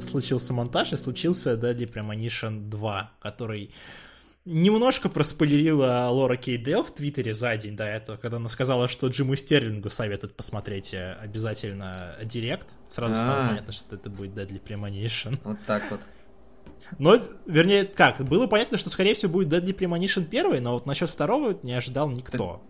Случился 0.00 0.52
монтаж, 0.52 0.92
и 0.92 0.96
случился 0.96 1.54
Deadly 1.54 1.92
Premonition 1.92 2.68
2, 2.68 3.12
который 3.20 3.70
немножко 4.44 5.08
проспойлерила 5.08 6.08
Лора 6.10 6.36
Кейт 6.36 6.59
Дейл 6.59 6.82
в 6.82 6.90
Твиттере 6.92 7.34
за 7.34 7.56
день 7.56 7.76
до 7.76 7.84
этого, 7.84 8.16
когда 8.16 8.38
она 8.38 8.48
сказала, 8.48 8.88
что 8.88 9.08
Джиму 9.08 9.36
Стерлингу 9.36 9.90
советует 9.90 10.34
посмотреть 10.34 10.94
э, 10.94 11.16
обязательно 11.20 12.16
Директ. 12.24 12.68
Сразу 12.88 13.14
стало 13.14 13.44
А. 13.44 13.48
понятно, 13.48 13.72
что 13.72 13.96
это 13.96 14.10
будет 14.10 14.32
Deadly 14.32 14.62
Premonition. 14.62 15.38
Вот 15.44 15.58
так 15.66 15.90
вот. 15.90 16.00
Но, 16.98 17.16
вернее, 17.46 17.84
как, 17.84 18.24
было 18.24 18.46
понятно, 18.46 18.78
что, 18.78 18.88
скорее 18.88 19.14
всего, 19.14 19.32
будет 19.32 19.48
Deadly 19.48 19.76
Premonition 19.76 20.24
первый, 20.24 20.60
но 20.60 20.72
вот 20.72 20.86
насчет 20.86 21.10
второго 21.10 21.58
не 21.62 21.72
ожидал 21.72 22.10
никто. 22.10 22.62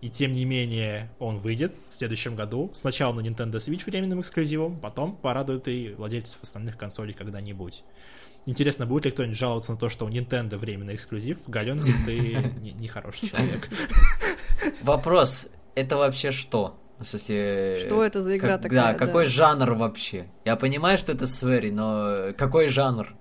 И 0.00 0.10
тем 0.10 0.32
не 0.32 0.44
менее, 0.44 1.10
он 1.18 1.38
выйдет 1.38 1.72
в 1.90 1.94
следующем 1.94 2.36
году. 2.36 2.70
Сначала 2.74 3.12
на 3.14 3.20
Nintendo 3.20 3.54
Switch 3.54 3.84
временным 3.86 4.20
эксклюзивом, 4.20 4.78
потом 4.78 5.16
порадует 5.16 5.66
и 5.68 5.94
владельцев 5.96 6.38
остальных 6.42 6.76
консолей 6.76 7.14
когда-нибудь. 7.14 7.82
Интересно, 8.46 8.86
будет 8.86 9.06
ли 9.06 9.10
кто-нибудь 9.10 9.36
жаловаться 9.36 9.72
на 9.72 9.78
то, 9.78 9.88
что 9.88 10.06
у 10.06 10.08
Nintendo 10.08 10.56
временный 10.56 10.94
эксклюзив? 10.94 11.38
Галенкин, 11.48 11.94
ты 12.06 12.72
нехороший 12.78 13.28
человек. 13.28 13.68
Вопрос, 14.82 15.48
это 15.74 15.96
вообще 15.96 16.30
что? 16.30 16.78
В 16.98 17.04
смысле... 17.04 17.76
Что 17.78 18.02
это 18.04 18.22
за 18.22 18.36
игра 18.36 18.52
как, 18.54 18.62
такая? 18.62 18.92
Да, 18.92 18.94
какой 18.94 19.26
жанр 19.26 19.74
вообще? 19.74 20.28
Я 20.44 20.56
понимаю, 20.56 20.96
что 20.96 21.12
это 21.12 21.26
Свери, 21.26 21.70
но 21.70 22.32
какой 22.38 22.68
жанр? 22.68 23.14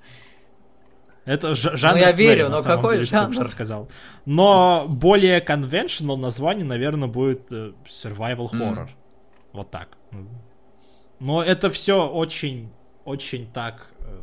Это 1.25 1.55
ж- 1.55 1.75
жанр 1.75 1.95
Ну, 1.95 2.01
я 2.01 2.13
Свери, 2.13 2.29
верю, 2.29 2.49
но 2.49 2.61
какой 2.61 2.95
деле, 2.95 3.05
что 3.07 3.15
жанр? 3.17 3.45
ты 3.45 3.49
сказал. 3.51 3.89
Но 4.25 4.85
более 4.87 5.39
conventional 5.43 6.17
название, 6.17 6.63
наверное, 6.65 7.09
будет 7.09 7.51
э, 7.51 7.73
survival 7.87 8.51
horror. 8.51 8.89
Вот 9.51 9.71
так. 9.71 9.97
Но 11.19 11.41
это 11.43 11.69
все 11.71 12.07
очень, 12.07 12.71
очень 13.05 13.51
так, 13.51 13.87
э, 13.99 14.21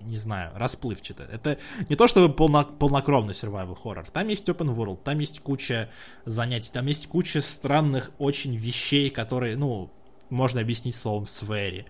не 0.00 0.16
знаю, 0.16 0.52
расплывчато. 0.54 1.24
Это 1.24 1.58
не 1.88 1.96
то 1.96 2.06
чтобы 2.06 2.32
полно, 2.32 2.64
полнокровный 2.64 3.34
survival 3.34 3.76
horror. 3.82 4.06
Там 4.12 4.28
есть 4.28 4.48
open 4.48 4.74
world, 4.74 4.98
там 5.04 5.18
есть 5.18 5.40
куча 5.40 5.90
занятий, 6.24 6.70
там 6.72 6.86
есть 6.86 7.06
куча 7.06 7.40
странных 7.40 8.10
очень 8.18 8.56
вещей, 8.56 9.10
которые, 9.10 9.56
ну, 9.56 9.90
можно 10.30 10.60
объяснить 10.60 10.96
словом 10.96 11.26
свери. 11.26 11.86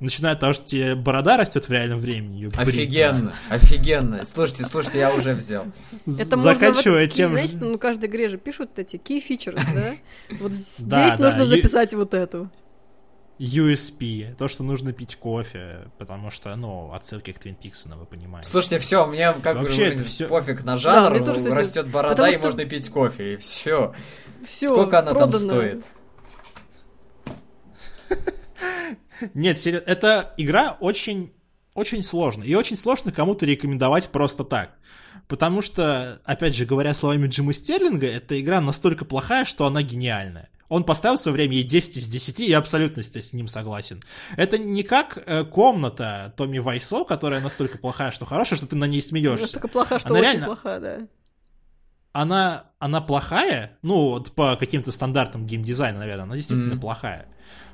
Начиная 0.00 0.34
от 0.34 0.40
того, 0.40 0.52
что 0.52 0.66
тебе 0.66 0.94
борода 0.94 1.36
растет 1.36 1.68
в 1.68 1.72
реальном 1.72 1.98
времени. 1.98 2.36
её 2.36 2.50
брить 2.50 2.68
Офигенно, 2.68 3.34
офигенно. 3.48 4.24
Слушайте, 4.24 4.64
слушайте, 4.64 4.98
я 5.00 5.14
уже 5.14 5.34
взял. 5.34 5.66
Это 6.06 6.36
можно 6.36 6.54
Заканчивая 6.54 7.06
вот, 7.06 7.14
тем, 7.14 7.32
знаете, 7.32 7.56
ну, 7.56 7.78
каждой 7.78 8.08
игре 8.08 8.28
же 8.28 8.38
пишут 8.38 8.78
эти 8.78 8.96
key 8.96 9.22
features, 9.26 9.60
да? 9.74 9.94
Вот 10.38 10.52
здесь 10.52 10.86
Да, 10.86 11.16
да, 11.16 11.24
нужно 11.24 11.46
записать 11.46 11.92
вот 11.94 12.14
эту. 12.14 12.50
USP, 13.40 14.34
то, 14.36 14.48
что 14.48 14.62
нужно 14.62 14.92
пить 14.92 15.16
кофе, 15.16 15.88
потому 15.98 16.30
что, 16.30 16.54
ну, 16.56 16.92
отсылки 16.92 17.32
к 17.32 17.38
Твин 17.38 17.54
Пиксу, 17.54 17.88
вы 17.88 18.04
понимаете. 18.04 18.50
Слушайте, 18.50 18.78
все, 18.78 19.06
мне 19.06 19.32
как 19.42 19.56
бы 19.56 19.62
Вообще 19.62 19.82
уже 19.84 19.94
это 19.94 20.04
всё- 20.04 20.28
пофиг 20.28 20.58
на 20.62 20.72
Да, 20.72 20.78
жанр, 20.78 21.10
мне 21.10 21.24
тоже, 21.24 21.50
растет 21.50 21.88
борода 21.88 22.14
потому 22.16 22.30
и 22.30 22.34
что- 22.34 22.44
можно 22.44 22.64
пить 22.66 22.90
кофе, 22.90 23.32
и 23.32 23.36
все. 23.36 23.94
Все, 24.46 24.66
Сколько 24.68 24.98
она 24.98 25.14
там 25.14 25.32
стоит? 25.32 25.86
Нет, 29.34 29.60
серьё- 29.60 29.82
эта 29.86 30.34
игра 30.36 30.76
очень, 30.80 31.32
очень 31.74 32.02
сложная. 32.02 32.46
И 32.46 32.54
очень 32.54 32.76
сложно 32.76 33.12
кому-то 33.12 33.44
рекомендовать 33.46 34.08
просто 34.08 34.44
так. 34.44 34.72
Потому 35.28 35.62
что, 35.62 36.20
опять 36.24 36.54
же, 36.56 36.66
говоря 36.66 36.94
словами 36.94 37.26
Джима 37.28 37.52
Стерлинга, 37.52 38.06
эта 38.06 38.40
игра 38.40 38.60
настолько 38.60 39.04
плохая, 39.04 39.44
что 39.44 39.66
она 39.66 39.82
гениальная. 39.82 40.48
Он 40.70 40.84
поставил 40.84 41.16
в 41.18 41.20
свое 41.20 41.34
время 41.34 41.54
ей 41.56 41.64
10 41.64 41.96
из 41.98 42.06
10, 42.08 42.40
и 42.40 42.48
я 42.48 42.58
абсолютно 42.58 43.02
с 43.02 43.32
ним 43.34 43.48
согласен. 43.48 44.02
Это 44.36 44.56
не 44.56 44.82
как 44.84 45.22
э, 45.26 45.44
комната 45.44 46.32
Томми 46.36 46.58
Вайсо, 46.60 47.04
которая 47.04 47.40
настолько 47.40 47.76
плохая, 47.76 48.12
что 48.12 48.24
хорошая, 48.24 48.56
что 48.56 48.66
ты 48.68 48.76
на 48.76 48.84
ней 48.86 49.02
смеешься. 49.02 49.42
Настолько 49.42 49.66
плоха, 49.68 49.98
что 49.98 50.10
Она 50.10 50.20
очень 50.20 50.30
реально- 50.30 50.46
плоха, 50.46 50.78
да. 50.78 51.08
она, 52.12 52.70
она 52.78 53.00
плохая, 53.00 53.78
ну, 53.82 54.10
вот 54.10 54.32
по 54.32 54.56
каким-то 54.56 54.92
стандартам 54.92 55.44
геймдизайна, 55.46 55.98
наверное, 55.98 56.24
она 56.24 56.36
действительно 56.36 56.72
Мгм. 56.74 56.80
плохая. 56.80 57.26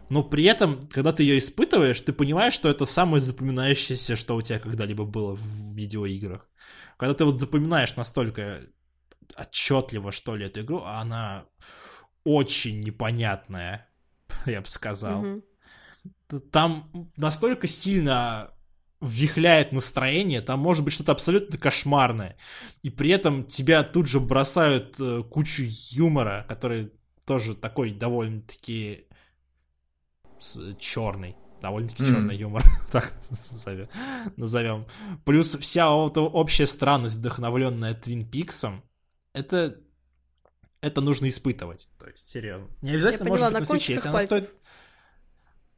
Но 0.09 0.22
при 0.22 0.44
этом, 0.44 0.88
когда 0.88 1.12
ты 1.12 1.22
ее 1.22 1.38
испытываешь, 1.38 2.01
ты 2.01 2.12
понимаешь, 2.12 2.55
что 2.55 2.68
это 2.70 2.86
самое 2.86 3.20
запоминающееся, 3.20 4.16
что 4.16 4.36
у 4.36 4.42
тебя 4.42 4.59
когда-либо 4.59 5.05
было 5.05 5.34
в 5.34 5.72
видеоиграх. 5.74 6.49
Когда 6.97 7.12
ты 7.14 7.24
вот 7.24 7.38
запоминаешь 7.40 7.97
настолько 7.97 8.62
отчетливо, 9.36 10.12
что 10.12 10.36
ли, 10.36 10.47
эту 10.47 10.61
игру, 10.61 10.82
а 10.84 11.01
она 11.03 11.44
очень 12.27 12.81
непонятная, 12.81 13.89
я 14.47 14.61
бы 14.61 14.66
сказал. 14.66 15.22
Мгм. 15.22 15.43
Там 16.51 17.12
настолько 17.16 17.68
сильно 17.68 18.51
вихляет 19.01 19.72
настроение, 19.72 20.41
там 20.41 20.59
может 20.61 20.85
быть 20.85 20.93
что-то 20.93 21.12
абсолютно 21.12 21.57
кошмарное. 21.57 22.37
И 22.83 22.91
при 22.91 23.11
этом 23.11 23.45
тебя 23.45 23.83
тут 23.83 24.09
же 24.09 24.20
бросают 24.20 24.97
э, 24.99 25.22
кучу 25.31 25.64
юмора, 25.91 26.45
который 26.49 26.93
тоже 27.24 27.55
такой 27.55 27.93
довольно-таки 27.93 29.07
черный. 30.79 31.37
Довольно-таки 31.61 32.03
Мгм. 32.03 32.12
черный 32.12 32.37
юмор, 32.37 32.62
так 32.93 33.12
назовем. 33.51 33.89
назовем. 34.37 34.87
Плюс 35.24 35.55
вся 35.57 35.91
вот 35.91 36.16
общая 36.18 36.66
странность, 36.66 37.16
вдохновленная 37.16 37.95
Твин 37.95 38.29
Пиксом, 38.29 38.83
это 39.33 39.79
это 40.87 41.01
нужно 41.01 41.28
испытывать. 41.28 41.89
То 41.99 42.07
есть, 42.09 42.28
серьезно. 42.28 42.68
Не 42.82 42.93
обязательно 42.93 43.24
Я 43.24 43.28
может 43.28 43.47
поняла, 43.47 43.61
быть 43.61 43.68
на 43.68 43.74
на 43.74 43.80
свече. 43.80 43.93
Если 43.95 44.09
она 44.09 44.20
стоит... 44.20 44.51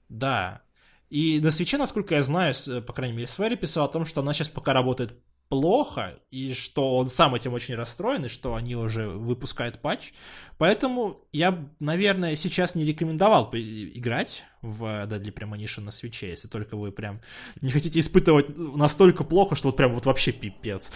Да. 0.09 0.63
И 1.11 1.41
на 1.41 1.51
свече, 1.51 1.79
насколько 1.79 2.15
я 2.15 2.23
знаю, 2.23 2.55
по 2.87 2.93
крайней 2.93 3.17
мере, 3.17 3.29
Свери 3.29 3.57
писал 3.57 3.87
о 3.87 3.89
том, 3.89 4.05
что 4.05 4.21
она 4.21 4.35
сейчас 4.35 4.49
пока 4.49 4.73
работает 4.73 5.19
плохо, 5.49 6.19
и 6.31 6.53
что 6.53 6.97
он 6.99 7.09
сам 7.09 7.35
этим 7.35 7.55
очень 7.55 7.75
расстроен, 7.75 8.27
и 8.27 8.29
что 8.29 8.55
они 8.55 8.77
уже 8.77 9.09
выпускают 9.09 9.81
патч. 9.81 10.13
Поэтому 10.59 11.27
я, 11.33 11.67
наверное, 11.81 12.37
сейчас 12.37 12.75
не 12.75 12.85
рекомендовал 12.85 13.51
играть 13.55 14.45
в 14.61 14.85
Deadly 15.07 15.33
Premonition 15.33 15.81
на 15.81 15.91
свече, 15.91 16.29
если 16.29 16.49
только 16.49 16.77
вы 16.77 16.93
прям 16.93 17.23
не 17.63 17.71
хотите 17.71 17.99
испытывать 17.99 18.59
настолько 18.59 19.25
плохо, 19.25 19.57
что 19.57 19.69
вот 19.69 19.77
прям 19.79 19.95
вот 19.95 20.05
вообще 20.05 20.33
пипец. 20.33 20.93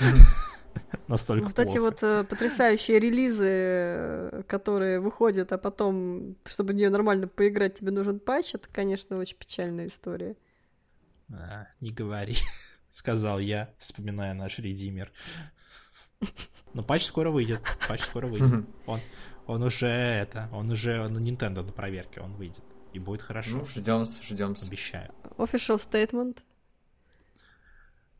Настолько 1.09 1.47
Вот 1.47 1.59
эти 1.59 1.79
плохо. 1.79 1.81
вот 1.81 2.03
э, 2.03 2.25
потрясающие 2.25 2.99
релизы, 2.99 3.49
э, 3.49 4.43
которые 4.47 5.01
выходят, 5.01 5.53
а 5.53 5.59
потом, 5.59 6.37
чтобы 6.45 6.73
в 6.73 6.77
нее 6.77 6.91
нормально 6.91 7.29
поиграть, 7.29 7.75
тебе 7.79 7.91
нужен 7.91 8.19
патч, 8.21 8.55
это, 8.55 8.69
конечно, 8.73 9.19
очень 9.19 9.37
печальная 9.37 9.87
история. 9.87 10.37
А, 11.33 11.67
не 11.81 11.91
говори, 11.91 12.37
сказал 12.93 13.39
я, 13.39 13.71
вспоминая 13.79 14.35
наш 14.35 14.59
редимер. 14.59 15.11
Но 16.75 16.83
патч 16.83 17.05
скоро 17.07 17.31
выйдет. 17.31 17.61
Патч 17.89 18.03
скоро 18.03 18.27
выйдет. 18.27 18.67
Он, 18.87 19.01
он 19.47 19.63
уже 19.63 19.89
это, 19.89 20.49
он 20.53 20.71
уже 20.71 21.07
на 21.09 21.19
Nintendo 21.19 21.63
на 21.63 21.73
проверке, 21.73 22.21
он 22.21 22.35
выйдет. 22.35 22.63
И 22.93 22.99
будет 22.99 23.23
хорошо. 23.23 23.59
Ну, 23.59 23.65
ждем, 23.65 24.05
ждем. 24.05 24.55
Обещаю. 24.67 25.11
Official 25.39 25.79
statement 25.79 26.39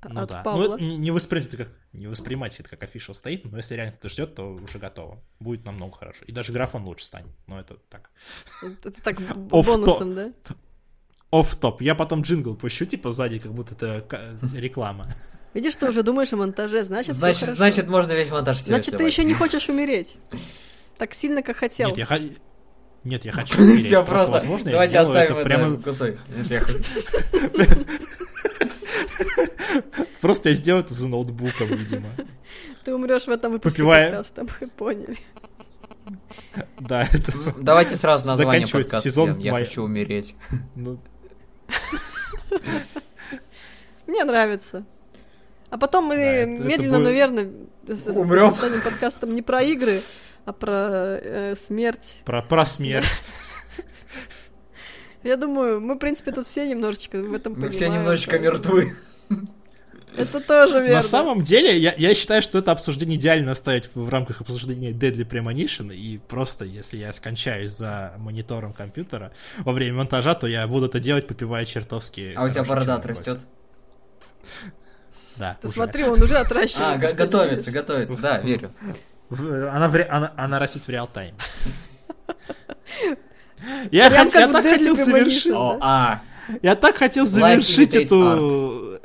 Ну 0.05 0.21
от 0.23 0.31
да. 0.31 0.43
Павла. 0.43 0.77
Ну, 0.77 0.79
не, 0.79 0.97
не 0.97 1.11
воспринимайте 1.11 1.57
это 1.57 1.65
как 1.65 1.75
не 1.93 2.07
воспринимайте 2.07 2.57
это 2.61 2.77
как 2.77 2.83
official 2.83 3.13
statement, 3.13 3.51
но 3.51 3.59
если 3.59 3.75
реально 3.75 3.93
кто-то 3.93 4.09
ждет, 4.09 4.35
то 4.35 4.53
уже 4.55 4.79
готово. 4.79 5.23
Будет 5.41 5.65
намного 5.65 5.97
хорошо. 5.97 6.25
И 6.27 6.33
даже 6.33 6.53
графон 6.53 6.85
лучше 6.85 7.05
станет. 7.05 7.31
Но 7.47 7.61
это 7.61 7.77
так. 7.89 8.11
Это 8.63 9.03
так 9.03 9.21
бонусом, 9.37 10.15
да? 10.15 10.33
оф 11.31 11.57
топ 11.57 11.81
Я 11.81 11.95
потом 11.95 12.23
джингл 12.23 12.55
пущу, 12.55 12.85
типа, 12.85 13.11
сзади, 13.11 13.39
как 13.39 13.53
будто 13.53 13.75
это 13.75 14.37
реклама. 14.55 15.09
Видишь, 15.55 15.77
ты 15.77 15.89
уже 15.89 16.03
думаешь 16.03 16.33
о 16.33 16.37
монтаже, 16.37 16.83
значит, 16.85 17.15
Значит, 17.15 17.51
значит, 17.51 17.87
можно 17.89 18.13
весь 18.13 18.31
монтаж 18.31 18.59
себе 18.59 18.75
Значит, 18.75 18.93
ты 18.93 18.97
сливать. 18.99 19.13
еще 19.13 19.25
не 19.25 19.35
хочешь 19.35 19.69
умереть. 19.69 20.17
Так 20.99 21.15
сильно, 21.15 21.43
как 21.43 21.57
хотел. 21.59 21.89
Нет, 21.89 21.99
я 21.99 22.07
ха- 22.07 22.19
Нет, 23.05 23.25
я 23.25 23.33
хочу 23.39 23.61
умереть. 23.61 23.87
Все 23.87 24.05
просто. 24.05 24.33
возможно, 24.33 24.69
я 24.69 24.73
Давайте 24.73 24.99
оставим 24.99 25.33
это 25.33 25.41
это 25.41 25.45
прямо 25.45 25.77
кусок. 25.83 26.17
Просто 30.23 30.51
я 30.51 30.55
сделаю 30.55 30.85
это 30.85 30.95
за 30.95 31.09
ноутбуком, 31.09 31.67
видимо. 31.67 32.07
Ты 32.85 32.95
умрешь 32.95 33.25
в 33.25 33.29
этом 33.31 33.53
выпуске 33.53 33.83
Попивая- 33.83 34.11
подкаста, 34.11 34.47
мы 34.61 34.69
поняли. 34.69 35.19
Да, 36.79 37.03
это... 37.13 37.33
Давайте 37.61 37.97
сразу 37.97 38.27
название 38.27 38.61
Заканчивается 38.67 38.93
подкаста 38.97 39.11
сезон. 39.11 39.39
Я 39.41 39.53
май- 39.53 39.65
хочу 39.65 39.83
умереть. 39.83 40.37
ну, 40.77 41.01
Мне 44.07 44.25
нравится. 44.25 44.85
А 45.71 45.79
потом 45.79 46.05
мы 46.05 46.17
Да, 46.17 46.45
медленно, 46.45 46.99
будет- 46.99 47.05
но 47.05 47.11
верно 47.11 47.51
станем 48.55 48.83
подкастом 48.83 49.35
не 49.35 49.43
про 49.43 49.63
игры, 49.63 50.01
а 50.45 50.53
про 50.53 51.19
э, 51.21 51.55
смерть. 51.57 52.21
про, 52.25 52.43
про 52.43 52.65
смерть. 52.67 53.23
Я 55.25 55.37
думаю, 55.37 55.81
мы, 55.81 55.95
в 55.95 55.99
принципе, 55.99 56.31
тут 56.31 56.47
все 56.47 56.67
немножечко 56.69 57.21
в 57.23 57.33
этом 57.33 57.55
Мы 57.59 57.71
все 57.71 57.89
немножечко 57.89 58.39
мертвы. 58.39 58.95
Это 60.17 60.41
тоже 60.47 60.81
верно. 60.81 60.97
На 60.97 61.03
самом 61.03 61.43
деле, 61.43 61.79
я, 61.79 61.95
я 61.97 62.15
считаю, 62.15 62.43
что 62.43 62.59
это 62.59 62.73
обсуждение 62.73 63.19
идеально 63.19 63.53
оставить 63.53 63.87
в, 63.87 63.97
в 64.05 64.09
рамках 64.09 64.41
обсуждения 64.41 64.91
Deadly 64.93 65.27
Premonition, 65.29 65.95
и 65.95 66.19
просто, 66.19 66.65
если 66.65 66.99
я 66.99 67.13
скончаюсь 67.13 67.73
за 67.73 68.15
монитором 68.19 68.73
компьютера 68.73 69.33
во 69.59 69.73
время 69.73 69.99
монтажа, 69.99 70.35
то 70.35 70.47
я 70.47 70.67
буду 70.67 70.87
это 70.87 71.01
делать, 71.01 71.27
попивая 71.27 71.65
чертовски 71.65 72.35
А 72.37 72.45
у 72.45 72.49
тебя 72.49 72.65
борода 72.65 72.97
отрастет? 72.97 73.41
Да, 75.37 75.57
Ты 75.61 75.69
уже. 75.69 75.77
смотри, 75.77 76.05
он 76.05 76.23
уже 76.23 76.37
отращивает. 76.37 77.05
А, 77.05 77.15
готовится, 77.15 77.71
готовится, 77.71 78.19
да, 78.19 78.39
верю. 78.39 78.73
Она, 79.31 79.89
в 79.89 79.97
она, 80.11 80.33
она 80.37 80.59
растет 80.59 80.83
в 80.87 80.89
реал-тайме. 80.91 81.35
Я, 83.91 84.09
хот- 84.11 84.35
я 84.35 84.49
так 84.49 84.65
хотел 84.65 84.97
завершить. 84.97 85.53
О, 85.53 85.79
а, 85.81 86.21
Я 86.63 86.75
так 86.75 86.97
хотел 86.97 87.27
завершить 87.27 87.95
эту... 87.95 88.99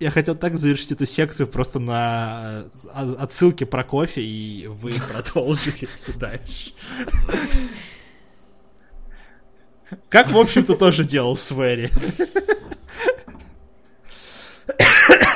Я 0.00 0.10
хотел 0.10 0.36
так 0.36 0.54
завершить 0.54 0.92
эту 0.92 1.06
секцию 1.06 1.48
просто 1.48 1.80
на 1.80 2.64
э, 2.94 3.14
отсылке 3.18 3.66
про 3.66 3.82
кофе, 3.82 4.22
и 4.22 4.66
вы 4.68 4.92
продолжили 5.12 5.88
дальше. 6.16 6.72
Как, 10.08 10.30
в 10.30 10.38
общем-то, 10.38 10.76
тоже 10.76 11.04
делал 11.04 11.36
Свери. 11.36 11.90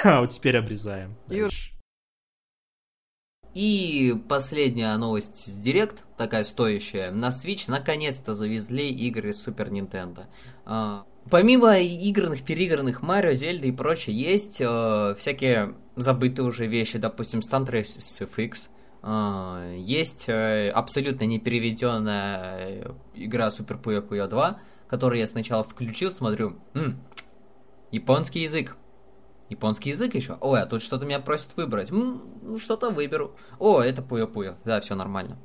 А 0.04 0.20
вот 0.20 0.30
теперь 0.30 0.56
обрезаем. 0.56 1.16
Дальше. 1.28 1.72
И 3.54 4.14
последняя 4.28 4.96
новость 4.96 5.36
с 5.36 5.52
Директ, 5.58 6.04
такая 6.16 6.42
стоящая. 6.44 7.10
На 7.10 7.28
Switch 7.28 7.64
наконец-то 7.68 8.34
завезли 8.34 8.90
игры 8.90 9.30
Super 9.30 9.68
Nintendo. 9.68 10.26
Помимо 11.30 11.78
игрных, 11.78 12.42
переигранных 12.42 13.02
Марио, 13.02 13.32
Зельды 13.32 13.68
и 13.68 13.72
прочее, 13.72 14.16
есть 14.16 14.60
э, 14.60 15.14
всякие 15.16 15.74
забытые 15.96 16.46
уже 16.46 16.66
вещи, 16.66 16.98
допустим, 16.98 17.40
Stunt 17.40 17.70
Race 17.70 17.96
FX. 18.20 18.68
Э, 19.02 19.76
есть 19.78 20.24
э, 20.28 20.70
абсолютно 20.70 21.24
непереведенная 21.24 22.92
игра 23.14 23.48
Super 23.48 23.80
Puyo 23.80 24.06
Puyo 24.06 24.26
2, 24.26 24.60
которую 24.88 25.20
я 25.20 25.26
сначала 25.26 25.64
включил, 25.64 26.10
смотрю, 26.10 26.58
м, 26.74 26.98
японский 27.92 28.40
язык. 28.40 28.76
Японский 29.48 29.90
язык 29.90 30.14
еще? 30.14 30.38
Ой, 30.40 30.60
а 30.60 30.66
тут 30.66 30.82
что-то 30.82 31.06
меня 31.06 31.20
просит 31.20 31.56
выбрать. 31.56 31.90
М, 31.90 32.22
ну, 32.42 32.58
что-то 32.58 32.90
выберу. 32.90 33.36
О, 33.58 33.80
это 33.80 34.02
Puyo. 34.02 34.56
Да, 34.64 34.80
все 34.80 34.94
нормально. 34.94 35.38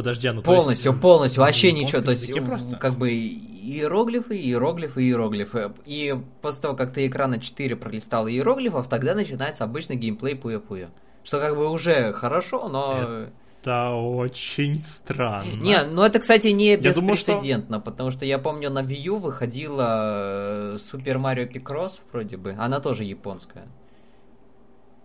Подожди, 0.00 0.30
ну 0.30 0.40
то 0.40 0.50
есть, 0.52 0.62
Полностью, 0.64 0.98
полностью, 0.98 1.42
вообще 1.42 1.72
ничего. 1.72 2.00
То 2.00 2.12
есть, 2.12 2.34
просто? 2.42 2.76
как 2.76 2.94
бы 2.94 3.10
иероглифы, 3.10 4.34
иероглифы, 4.34 5.02
иероглифы. 5.02 5.74
И 5.84 6.18
после 6.40 6.62
того, 6.62 6.74
как 6.74 6.94
ты 6.94 7.06
экрана 7.06 7.38
4 7.38 7.76
пролистал 7.76 8.26
иероглифов, 8.26 8.88
тогда 8.88 9.14
начинается 9.14 9.64
обычный 9.64 9.96
геймплей 9.96 10.36
пуя-пуя. 10.36 10.88
Что 11.22 11.38
как 11.38 11.54
бы 11.54 11.68
уже 11.68 12.14
хорошо, 12.14 12.66
но... 12.70 13.26
Это 13.60 13.90
очень 13.90 14.82
странно. 14.82 15.60
Не, 15.60 15.82
ну 15.84 16.02
это, 16.02 16.18
кстати, 16.18 16.48
не 16.48 16.78
думал, 16.78 16.94
что- 16.94 17.02
беспрецедентно, 17.02 17.78
потому 17.78 18.10
что 18.10 18.24
я 18.24 18.38
помню, 18.38 18.70
на 18.70 18.78
Wii 18.82 19.00
U 19.02 19.16
выходила 19.18 20.72
э, 20.72 20.78
Super 20.78 21.18
Mario 21.20 21.46
Picross, 21.46 22.00
вроде 22.10 22.38
бы. 22.38 22.56
Она 22.58 22.80
тоже 22.80 23.04
японская. 23.04 23.64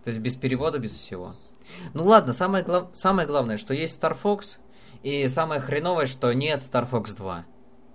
То 0.04 0.08
есть 0.08 0.20
без 0.20 0.36
перевода, 0.36 0.78
без 0.78 0.94
всего. 0.96 1.34
Ну 1.92 2.04
ладно, 2.04 2.32
самое, 2.32 2.64
глав- 2.64 2.88
самое 2.92 3.28
главное, 3.28 3.58
что 3.58 3.74
есть 3.74 4.00
Star 4.00 4.16
Fox, 4.20 4.56
и 5.02 5.28
самое 5.28 5.60
хреновое, 5.60 6.06
что 6.06 6.32
нет 6.32 6.60
Star 6.60 6.88
Fox 6.90 7.16
2. 7.16 7.46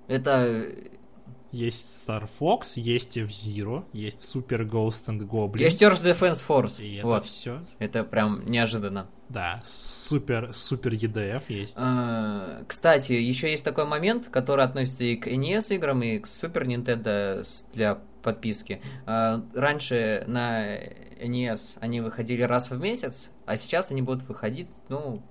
Это... 0.08 0.68
Есть 1.52 2.08
Star 2.08 2.30
Fox, 2.40 2.74
есть 2.76 3.18
F-Zero, 3.18 3.84
есть 3.92 4.20
Super 4.20 4.66
Ghost 4.66 5.08
and 5.08 5.20
Goblin. 5.28 5.60
Есть 5.60 5.82
Earth 5.82 6.02
Defense 6.02 6.42
Force. 6.48 6.82
И 6.82 6.96
это 6.96 7.08
вот. 7.08 7.26
все. 7.26 7.62
Это 7.78 8.06
прям 8.06 8.46
неожиданно. 8.46 9.10
Да, 9.28 9.62
супер, 9.66 10.52
супер 10.54 10.94
EDF 10.94 11.44
есть. 11.50 11.76
А, 11.78 12.64
Кстати, 12.68 13.14
еще 13.14 13.52
есть 13.52 13.66
такой 13.66 13.86
момент, 13.86 14.28
который 14.28 14.64
относится 14.64 15.04
и 15.04 15.18
к 15.18 15.28
NES 15.28 15.76
играм, 15.76 16.02
и 16.04 16.20
к 16.20 16.26
Super 16.26 16.66
Nintendo 16.66 17.46
для 17.74 18.00
подписки. 18.24 18.82
А, 19.06 19.44
Раньше 19.54 20.24
на 20.28 20.78
NES 20.78 21.78
они 21.80 22.02
выходили 22.02 22.44
раз 22.44 22.72
в 22.72 22.80
месяц, 22.80 23.30
а 23.46 23.58
сейчас 23.58 23.92
они 23.92 24.02
будут 24.02 24.24
выходить, 24.24 24.70
ну, 24.90 25.22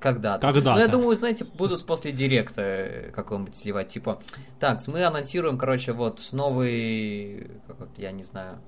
когда-то. 0.00 0.46
Когда-то. 0.46 0.76
Ну, 0.76 0.78
я 0.78 0.88
думаю, 0.88 1.16
знаете, 1.16 1.44
будут 1.44 1.84
после 1.86 2.10
директа 2.10 2.62
э, 2.62 3.10
какого-нибудь 3.12 3.54
сливать. 3.54 3.88
Типа, 3.88 4.20
так, 4.58 4.80
мы 4.88 5.04
анонсируем, 5.04 5.58
короче, 5.58 5.92
вот 5.92 6.26
новый, 6.32 7.50
как 7.66 7.80
вот, 7.80 7.90
я 7.98 8.10
не 8.10 8.24
знаю, 8.24 8.60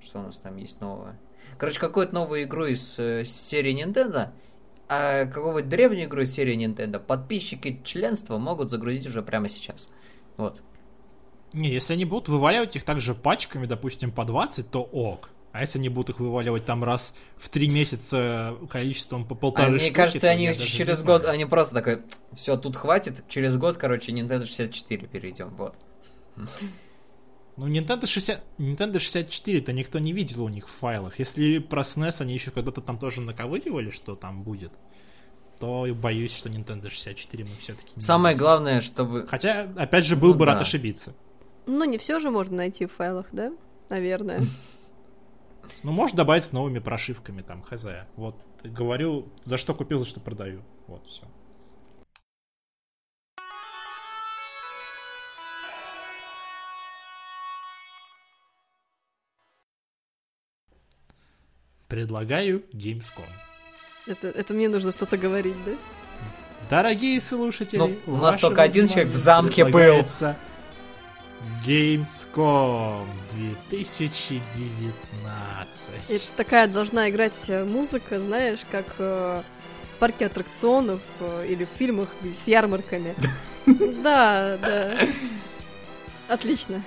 что 0.00 0.20
у 0.20 0.22
нас 0.22 0.38
там 0.38 0.56
есть 0.56 0.80
новое. 0.80 1.20
Короче, 1.58 1.78
какую-то 1.78 2.14
новую 2.14 2.44
игру 2.44 2.64
из 2.64 2.98
э, 2.98 3.24
серии 3.24 3.84
Nintendo, 3.84 4.30
а 4.88 5.26
какую-то 5.26 5.68
древнюю 5.68 6.06
игру 6.06 6.22
из 6.22 6.32
серии 6.32 6.56
Nintendo 6.56 6.98
подписчики 6.98 7.80
членства 7.84 8.38
могут 8.38 8.70
загрузить 8.70 9.06
уже 9.06 9.22
прямо 9.22 9.48
сейчас. 9.48 9.90
Вот. 10.36 10.60
Не, 11.52 11.68
если 11.68 11.92
они 11.92 12.06
будут 12.06 12.28
вываливать 12.28 12.76
их 12.76 12.84
также 12.84 13.14
пачками, 13.14 13.66
допустим, 13.66 14.10
по 14.10 14.24
20, 14.24 14.70
то 14.70 14.82
ок. 14.82 15.28
А 15.52 15.60
если 15.60 15.78
они 15.78 15.90
будут 15.90 16.10
их 16.10 16.20
вываливать 16.20 16.64
там 16.64 16.82
раз 16.82 17.14
в 17.36 17.50
три 17.50 17.68
месяца 17.68 18.56
количеством 18.70 19.26
по 19.26 19.34
А 19.34 19.38
полторы 19.38 19.72
мне 19.72 19.80
штуки, 19.80 19.92
кажется, 19.94 20.20
то 20.20 20.30
они 20.30 20.54
через 20.56 21.02
год, 21.02 21.26
они 21.26 21.44
просто 21.44 21.74
такой, 21.74 22.02
все, 22.32 22.56
тут 22.56 22.76
хватит, 22.76 23.22
через 23.28 23.56
год, 23.56 23.76
короче, 23.76 24.12
Nintendo 24.12 24.46
64 24.46 25.06
перейдем, 25.08 25.50
вот. 25.50 25.76
Ну, 27.56 27.68
Nintendo 27.68 28.06
60... 28.06 28.42
Nintendo 28.58 28.94
64-то 28.94 29.72
никто 29.74 29.98
не 29.98 30.14
видел 30.14 30.44
у 30.44 30.48
них 30.48 30.68
в 30.68 30.72
файлах. 30.72 31.18
Если 31.18 31.58
про 31.58 31.82
SNES 31.82 32.22
они 32.22 32.32
еще 32.32 32.50
когда-то 32.50 32.80
там 32.80 32.98
тоже 32.98 33.20
наковыривали, 33.20 33.90
что 33.90 34.14
там 34.14 34.42
будет, 34.42 34.72
то 35.60 35.86
боюсь, 35.94 36.34
что 36.34 36.48
Nintendo 36.48 36.88
64 36.88 37.44
мы 37.44 37.50
все-таки 37.60 37.92
не 37.94 38.00
Самое 38.00 38.32
увидим. 38.34 38.44
главное, 38.44 38.80
чтобы... 38.80 39.26
Хотя, 39.26 39.68
опять 39.76 40.06
же, 40.06 40.16
был 40.16 40.32
Ну 40.32 40.38
бы 40.38 40.46
рад 40.46 40.56
да. 40.56 40.62
ошибиться. 40.62 41.12
Ну, 41.66 41.84
не 41.84 41.98
все 41.98 42.20
же 42.20 42.30
можно 42.30 42.56
найти 42.56 42.86
в 42.86 42.92
файлах, 42.92 43.26
да? 43.32 43.52
Наверное. 43.90 44.40
Ну, 45.82 45.92
может 45.92 46.16
добавить 46.16 46.44
с 46.44 46.52
новыми 46.52 46.78
прошивками, 46.78 47.42
там, 47.42 47.62
хз. 47.62 47.86
Вот, 48.16 48.36
говорю, 48.62 49.28
за 49.42 49.56
что 49.56 49.74
купил, 49.74 49.98
за 49.98 50.06
что 50.06 50.20
продаю. 50.20 50.62
Вот, 50.86 51.06
все. 51.06 51.26
Предлагаю 61.88 62.64
Gamescom. 62.72 63.28
Это, 64.06 64.28
это 64.28 64.54
мне 64.54 64.68
нужно 64.68 64.92
что-то 64.92 65.18
говорить, 65.18 65.56
да? 65.66 65.72
Дорогие 66.70 67.20
слушатели, 67.20 67.78
Ну, 67.78 67.94
у 68.06 68.16
нас 68.16 68.38
только 68.38 68.62
один 68.62 68.88
человек 68.88 69.12
в 69.12 69.16
замке 69.16 69.64
был. 69.66 70.04
Gamescom 71.64 73.06
2019. 73.70 76.10
Это 76.10 76.24
такая 76.36 76.66
должна 76.66 77.08
играть 77.08 77.48
э, 77.48 77.64
музыка, 77.64 78.18
знаешь, 78.18 78.60
как 78.70 78.84
э, 78.98 79.42
в 79.94 79.98
парке 79.98 80.26
аттракционов 80.26 81.00
э, 81.20 81.46
или 81.48 81.64
в 81.64 81.68
фильмах 81.68 82.08
с 82.22 82.48
ярмарками. 82.48 83.14
Да, 84.02 84.58
да. 84.60 84.98
Отлично. 86.26 86.82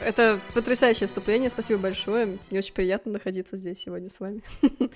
Это 0.00 0.40
потрясающее 0.52 1.06
вступление, 1.06 1.48
спасибо 1.48 1.80
большое. 1.80 2.36
Мне 2.50 2.58
очень 2.58 2.74
приятно 2.74 3.12
находиться 3.12 3.56
здесь 3.56 3.80
сегодня 3.80 4.10
с 4.10 4.20
вами. 4.20 4.42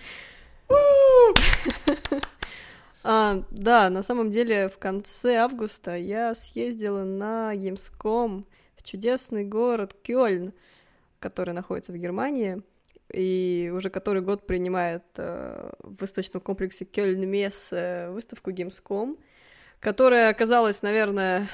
А, 3.08 3.44
да, 3.52 3.88
на 3.88 4.02
самом 4.02 4.32
деле 4.32 4.68
в 4.68 4.78
конце 4.78 5.36
августа 5.36 5.94
я 5.94 6.34
съездила 6.34 7.04
на 7.04 7.54
Gamescom 7.54 8.42
чудесный 8.86 9.44
город 9.44 9.94
Кёльн, 10.02 10.52
который 11.18 11.52
находится 11.52 11.92
в 11.92 11.96
Германии 11.96 12.62
и 13.12 13.70
уже 13.74 13.90
который 13.90 14.22
год 14.22 14.46
принимает 14.46 15.02
э, 15.16 15.70
в 15.82 16.00
выставочном 16.00 16.40
комплексе 16.40 16.84
Кёльн 16.84 17.20
Мес 17.28 17.68
выставку 18.10 18.50
Gamescom, 18.50 19.16
которая 19.80 20.30
оказалась, 20.30 20.82
наверное, 20.82 21.48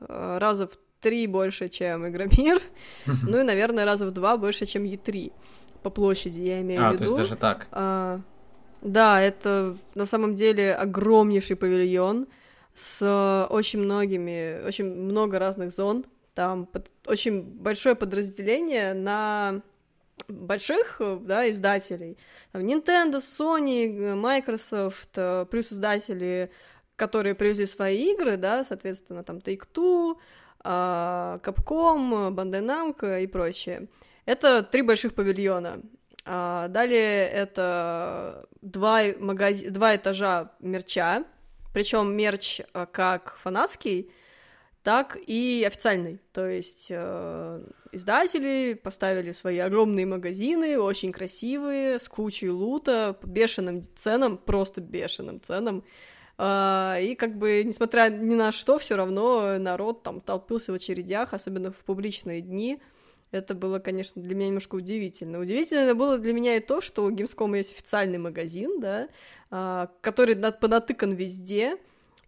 э, 0.00 0.38
раза 0.38 0.66
в 0.66 0.78
три 1.00 1.26
больше, 1.26 1.68
чем 1.68 2.08
Игромир, 2.08 2.60
ну 3.06 3.38
и, 3.40 3.42
наверное, 3.42 3.84
раза 3.84 4.06
в 4.06 4.10
два 4.12 4.36
больше, 4.36 4.66
чем 4.66 4.84
Е3 4.84 5.32
по 5.82 5.90
площади, 5.90 6.40
я 6.40 6.60
имею 6.62 6.80
А, 6.84 6.92
в 6.92 6.96
то 6.96 7.04
виду. 7.04 7.04
есть 7.04 7.16
даже 7.16 7.36
так. 7.36 7.68
А, 7.70 8.20
да, 8.82 9.20
это 9.20 9.76
на 9.94 10.06
самом 10.06 10.34
деле 10.34 10.74
огромнейший 10.74 11.56
павильон 11.56 12.26
с 12.74 13.00
э, 13.02 13.52
очень 13.52 13.80
многими, 13.80 14.66
очень 14.66 14.86
много 14.86 15.38
разных 15.38 15.70
зон. 15.70 16.04
Там 16.36 16.66
под- 16.66 16.90
очень 17.06 17.40
большое 17.42 17.94
подразделение 17.94 18.92
на 18.92 19.62
больших, 20.28 20.96
э, 21.00 21.18
да, 21.22 21.50
издателей. 21.50 22.18
Там 22.52 22.60
Nintendo, 22.60 23.20
Sony, 23.20 23.86
э, 23.86 24.14
Microsoft, 24.14 25.16
э, 25.16 25.46
плюс 25.50 25.72
издатели, 25.72 26.50
которые 26.94 27.34
привезли 27.34 27.64
свои 27.64 28.12
игры, 28.12 28.36
да, 28.36 28.64
соответственно, 28.64 29.24
там 29.24 29.38
Take-Two, 29.38 30.16
а, 30.60 31.38
Capcom, 31.42 32.30
Bandai 32.30 32.60
Namco 32.60 33.22
и 33.22 33.26
прочее. 33.26 33.88
Это 34.26 34.62
три 34.62 34.82
больших 34.82 35.14
павильона. 35.14 35.80
А, 36.26 36.68
далее 36.68 37.28
это 37.28 38.46
два, 38.60 39.04
магази- 39.04 39.70
два 39.70 39.96
этажа 39.96 40.52
мерча, 40.60 41.24
причем 41.72 42.14
мерч 42.14 42.60
как 42.92 43.38
фанатский, 43.38 44.10
так 44.86 45.18
и 45.26 45.64
официальный. 45.66 46.20
То 46.32 46.46
есть 46.48 46.86
э, 46.90 47.64
издатели 47.90 48.74
поставили 48.74 49.32
свои 49.32 49.58
огромные 49.58 50.06
магазины, 50.06 50.78
очень 50.78 51.10
красивые, 51.10 51.98
с 51.98 52.08
кучей 52.08 52.50
лута, 52.50 53.18
по 53.20 53.26
бешеным 53.26 53.82
ценам, 53.96 54.38
просто 54.38 54.80
бешеным 54.80 55.40
ценам. 55.40 55.82
А, 56.38 56.98
и 57.00 57.16
как 57.16 57.36
бы, 57.36 57.64
несмотря 57.64 58.10
ни 58.10 58.36
на 58.36 58.52
что, 58.52 58.78
все 58.78 58.94
равно 58.94 59.58
народ 59.58 60.04
там 60.04 60.20
толпился 60.20 60.70
в 60.70 60.76
очередях, 60.76 61.34
особенно 61.34 61.72
в 61.72 61.78
публичные 61.78 62.40
дни. 62.40 62.80
Это 63.32 63.56
было, 63.56 63.80
конечно, 63.80 64.22
для 64.22 64.36
меня 64.36 64.46
немножко 64.46 64.76
удивительно. 64.76 65.40
Удивительно 65.40 65.96
было 65.96 66.16
для 66.16 66.32
меня 66.32 66.58
и 66.58 66.60
то, 66.60 66.80
что 66.80 67.04
у 67.04 67.10
Gamescom 67.10 67.56
есть 67.56 67.72
официальный 67.72 68.18
магазин, 68.18 68.78
да, 68.78 69.08
а, 69.50 69.90
который 70.00 70.36
на- 70.36 70.52
понатыкан 70.52 71.10
везде, 71.10 71.76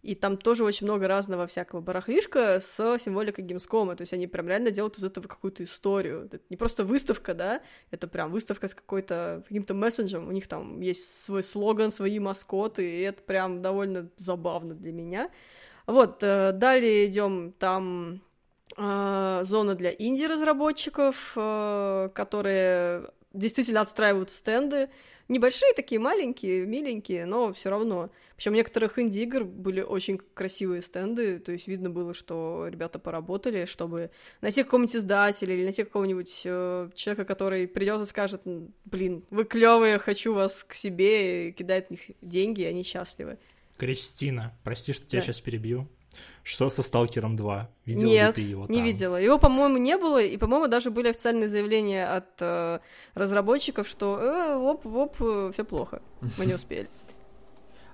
и 0.02 0.14
там 0.14 0.36
тоже 0.36 0.64
очень 0.64 0.86
много 0.86 1.08
разного 1.08 1.46
всякого 1.46 1.80
барахлишка 1.80 2.60
с 2.60 2.98
символикой 2.98 3.44
Gamescom, 3.44 3.96
то 3.96 4.02
есть 4.02 4.12
они 4.12 4.26
прям 4.26 4.48
реально 4.48 4.70
делают 4.70 4.96
из 4.98 5.04
этого 5.04 5.26
какую-то 5.26 5.64
историю. 5.64 6.26
Это 6.26 6.40
не 6.50 6.56
просто 6.56 6.84
выставка, 6.84 7.34
да, 7.34 7.62
это 7.90 8.06
прям 8.06 8.30
выставка 8.30 8.68
с 8.68 8.74
какой-то 8.74 9.42
каким-то 9.46 9.74
мессенджем, 9.74 10.28
у 10.28 10.32
них 10.32 10.46
там 10.46 10.80
есть 10.80 11.24
свой 11.24 11.42
слоган, 11.42 11.90
свои 11.90 12.18
маскоты, 12.20 12.88
и 12.88 13.00
это 13.00 13.22
прям 13.22 13.60
довольно 13.60 14.08
забавно 14.16 14.74
для 14.74 14.92
меня. 14.92 15.30
Вот, 15.86 16.22
э, 16.22 16.52
далее 16.52 17.06
идем 17.06 17.52
там 17.58 18.20
э, 18.76 19.40
зона 19.44 19.74
для 19.74 19.90
инди-разработчиков, 19.90 21.32
э, 21.34 22.10
которые 22.14 23.10
действительно 23.32 23.80
отстраивают 23.80 24.30
стенды, 24.30 24.90
небольшие 25.28 25.72
такие, 25.74 25.98
маленькие, 26.00 26.66
миленькие, 26.66 27.26
но 27.26 27.52
все 27.52 27.70
равно. 27.70 28.10
Причем 28.36 28.52
у 28.52 28.56
некоторых 28.56 28.98
инди-игр 28.98 29.44
были 29.44 29.80
очень 29.80 30.18
красивые 30.18 30.82
стенды, 30.82 31.38
то 31.38 31.52
есть 31.52 31.66
видно 31.66 31.90
было, 31.90 32.14
что 32.14 32.66
ребята 32.68 32.98
поработали, 32.98 33.64
чтобы 33.64 34.10
найти 34.40 34.62
какого-нибудь 34.62 34.96
издателя 34.96 35.54
или 35.54 35.64
найти 35.64 35.84
какого-нибудь 35.84 36.42
э, 36.44 36.90
человека, 36.94 37.24
который 37.24 37.68
придет 37.68 38.02
и 38.02 38.06
скажет, 38.06 38.42
блин, 38.84 39.24
вы 39.30 39.44
клевые, 39.44 39.98
хочу 39.98 40.34
вас 40.34 40.64
к 40.64 40.74
себе, 40.74 41.48
и 41.48 41.52
кидает 41.52 41.88
в 41.88 41.90
них 41.90 42.00
деньги, 42.22 42.62
и 42.62 42.66
они 42.66 42.82
счастливы. 42.82 43.38
Кристина, 43.76 44.56
прости, 44.64 44.92
что 44.92 45.06
тебя 45.06 45.20
да. 45.20 45.26
сейчас 45.26 45.40
перебью. 45.40 45.88
Что 46.42 46.70
со 46.70 46.82
Сталкером 46.82 47.36
2? 47.36 47.68
Видела 47.84 48.04
Нет, 48.08 48.36
ли 48.38 48.44
ты 48.44 48.50
его 48.50 48.66
там? 48.66 48.74
не 48.74 48.82
видела. 48.82 49.16
Его, 49.16 49.38
по-моему, 49.38 49.76
не 49.76 49.96
было, 49.96 50.22
и, 50.22 50.36
по-моему, 50.36 50.68
даже 50.68 50.90
были 50.90 51.08
официальные 51.08 51.48
заявления 51.48 52.06
от 52.06 52.28
э, 52.40 52.78
разработчиков, 53.14 53.86
что 53.86 54.18
э, 54.18 54.56
оп, 54.56 54.86
оп, 54.86 55.16
все 55.52 55.64
плохо, 55.64 56.00
мы 56.38 56.46
не 56.46 56.54
успели. 56.56 56.88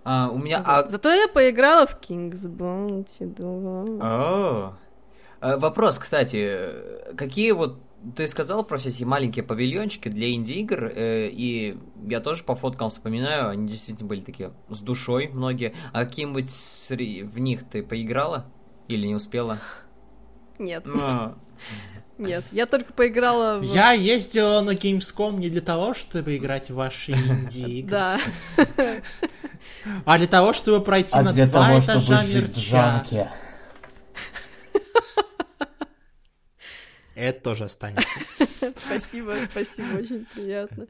А, 0.05 0.31
у 0.31 0.39
меня... 0.39 0.62
А... 0.64 0.87
Зато 0.87 1.12
я 1.12 1.29
поиграла 1.29 1.87
в 1.87 2.01
King's 2.01 2.47
Bounty 2.47 3.27
2. 3.27 4.07
О, 4.07 4.75
а, 5.41 5.59
вопрос, 5.59 5.99
кстати, 5.99 6.70
какие 7.16 7.53
вот 7.53 7.79
ты 8.17 8.27
сказал 8.27 8.65
про 8.65 8.79
все 8.79 8.91
эти 8.91 9.05
маленькие 9.05 9.45
павильончики 9.45 10.09
для 10.09 10.33
инди-игр, 10.33 10.85
э, 10.85 11.29
и 11.29 11.77
я 12.07 12.21
тоже 12.21 12.45
по 12.45 12.55
фоткам 12.55 12.91
вспоминаю, 12.91 13.49
они 13.49 13.69
действительно 13.69 14.09
были 14.09 14.21
такие 14.21 14.53
с 14.69 14.81
душой 14.81 15.29
многие. 15.29 15.75
А 15.93 16.05
какие-нибудь 16.05 16.51
в 17.29 17.39
них 17.39 17.69
ты 17.69 17.83
поиграла 17.83 18.47
или 18.89 19.07
не 19.07 19.15
успела? 19.15 19.59
Нет. 20.59 20.85
Но... 20.87 21.01
А. 21.03 21.39
Нет, 22.17 22.45
я 22.53 22.67
только 22.67 22.93
поиграла 22.93 23.59
в... 23.59 23.63
Я 23.63 23.93
ездила 23.93 24.61
на 24.61 24.71
Gamescom 24.71 25.37
не 25.39 25.51
для 25.51 25.61
того, 25.61 25.95
чтобы 25.95 26.37
играть 26.37 26.71
в 26.71 26.75
ваши 26.75 27.13
инди-игры. 27.13 27.91
Да. 27.91 28.19
А 30.05 30.19
для 30.19 30.27
того, 30.27 30.53
чтобы 30.53 30.85
пройти 30.85 31.11
а 31.13 31.23
на 31.23 31.33
для 31.33 31.49
того, 31.49 31.81
чтобы 31.81 32.17
жить 32.19 32.51
в 32.51 32.71
замке. 32.71 33.31
Это 37.15 37.41
тоже 37.41 37.65
останется. 37.65 38.19
Спасибо, 38.87 39.35
спасибо, 39.51 39.99
очень 39.99 40.27
приятно. 40.35 40.87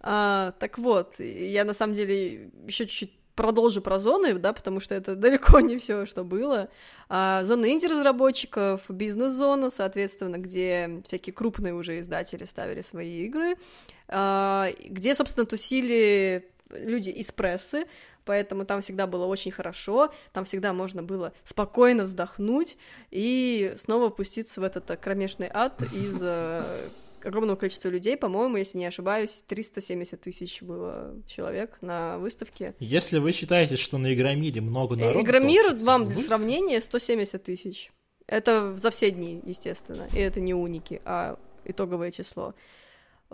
А, 0.00 0.52
так 0.58 0.78
вот, 0.78 1.18
я 1.18 1.64
на 1.64 1.74
самом 1.74 1.94
деле 1.94 2.50
еще 2.66 2.86
чуть-чуть 2.86 3.12
продолжу 3.34 3.80
про 3.80 3.98
зоны, 3.98 4.34
да, 4.34 4.52
потому 4.52 4.80
что 4.80 4.94
это 4.94 5.16
далеко 5.16 5.60
не 5.60 5.78
все, 5.78 6.06
что 6.06 6.24
было. 6.24 6.68
А, 7.08 7.44
зона 7.44 7.70
инди-разработчиков, 7.72 8.84
бизнес-зона, 8.88 9.70
соответственно, 9.70 10.38
где 10.38 11.02
всякие 11.06 11.32
крупные 11.32 11.74
уже 11.74 12.00
издатели 12.00 12.44
ставили 12.44 12.82
свои 12.82 13.24
игры, 13.24 13.56
а, 14.08 14.68
где, 14.84 15.14
собственно, 15.14 15.46
тусили 15.46 16.48
люди 16.70 17.10
из 17.10 17.30
прессы, 17.32 17.86
поэтому 18.24 18.64
там 18.64 18.80
всегда 18.80 19.06
было 19.06 19.26
очень 19.26 19.50
хорошо, 19.50 20.12
там 20.32 20.44
всегда 20.44 20.72
можно 20.72 21.02
было 21.02 21.32
спокойно 21.44 22.04
вздохнуть 22.04 22.76
и 23.10 23.74
снова 23.76 24.10
пуститься 24.10 24.60
в 24.60 24.64
этот 24.64 24.98
кромешный 25.00 25.50
ад 25.52 25.82
из 25.92 26.18
э, 26.20 26.64
огромного 27.24 27.56
количества 27.56 27.88
людей, 27.88 28.16
по-моему, 28.16 28.56
если 28.56 28.78
не 28.78 28.86
ошибаюсь, 28.86 29.44
370 29.46 30.20
тысяч 30.20 30.62
было 30.62 31.14
человек 31.26 31.78
на 31.80 32.18
выставке. 32.18 32.74
Если 32.78 33.18
вы 33.18 33.32
считаете, 33.32 33.76
что 33.76 33.98
на 33.98 34.14
Игромире 34.14 34.60
много 34.60 34.96
народу... 34.96 35.20
Игромир, 35.20 35.74
вам 35.76 36.06
для 36.06 36.16
сравнения, 36.16 36.80
170 36.80 37.42
тысяч. 37.42 37.92
Это 38.26 38.76
за 38.76 38.90
все 38.90 39.10
дни, 39.10 39.40
естественно, 39.44 40.08
и 40.12 40.18
это 40.18 40.40
не 40.40 40.54
уники, 40.54 41.02
а 41.04 41.38
итоговое 41.64 42.10
число. 42.10 42.54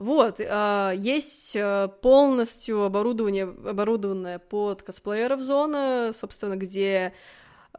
Вот, 0.00 0.40
э, 0.40 0.94
есть 0.96 1.54
э, 1.54 1.88
полностью 2.00 2.84
оборудование, 2.84 3.44
оборудованная 3.44 4.38
под 4.38 4.82
косплееров 4.82 5.42
зона, 5.42 6.12
собственно, 6.18 6.56
где 6.56 7.12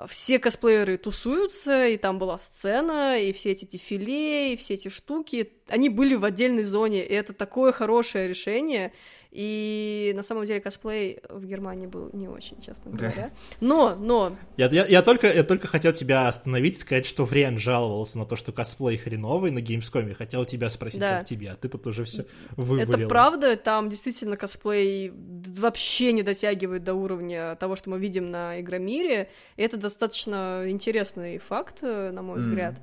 все 0.07 0.37
косплееры 0.37 0.99
тусуются, 0.99 1.87
и 1.87 1.97
там 1.97 2.19
была 2.19 2.37
сцена, 2.37 3.19
и 3.19 3.33
все 3.33 3.53
эти 3.53 3.65
дефиле, 3.65 4.53
и 4.53 4.55
все 4.55 4.75
эти 4.75 4.89
штуки, 4.89 5.51
они 5.67 5.89
были 5.89 6.13
в 6.13 6.23
отдельной 6.23 6.63
зоне, 6.63 7.03
и 7.03 7.11
это 7.11 7.33
такое 7.33 7.71
хорошее 7.71 8.27
решение, 8.27 8.93
и 9.31 10.11
на 10.13 10.23
самом 10.23 10.45
деле 10.45 10.59
косплей 10.59 11.21
в 11.29 11.45
Германии 11.45 11.87
был 11.87 12.09
не 12.11 12.27
очень, 12.27 12.59
честно 12.61 12.91
говоря. 12.91 13.31
Но, 13.61 13.95
но... 13.95 14.35
Я, 14.57 14.67
я, 14.67 14.85
я, 14.85 15.01
только, 15.01 15.31
я 15.33 15.43
только 15.43 15.67
хотел 15.67 15.93
тебя 15.93 16.27
остановить, 16.27 16.77
сказать, 16.77 17.05
что 17.05 17.23
Врен 17.23 17.57
жаловался 17.57 18.19
на 18.19 18.25
то, 18.25 18.35
что 18.35 18.51
косплей 18.51 18.97
хреновый 18.97 19.51
на 19.51 19.59
Gamescom. 19.59 20.13
Хотел 20.15 20.43
тебя 20.43 20.69
спросить, 20.69 20.99
да. 20.99 21.19
как 21.19 21.25
тебе, 21.25 21.51
а 21.51 21.55
ты 21.55 21.69
тут 21.69 21.87
уже 21.87 22.03
все 22.03 22.25
вывалил. 22.57 22.93
Это 22.93 23.07
правда, 23.07 23.55
там 23.55 23.89
действительно 23.89 24.35
косплей 24.35 25.13
вообще 25.13 26.11
не 26.11 26.23
дотягивает 26.23 26.83
до 26.83 26.93
уровня 26.93 27.55
того, 27.55 27.77
что 27.77 27.89
мы 27.89 27.99
видим 27.99 28.31
на 28.31 28.59
Игромире. 28.59 29.29
И 29.55 29.61
это 29.63 29.77
достаточно 29.77 30.65
интересный 30.67 31.37
факт, 31.37 31.77
э, 31.83 32.11
на 32.11 32.21
мой 32.21 32.39
mm. 32.39 32.41
взгляд. 32.41 32.75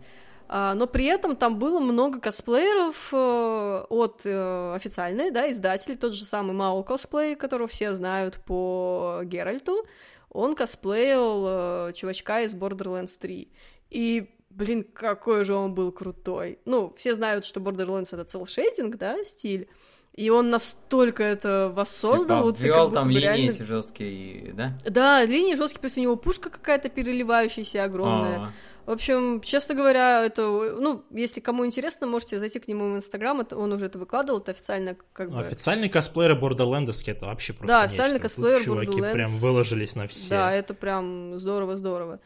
Но 0.49 0.86
при 0.86 1.05
этом 1.05 1.36
там 1.36 1.59
было 1.59 1.78
много 1.78 2.20
косплееров 2.20 3.11
э, 3.12 3.84
от 3.88 4.22
э, 4.24 4.74
официальной, 4.74 5.30
да, 5.30 5.51
издателей, 5.51 5.96
тот 5.96 6.14
же 6.14 6.24
самый 6.24 6.55
Мао 6.55 6.82
косплей, 6.82 7.36
которого 7.36 7.68
все 7.68 7.94
знают 7.94 8.40
по 8.46 9.20
Геральту, 9.24 9.86
он 10.30 10.55
косплеил 10.55 11.44
э, 11.46 11.92
чувачка 11.94 12.42
из 12.42 12.55
Borderlands 12.55 13.18
3. 13.20 13.49
И, 13.90 14.30
блин, 14.51 14.84
какой 14.84 15.44
же 15.44 15.55
он 15.55 15.74
был 15.74 15.92
крутой. 15.92 16.59
Ну, 16.64 16.94
все 16.96 17.14
знают, 17.14 17.44
что 17.44 17.61
Borderlands— 17.61 18.09
это 18.12 18.24
целшейдинг, 18.24 18.96
да, 18.96 19.22
стиль, 19.24 19.68
и 20.14 20.30
он 20.30 20.51
настолько 20.51 21.22
это 21.22 21.70
воссоздал. 21.74 22.53
Типа, 22.53 22.84
вот, 22.84 22.94
там 22.94 23.09
линии 23.09 23.20
реально... 23.22 23.51
эти 23.51 23.62
жесткие, 23.62 24.53
да? 24.53 24.78
Да, 24.84 25.24
линии 25.24 25.55
жесткие, 25.55 25.80
плюс 25.80 25.96
у 25.96 26.01
него 26.01 26.16
пушка 26.16 26.51
какая-то 26.51 26.88
переливающаяся 26.88 27.84
огромная. 27.84 28.38
А-а-а. 28.38 28.53
В 28.89 28.91
общем, 28.91 29.43
честно 29.43 29.74
говоря, 29.74 30.24
это, 30.24 30.41
ну, 30.80 31.05
если 31.11 31.41
кому 31.41 31.66
интересно, 31.66 32.07
можете 32.07 32.39
зайти 32.39 32.59
к 32.59 32.68
нему 32.68 32.91
в 32.91 32.97
Инстаграм, 32.97 33.39
это, 33.39 33.55
он 33.55 33.70
уже 33.70 33.84
это 33.84 33.99
выкладывал, 33.99 34.41
это 34.41 34.53
официально 34.53 34.97
как 35.12 35.30
бы... 35.30 35.39
Официальный 35.39 35.91
косплеер 35.91 36.34
Бордерлендовский, 36.34 37.12
это 37.12 37.26
вообще 37.26 37.53
просто 37.53 37.66
Да, 37.66 37.82
официальный 37.82 38.18
косплеер 38.18 38.62
Чуваки 38.62 39.03
прям 39.03 39.30
выложились 39.32 39.95
на 39.95 40.09
все. 40.09 40.30
Да, 40.30 40.53
это 40.55 40.72
прям 40.72 41.39
здорово-здорово. 41.39 42.20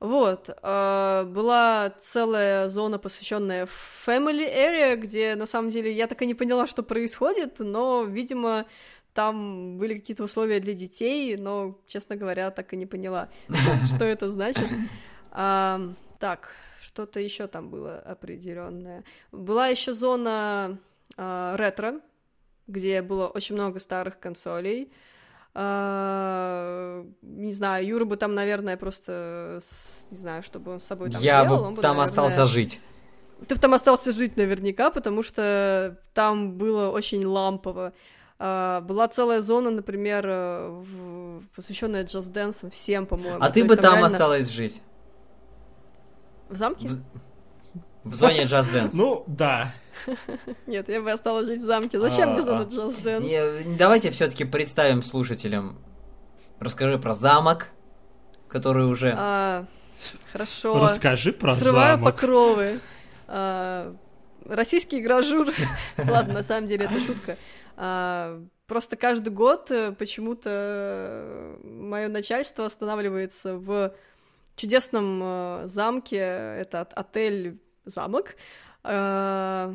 Вот, 0.00 0.48
э, 0.48 1.24
была 1.24 1.90
целая 1.98 2.70
зона, 2.70 2.98
посвященная 2.98 3.68
Family 4.06 4.50
Area, 4.50 4.96
где 4.96 5.36
на 5.36 5.44
самом 5.44 5.68
деле 5.68 5.92
я 5.92 6.06
так 6.06 6.22
и 6.22 6.26
не 6.26 6.34
поняла, 6.34 6.66
что 6.66 6.82
происходит, 6.82 7.56
но, 7.58 8.04
видимо, 8.04 8.64
там 9.12 9.76
были 9.76 9.98
какие-то 9.98 10.22
условия 10.22 10.60
для 10.60 10.72
детей, 10.72 11.36
но, 11.36 11.78
честно 11.86 12.16
говоря, 12.16 12.50
так 12.50 12.72
и 12.72 12.78
не 12.78 12.86
поняла, 12.86 13.28
что 13.94 14.06
это 14.06 14.30
значит. 14.30 14.66
А, 15.30 15.80
так, 16.18 16.50
что-то 16.80 17.20
еще 17.20 17.46
там 17.46 17.70
было 17.70 17.98
определенное. 17.98 19.04
Была 19.32 19.68
еще 19.68 19.92
зона 19.92 20.78
а, 21.16 21.56
ретро, 21.56 22.00
где 22.66 23.02
было 23.02 23.26
очень 23.26 23.54
много 23.54 23.78
старых 23.78 24.18
консолей. 24.18 24.92
А, 25.54 27.04
не 27.22 27.52
знаю, 27.52 27.86
Юра 27.86 28.04
бы 28.04 28.16
там, 28.16 28.34
наверное, 28.34 28.76
просто, 28.76 29.60
не 30.10 30.16
знаю, 30.16 30.42
чтобы 30.42 30.72
он 30.72 30.80
с 30.80 30.84
собой 30.84 31.10
там 31.10 31.20
Я 31.20 31.44
делал, 31.44 31.70
бы 31.70 31.82
там 31.82 31.96
наверное... 31.96 32.04
остался 32.04 32.46
жить. 32.46 32.80
Ты 33.46 33.54
бы 33.54 33.60
там 33.60 33.74
остался 33.74 34.12
жить 34.12 34.36
наверняка, 34.36 34.90
потому 34.90 35.22
что 35.22 35.98
там 36.14 36.58
было 36.58 36.90
очень 36.90 37.24
лампово. 37.24 37.92
Uh, 38.40 38.80
была 38.82 39.08
целая 39.08 39.42
зона, 39.42 39.70
например, 39.70 40.24
э, 40.28 40.68
в... 40.68 41.42
посвященная 41.56 42.04
джаз-дэнсам 42.04 42.70
всем, 42.70 43.06
по-моему. 43.06 43.38
А 43.40 43.50
ты 43.50 43.64
бы 43.64 43.74
там, 43.74 43.82
там 43.82 43.92
реально... 43.94 44.06
осталась 44.06 44.48
жить? 44.48 44.80
В 46.48 46.56
замке? 46.56 46.88
В, 46.88 48.10
в 48.10 48.14
зоне 48.14 48.44
Just 48.44 48.72
Dance. 48.72 48.90
Ну, 48.94 49.24
да. 49.26 49.72
Нет, 50.66 50.88
я 50.88 51.02
бы 51.02 51.10
осталась 51.10 51.46
жить 51.46 51.60
в 51.60 51.64
замке. 51.64 51.98
Зачем 51.98 52.32
мне 52.32 52.42
зона 52.42 52.62
Just 52.62 53.02
Dance? 53.02 53.76
Давайте 53.76 54.10
все-таки 54.10 54.44
представим 54.44 55.02
слушателям. 55.02 55.78
Расскажи 56.60 56.98
про 56.98 57.12
замок, 57.12 57.68
который 58.48 58.86
уже... 58.86 59.14
А, 59.16 59.66
хорошо. 60.32 60.82
Расскажи 60.82 61.32
про 61.32 61.54
Срываю 61.54 61.96
замок. 61.98 62.14
покровы. 62.14 62.80
А, 63.26 63.94
российский 64.44 65.00
гражур. 65.00 65.48
Ладно, 65.98 66.34
на 66.34 66.42
самом 66.42 66.66
деле 66.66 66.86
это 66.86 67.00
шутка. 67.00 67.36
А, 67.76 68.42
просто 68.66 68.96
каждый 68.96 69.30
год 69.30 69.70
э, 69.70 69.92
почему-то 69.92 71.56
мое 71.62 72.08
начальство 72.08 72.66
останавливается 72.66 73.54
в 73.54 73.94
чудесном 74.58 75.20
э, 75.22 75.62
замке, 75.66 76.18
это 76.18 76.82
отель 76.82 77.58
«Замок», 77.84 78.36
э, 78.84 79.74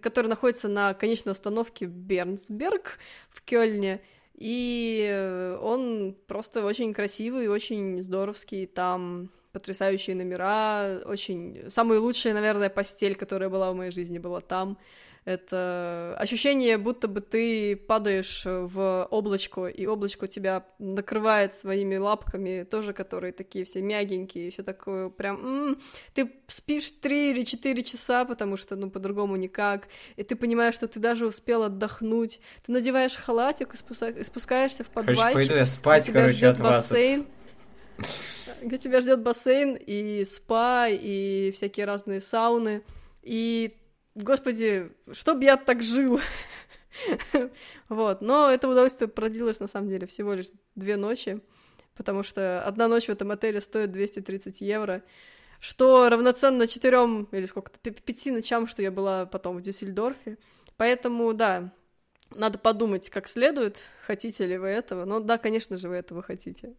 который 0.00 0.28
находится 0.28 0.68
на 0.68 0.94
конечной 0.94 1.32
остановке 1.32 1.86
Бернсберг 1.86 2.98
в 3.30 3.42
Кёльне, 3.42 4.00
и 4.34 5.56
он 5.60 6.16
просто 6.26 6.64
очень 6.64 6.92
красивый, 6.92 7.48
очень 7.48 8.02
здоровский, 8.02 8.66
там 8.66 9.30
потрясающие 9.54 10.16
номера, 10.16 11.00
очень... 11.04 11.70
Самая 11.70 12.00
лучшая, 12.00 12.34
наверное, 12.34 12.68
постель, 12.68 13.14
которая 13.14 13.48
была 13.48 13.72
в 13.72 13.76
моей 13.76 13.92
жизни, 13.92 14.18
была 14.18 14.40
там. 14.40 14.76
Это 15.24 16.14
ощущение, 16.18 16.76
будто 16.76 17.08
бы 17.08 17.22
ты 17.22 17.76
падаешь 17.76 18.42
в 18.44 19.08
облачко, 19.10 19.66
и 19.66 19.86
облачко 19.86 20.28
тебя 20.28 20.66
накрывает 20.78 21.54
своими 21.54 21.96
лапками, 21.96 22.64
тоже 22.64 22.92
которые 22.92 23.32
такие 23.32 23.64
все 23.64 23.80
мягенькие, 23.80 24.50
все 24.50 24.62
такое 24.62 25.08
прям... 25.08 25.36
М-м, 25.36 25.82
ты 26.12 26.30
спишь 26.48 26.90
три 26.90 27.30
или 27.30 27.44
четыре 27.44 27.82
часа, 27.82 28.26
потому 28.26 28.58
что, 28.58 28.76
ну, 28.76 28.90
по-другому 28.90 29.36
никак, 29.36 29.88
и 30.16 30.24
ты 30.24 30.36
понимаешь, 30.36 30.74
что 30.74 30.88
ты 30.88 31.00
даже 31.00 31.26
успел 31.26 31.62
отдохнуть. 31.62 32.40
Ты 32.62 32.72
надеваешь 32.72 33.16
халатик 33.16 33.72
и, 33.72 33.76
спуска... 33.78 34.08
и 34.08 34.22
спускаешься 34.24 34.84
в 34.84 34.88
подвальчик. 34.88 35.22
Короче, 35.22 35.34
пойду 35.34 35.54
я 35.54 35.64
спать, 35.64 36.10
короче, 36.12 36.48
от 36.48 36.60
бассейн. 36.60 37.26
где 38.60 38.78
тебя 38.78 39.00
ждет 39.00 39.22
бассейн 39.22 39.74
и 39.74 40.24
спа, 40.24 40.88
и 40.88 41.50
всякие 41.52 41.86
разные 41.86 42.20
сауны. 42.20 42.82
И 43.22 43.74
господи, 44.14 44.90
чтоб 45.12 45.40
я 45.42 45.56
так 45.56 45.82
жил. 45.82 46.20
вот, 47.88 48.20
но 48.20 48.50
это 48.50 48.68
удовольствие 48.68 49.08
продлилось, 49.08 49.60
на 49.60 49.68
самом 49.68 49.88
деле, 49.88 50.06
всего 50.06 50.34
лишь 50.34 50.46
две 50.74 50.96
ночи, 50.96 51.40
потому 51.96 52.22
что 52.22 52.62
одна 52.62 52.88
ночь 52.88 53.06
в 53.06 53.10
этом 53.10 53.30
отеле 53.30 53.60
стоит 53.60 53.90
230 53.90 54.60
евро, 54.60 55.02
что 55.60 56.08
равноценно 56.08 56.66
четырем 56.66 57.28
или 57.32 57.46
сколько-то, 57.46 57.78
пяти 57.78 58.30
ночам, 58.30 58.66
что 58.66 58.82
я 58.82 58.90
была 58.90 59.26
потом 59.26 59.56
в 59.56 59.62
Дюссельдорфе. 59.62 60.38
Поэтому, 60.76 61.32
да, 61.32 61.72
надо 62.34 62.58
подумать 62.58 63.10
как 63.10 63.28
следует, 63.28 63.78
хотите 64.06 64.46
ли 64.46 64.58
вы 64.58 64.68
этого. 64.68 65.04
Ну 65.04 65.20
да, 65.20 65.38
конечно 65.38 65.76
же, 65.76 65.88
вы 65.88 65.96
этого 65.96 66.22
хотите. 66.22 66.74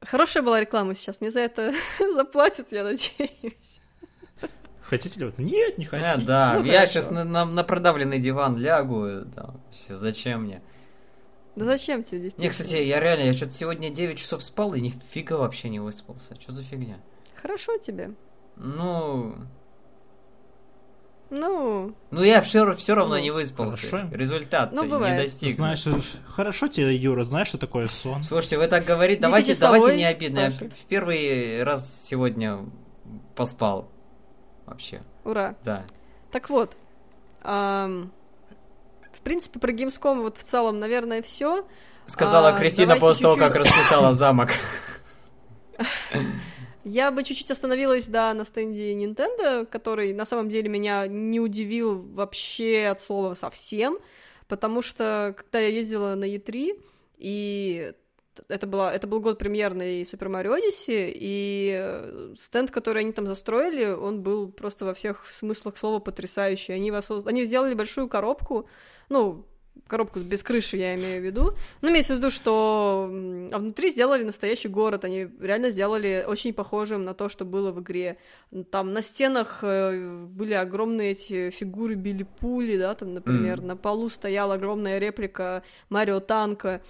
Хорошая 0.00 0.42
была 0.42 0.60
реклама 0.60 0.94
сейчас, 0.94 1.20
мне 1.20 1.30
за 1.30 1.40
это 1.40 1.72
заплатят, 2.14 2.72
я 2.72 2.82
надеюсь. 2.84 3.80
Хотите 4.82 5.20
ли 5.20 5.26
вы 5.26 5.30
это? 5.32 5.42
Нет, 5.42 5.78
не 5.78 5.84
хотите. 5.84 6.10
А, 6.10 6.16
да, 6.18 6.54
ну, 6.58 6.64
я 6.64 6.80
хорошо. 6.80 6.92
сейчас 6.92 7.10
на, 7.10 7.24
на, 7.24 7.44
на 7.44 7.64
продавленный 7.64 8.18
диван 8.18 8.56
лягу, 8.56 9.24
да, 9.34 9.54
все, 9.70 9.96
зачем 9.96 10.42
мне? 10.42 10.62
Да 11.56 11.64
зачем 11.66 12.02
тебе 12.02 12.18
здесь? 12.20 12.38
Не, 12.38 12.48
кстати, 12.48 12.76
я 12.76 12.98
реально, 12.98 13.24
я 13.24 13.32
что-то 13.34 13.52
сегодня 13.52 13.90
9 13.90 14.18
часов 14.18 14.42
спал 14.42 14.74
и 14.74 14.80
нифига 14.80 15.36
вообще 15.36 15.68
не 15.68 15.80
выспался. 15.80 16.34
Что 16.40 16.52
за 16.52 16.62
фигня? 16.62 16.98
Хорошо 17.40 17.76
тебе. 17.76 18.12
Ну... 18.56 19.34
Ну... 21.28 21.94
Ну, 22.10 22.22
я 22.22 22.42
все, 22.42 22.74
все 22.74 22.94
равно 22.94 23.16
ну, 23.16 23.22
не 23.22 23.30
выспался. 23.30 23.86
Хорошо. 23.86 24.08
Результат 24.14 24.72
ну, 24.72 24.84
не 24.84 25.16
достиг. 25.16 25.54
Знаешь, 25.54 25.84
хорошо 26.26 26.68
тебе, 26.68 26.94
Юра, 26.94 27.24
знаешь, 27.24 27.48
что 27.48 27.58
такое 27.58 27.88
сон? 27.88 28.22
Слушайте, 28.22 28.58
вы 28.58 28.66
так 28.66 28.84
говорите, 28.84 29.20
давайте, 29.20 29.54
давайте 29.58 29.96
не 29.96 30.04
обидно. 30.04 30.40
Я 30.40 30.50
в 30.50 30.86
первый 30.88 31.62
раз 31.64 32.02
сегодня 32.04 32.60
поспал 33.34 33.91
вообще. 34.66 35.02
Ура. 35.24 35.54
Да. 35.64 35.84
Так 36.30 36.50
вот, 36.50 36.76
эм, 37.42 38.12
в 39.12 39.20
принципе, 39.20 39.60
про 39.60 39.72
Gamescom 39.72 40.22
вот 40.22 40.38
в 40.38 40.42
целом, 40.42 40.78
наверное, 40.78 41.22
все. 41.22 41.66
Сказала 42.06 42.48
а, 42.48 42.58
Кристина 42.58 42.96
после 42.96 43.22
того, 43.22 43.36
как 43.36 43.54
расписала 43.54 44.12
замок. 44.12 44.50
Я 46.84 47.12
бы 47.12 47.22
чуть-чуть 47.22 47.50
остановилась, 47.50 48.06
да, 48.06 48.34
на 48.34 48.44
стенде 48.44 48.94
Nintendo, 48.94 49.64
который 49.66 50.12
на 50.12 50.24
самом 50.24 50.48
деле 50.48 50.68
меня 50.68 51.06
не 51.06 51.38
удивил 51.38 52.02
вообще 52.02 52.88
от 52.90 53.00
слова 53.00 53.34
совсем, 53.34 53.98
потому 54.48 54.82
что 54.82 55.32
когда 55.36 55.60
я 55.60 55.68
ездила 55.68 56.16
на 56.16 56.24
E3, 56.24 56.82
и 57.18 57.92
это, 58.48 58.66
была, 58.66 58.92
это 58.92 59.06
был 59.06 59.20
год 59.20 59.38
премьерной 59.38 60.02
Super 60.02 60.28
Mario 60.28 60.58
Odyssey, 60.58 61.12
и 61.14 61.76
э, 61.78 62.34
стенд, 62.38 62.70
который 62.70 63.02
они 63.02 63.12
там 63.12 63.26
застроили, 63.26 63.86
он 63.86 64.22
был 64.22 64.50
просто 64.50 64.84
во 64.84 64.94
всех 64.94 65.26
смыслах 65.26 65.76
слова 65.76 65.98
потрясающий. 65.98 66.72
Они, 66.72 66.90
воссоз... 66.90 67.26
они 67.26 67.44
сделали 67.44 67.74
большую 67.74 68.08
коробку, 68.08 68.68
ну, 69.08 69.46
коробку 69.86 70.20
без 70.20 70.42
крыши, 70.42 70.76
я 70.76 70.94
имею 70.94 71.20
в 71.20 71.24
виду. 71.24 71.54
Ну, 71.80 71.90
имеется 71.90 72.14
в 72.14 72.18
виду, 72.18 72.30
что 72.30 73.08
а 73.52 73.58
внутри 73.58 73.90
сделали 73.90 74.22
настоящий 74.22 74.68
город, 74.68 75.04
они 75.04 75.28
реально 75.40 75.70
сделали 75.70 76.24
очень 76.26 76.52
похожим 76.52 77.04
на 77.04 77.14
то, 77.14 77.28
что 77.28 77.44
было 77.44 77.72
в 77.72 77.80
игре. 77.80 78.18
Там 78.70 78.92
на 78.92 79.02
стенах 79.02 79.58
э, 79.62 80.26
были 80.26 80.54
огромные 80.54 81.12
эти 81.12 81.50
фигуры 81.50 81.94
Билли 81.94 82.26
Пули, 82.40 82.78
да, 82.78 82.94
там, 82.94 83.14
например, 83.14 83.60
mm. 83.60 83.66
на 83.66 83.76
полу 83.76 84.08
стояла 84.08 84.54
огромная 84.54 84.98
реплика 84.98 85.62
Марио 85.88 86.20
Танка 86.20 86.82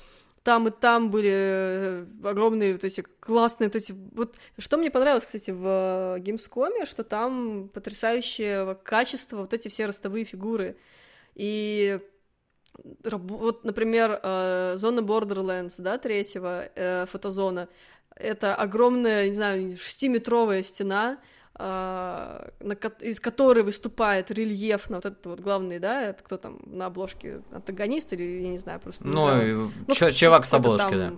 там 0.43 0.69
и 0.69 0.71
там 0.71 1.11
были 1.11 1.31
э, 1.33 2.07
огромные 2.25 2.73
вот 2.73 2.85
эти 2.85 3.03
классные 3.21 3.69
вот 3.69 3.77
эти... 3.77 3.93
Вот 3.93 4.37
что 4.59 4.77
мне 4.77 4.91
понравилось, 4.91 5.25
кстати, 5.25 5.51
в 5.51 6.19
Gamescom, 6.19 6.85
что 6.85 7.05
там 7.05 7.69
потрясающее 7.69 8.75
качество, 8.83 9.39
вот 9.39 9.55
эти 9.55 9.69
все 9.69 9.87
ростовые 9.87 10.25
фигуры. 10.25 10.77
И 11.35 12.01
вот, 12.75 13.65
например, 13.65 14.19
э, 14.23 14.75
зона 14.79 15.01
Borderlands, 15.01 15.75
да, 15.79 15.99
третьего, 15.99 16.69
э, 16.75 17.07
фотозона, 17.07 17.69
это 18.17 18.55
огромная, 18.55 19.29
не 19.29 19.35
знаю, 19.35 19.77
шестиметровая 19.77 20.63
стена, 20.63 21.03
на, 21.03 21.19
из 21.59 23.21
которой 23.21 23.63
выступает 23.63 24.31
рельеф 24.31 24.89
на 24.89 24.97
вот 24.97 25.07
этот 25.07 25.27
вот 25.27 25.41
главный, 25.41 25.79
да, 25.79 26.03
это 26.03 26.23
кто 26.23 26.37
там 26.39 26.61
на 26.65 26.87
обложке, 26.87 27.43
антагонист 27.53 28.13
или, 28.15 28.43
я 28.43 28.49
не 28.49 28.59
знаю, 28.59 28.81
просто... 28.81 29.07
Ну, 29.07 29.71
ну 29.87 29.95
чувак 29.95 30.47
с 30.47 30.55
обложки, 30.55 30.91
там, 30.91 30.99
да. 30.99 31.13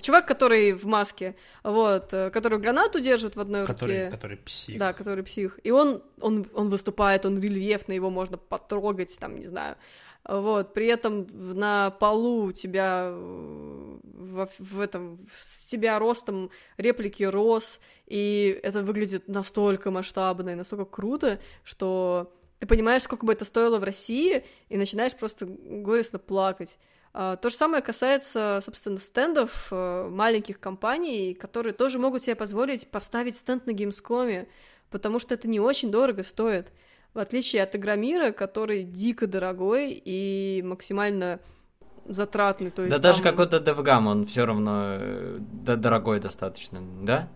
Чувак, 0.00 0.26
который 0.26 0.72
в 0.72 0.86
маске, 0.86 1.36
вот, 1.62 2.12
э, 2.12 2.30
который 2.30 2.58
гранату 2.58 3.00
держит 3.00 3.36
в 3.36 3.40
одной 3.40 3.66
который, 3.66 4.04
руке. 4.04 4.10
Который 4.10 4.36
псих. 4.38 4.78
Да, 4.78 4.92
который 4.94 5.22
псих. 5.22 5.58
И 5.62 5.70
он, 5.70 6.02
он, 6.20 6.46
он 6.54 6.70
выступает, 6.70 7.26
он 7.26 7.38
рельефный, 7.38 7.96
его 7.96 8.08
можно 8.08 8.38
потрогать, 8.38 9.14
там, 9.18 9.38
не 9.38 9.46
знаю, 9.46 9.76
вот, 10.24 10.74
при 10.74 10.86
этом 10.86 11.26
на 11.32 11.90
полу 11.90 12.46
у 12.46 12.52
тебя 12.52 13.08
э, 13.10 13.98
в, 14.02 14.48
в 14.58 14.80
этом, 14.80 15.26
с 15.32 15.66
тебя 15.66 15.98
ростом 15.98 16.50
реплики 16.76 17.22
рос, 17.22 17.80
и 18.06 18.60
это 18.62 18.82
выглядит 18.82 19.28
настолько 19.28 19.90
масштабно 19.90 20.50
и 20.50 20.54
настолько 20.54 20.84
круто, 20.84 21.40
что 21.64 22.32
ты 22.58 22.66
понимаешь, 22.66 23.02
сколько 23.02 23.24
бы 23.24 23.32
это 23.32 23.46
стоило 23.46 23.78
в 23.78 23.84
России, 23.84 24.44
и 24.68 24.76
начинаешь 24.76 25.16
просто 25.16 25.46
горестно 25.46 26.18
плакать. 26.18 26.78
А, 27.12 27.36
то 27.36 27.48
же 27.48 27.56
самое 27.56 27.82
касается, 27.82 28.60
собственно, 28.62 28.98
стендов 28.98 29.68
э, 29.70 30.08
маленьких 30.10 30.60
компаний, 30.60 31.34
которые 31.34 31.72
тоже 31.72 31.98
могут 31.98 32.22
себе 32.24 32.36
позволить 32.36 32.86
поставить 32.88 33.36
стенд 33.36 33.66
на 33.66 33.70
Gamescom, 33.70 34.46
потому 34.90 35.18
что 35.18 35.34
это 35.34 35.48
не 35.48 35.58
очень 35.58 35.90
дорого 35.90 36.22
стоит 36.22 36.72
в 37.14 37.18
отличие 37.18 37.62
от 37.62 37.74
Игромира, 37.74 38.32
который 38.32 38.82
дико 38.82 39.26
дорогой 39.26 40.00
и 40.04 40.62
максимально 40.64 41.40
затратный. 42.06 42.70
То 42.70 42.82
есть 42.82 42.90
да 42.94 43.00
там... 43.00 43.10
даже 43.10 43.22
какой-то 43.22 43.58
DevGam, 43.58 44.06
он 44.06 44.26
все 44.26 44.44
равно 44.44 44.96
э, 44.98 45.38
дорогой 45.76 46.20
достаточно, 46.20 46.80
да? 47.02 47.28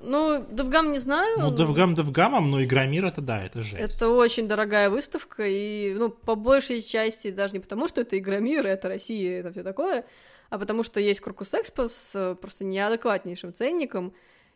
Ну, 0.00 0.38
DevGam 0.38 0.92
не 0.92 0.98
знаю. 0.98 1.38
Ну, 1.38 1.52
DevGam 1.52 1.94
DevGam, 1.94 2.40
но 2.40 2.62
Игромир 2.62 3.06
это 3.06 3.20
да, 3.20 3.42
это 3.42 3.62
жесть. 3.62 3.96
Это 3.96 4.08
очень 4.08 4.46
дорогая 4.46 4.90
выставка, 4.90 5.44
и, 5.46 5.94
ну, 5.94 6.10
по 6.10 6.34
большей 6.36 6.82
части 6.82 7.30
даже 7.30 7.54
не 7.54 7.60
потому, 7.60 7.88
что 7.88 8.00
это 8.00 8.16
Игромир, 8.16 8.66
это 8.66 8.88
Россия, 8.88 9.40
это 9.40 9.50
все 9.50 9.62
такое, 9.62 10.04
а 10.50 10.58
потому 10.58 10.84
что 10.84 11.00
есть 11.00 11.20
Крокус 11.20 11.52
Экспо 11.52 11.88
с 11.88 12.12
э, 12.14 12.36
просто 12.36 12.64
неадекватнейшим 12.64 13.52
ценником, 13.52 14.12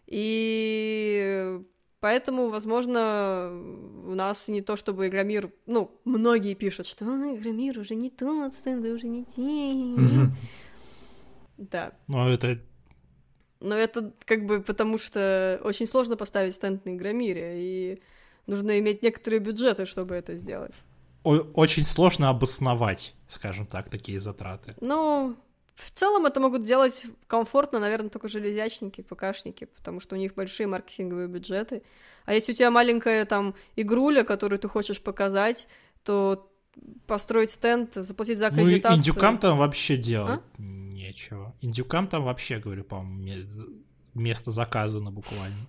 и 0.07 1.61
Поэтому, 2.03 2.49
возможно, 2.49 3.53
у 4.09 4.15
нас 4.17 4.49
не 4.49 4.61
то 4.61 4.77
чтобы 4.77 5.07
Игромир... 5.07 5.53
Ну, 5.67 6.01
многие 6.05 6.55
пишут, 6.55 6.89
что 6.89 7.05
ну, 7.05 7.37
Игромир 7.37 7.79
уже 7.79 7.95
не 7.95 8.11
тот, 8.11 8.55
стенды 8.55 8.93
уже 8.93 9.07
не 9.07 9.25
те. 9.25 10.33
Да. 11.59 11.93
Но 12.09 12.29
это... 12.29 12.59
Но 13.61 13.77
это 13.77 14.13
как 14.25 14.47
бы 14.47 14.63
потому, 14.63 14.99
что 14.99 15.61
очень 15.63 15.87
сложно 15.87 16.17
поставить 16.17 16.57
стенд 16.57 16.85
на 16.85 16.97
Игромире, 16.97 17.53
и 17.55 18.03
нужно 18.49 18.81
иметь 18.81 19.05
некоторые 19.05 19.39
бюджеты, 19.39 19.87
чтобы 19.87 20.17
это 20.17 20.35
сделать. 20.35 20.75
Очень 21.23 21.85
сложно 21.85 22.31
обосновать, 22.31 23.15
скажем 23.29 23.65
так, 23.65 23.89
такие 23.89 24.19
затраты. 24.19 24.75
Ну, 24.81 25.37
в 25.75 25.91
целом 25.93 26.27
это 26.27 26.39
могут 26.41 26.65
делать 26.65 27.05
комфортно, 27.27 27.79
наверное, 27.79 28.11
только 28.11 28.29
железячники, 28.29 29.01
ПКшники, 29.01 29.65
потому 29.65 30.01
что 30.01 30.15
у 30.15 30.19
них 30.19 30.35
большие 30.35 30.67
маркетинговые 30.67 31.29
бюджеты. 31.29 31.83
А 32.25 32.35
если 32.35 32.53
у 32.53 32.55
тебя 32.55 32.71
маленькая 32.71 33.25
там 33.25 33.55
игруля, 33.77 34.23
которую 34.25 34.59
ты 34.59 34.69
хочешь 34.69 35.01
показать, 35.01 35.67
то 36.05 36.49
построить 37.07 37.51
стенд, 37.51 37.95
заплатить 37.95 38.39
за 38.39 38.51
Ну, 38.51 38.63
аккредитацию. 38.63 38.99
индюкам 38.99 39.39
там 39.39 39.59
вообще 39.59 39.97
делать 39.97 40.41
А? 40.41 40.63
нечего. 40.63 41.55
Индюкам 41.61 42.07
там 42.07 42.25
вообще, 42.25 42.59
говорю, 42.59 42.85
по-моему, 42.85 43.23
ме- 43.23 43.83
место 44.15 44.51
заказано 44.51 45.11
буквально. 45.11 45.67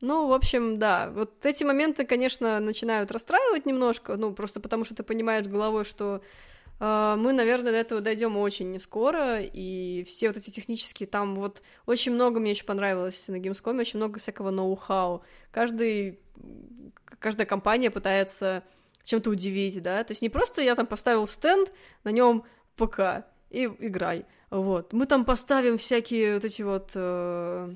Ну, 0.00 0.28
в 0.28 0.32
общем, 0.32 0.78
да. 0.78 1.10
Вот 1.10 1.44
эти 1.44 1.62
моменты, 1.62 2.06
конечно, 2.06 2.58
начинают 2.58 3.12
расстраивать 3.12 3.66
немножко, 3.66 4.16
ну, 4.16 4.32
просто 4.32 4.58
потому 4.58 4.84
что 4.84 4.94
ты 4.94 5.02
понимаешь 5.02 5.46
головой, 5.46 5.84
что 5.84 6.22
мы, 6.80 7.32
наверное, 7.34 7.72
до 7.72 7.78
этого 7.78 8.00
дойдем 8.00 8.38
очень 8.38 8.70
не 8.70 8.78
скоро, 8.78 9.40
и 9.40 10.02
все 10.04 10.28
вот 10.28 10.38
эти 10.38 10.48
технические, 10.48 11.06
там 11.06 11.36
вот 11.36 11.60
очень 11.84 12.12
много 12.12 12.40
мне 12.40 12.52
еще 12.52 12.64
понравилось 12.64 13.28
на 13.28 13.36
Gamescom, 13.36 13.78
очень 13.78 13.98
много 13.98 14.18
всякого 14.18 14.50
ноу-хау. 14.50 15.22
Каждый, 15.50 16.20
каждая 17.18 17.46
компания 17.46 17.90
пытается 17.90 18.62
чем-то 19.04 19.28
удивить, 19.28 19.82
да, 19.82 20.02
то 20.04 20.12
есть 20.12 20.22
не 20.22 20.30
просто 20.30 20.62
я 20.62 20.74
там 20.74 20.86
поставил 20.86 21.26
стенд, 21.26 21.70
на 22.02 22.10
нем 22.12 22.44
ПК, 22.76 23.26
и 23.50 23.64
играй, 23.78 24.24
вот. 24.48 24.94
Мы 24.94 25.04
там 25.04 25.26
поставим 25.26 25.76
всякие 25.76 26.34
вот 26.34 26.44
эти 26.46 26.62
вот... 26.62 26.92
э, 26.94 27.74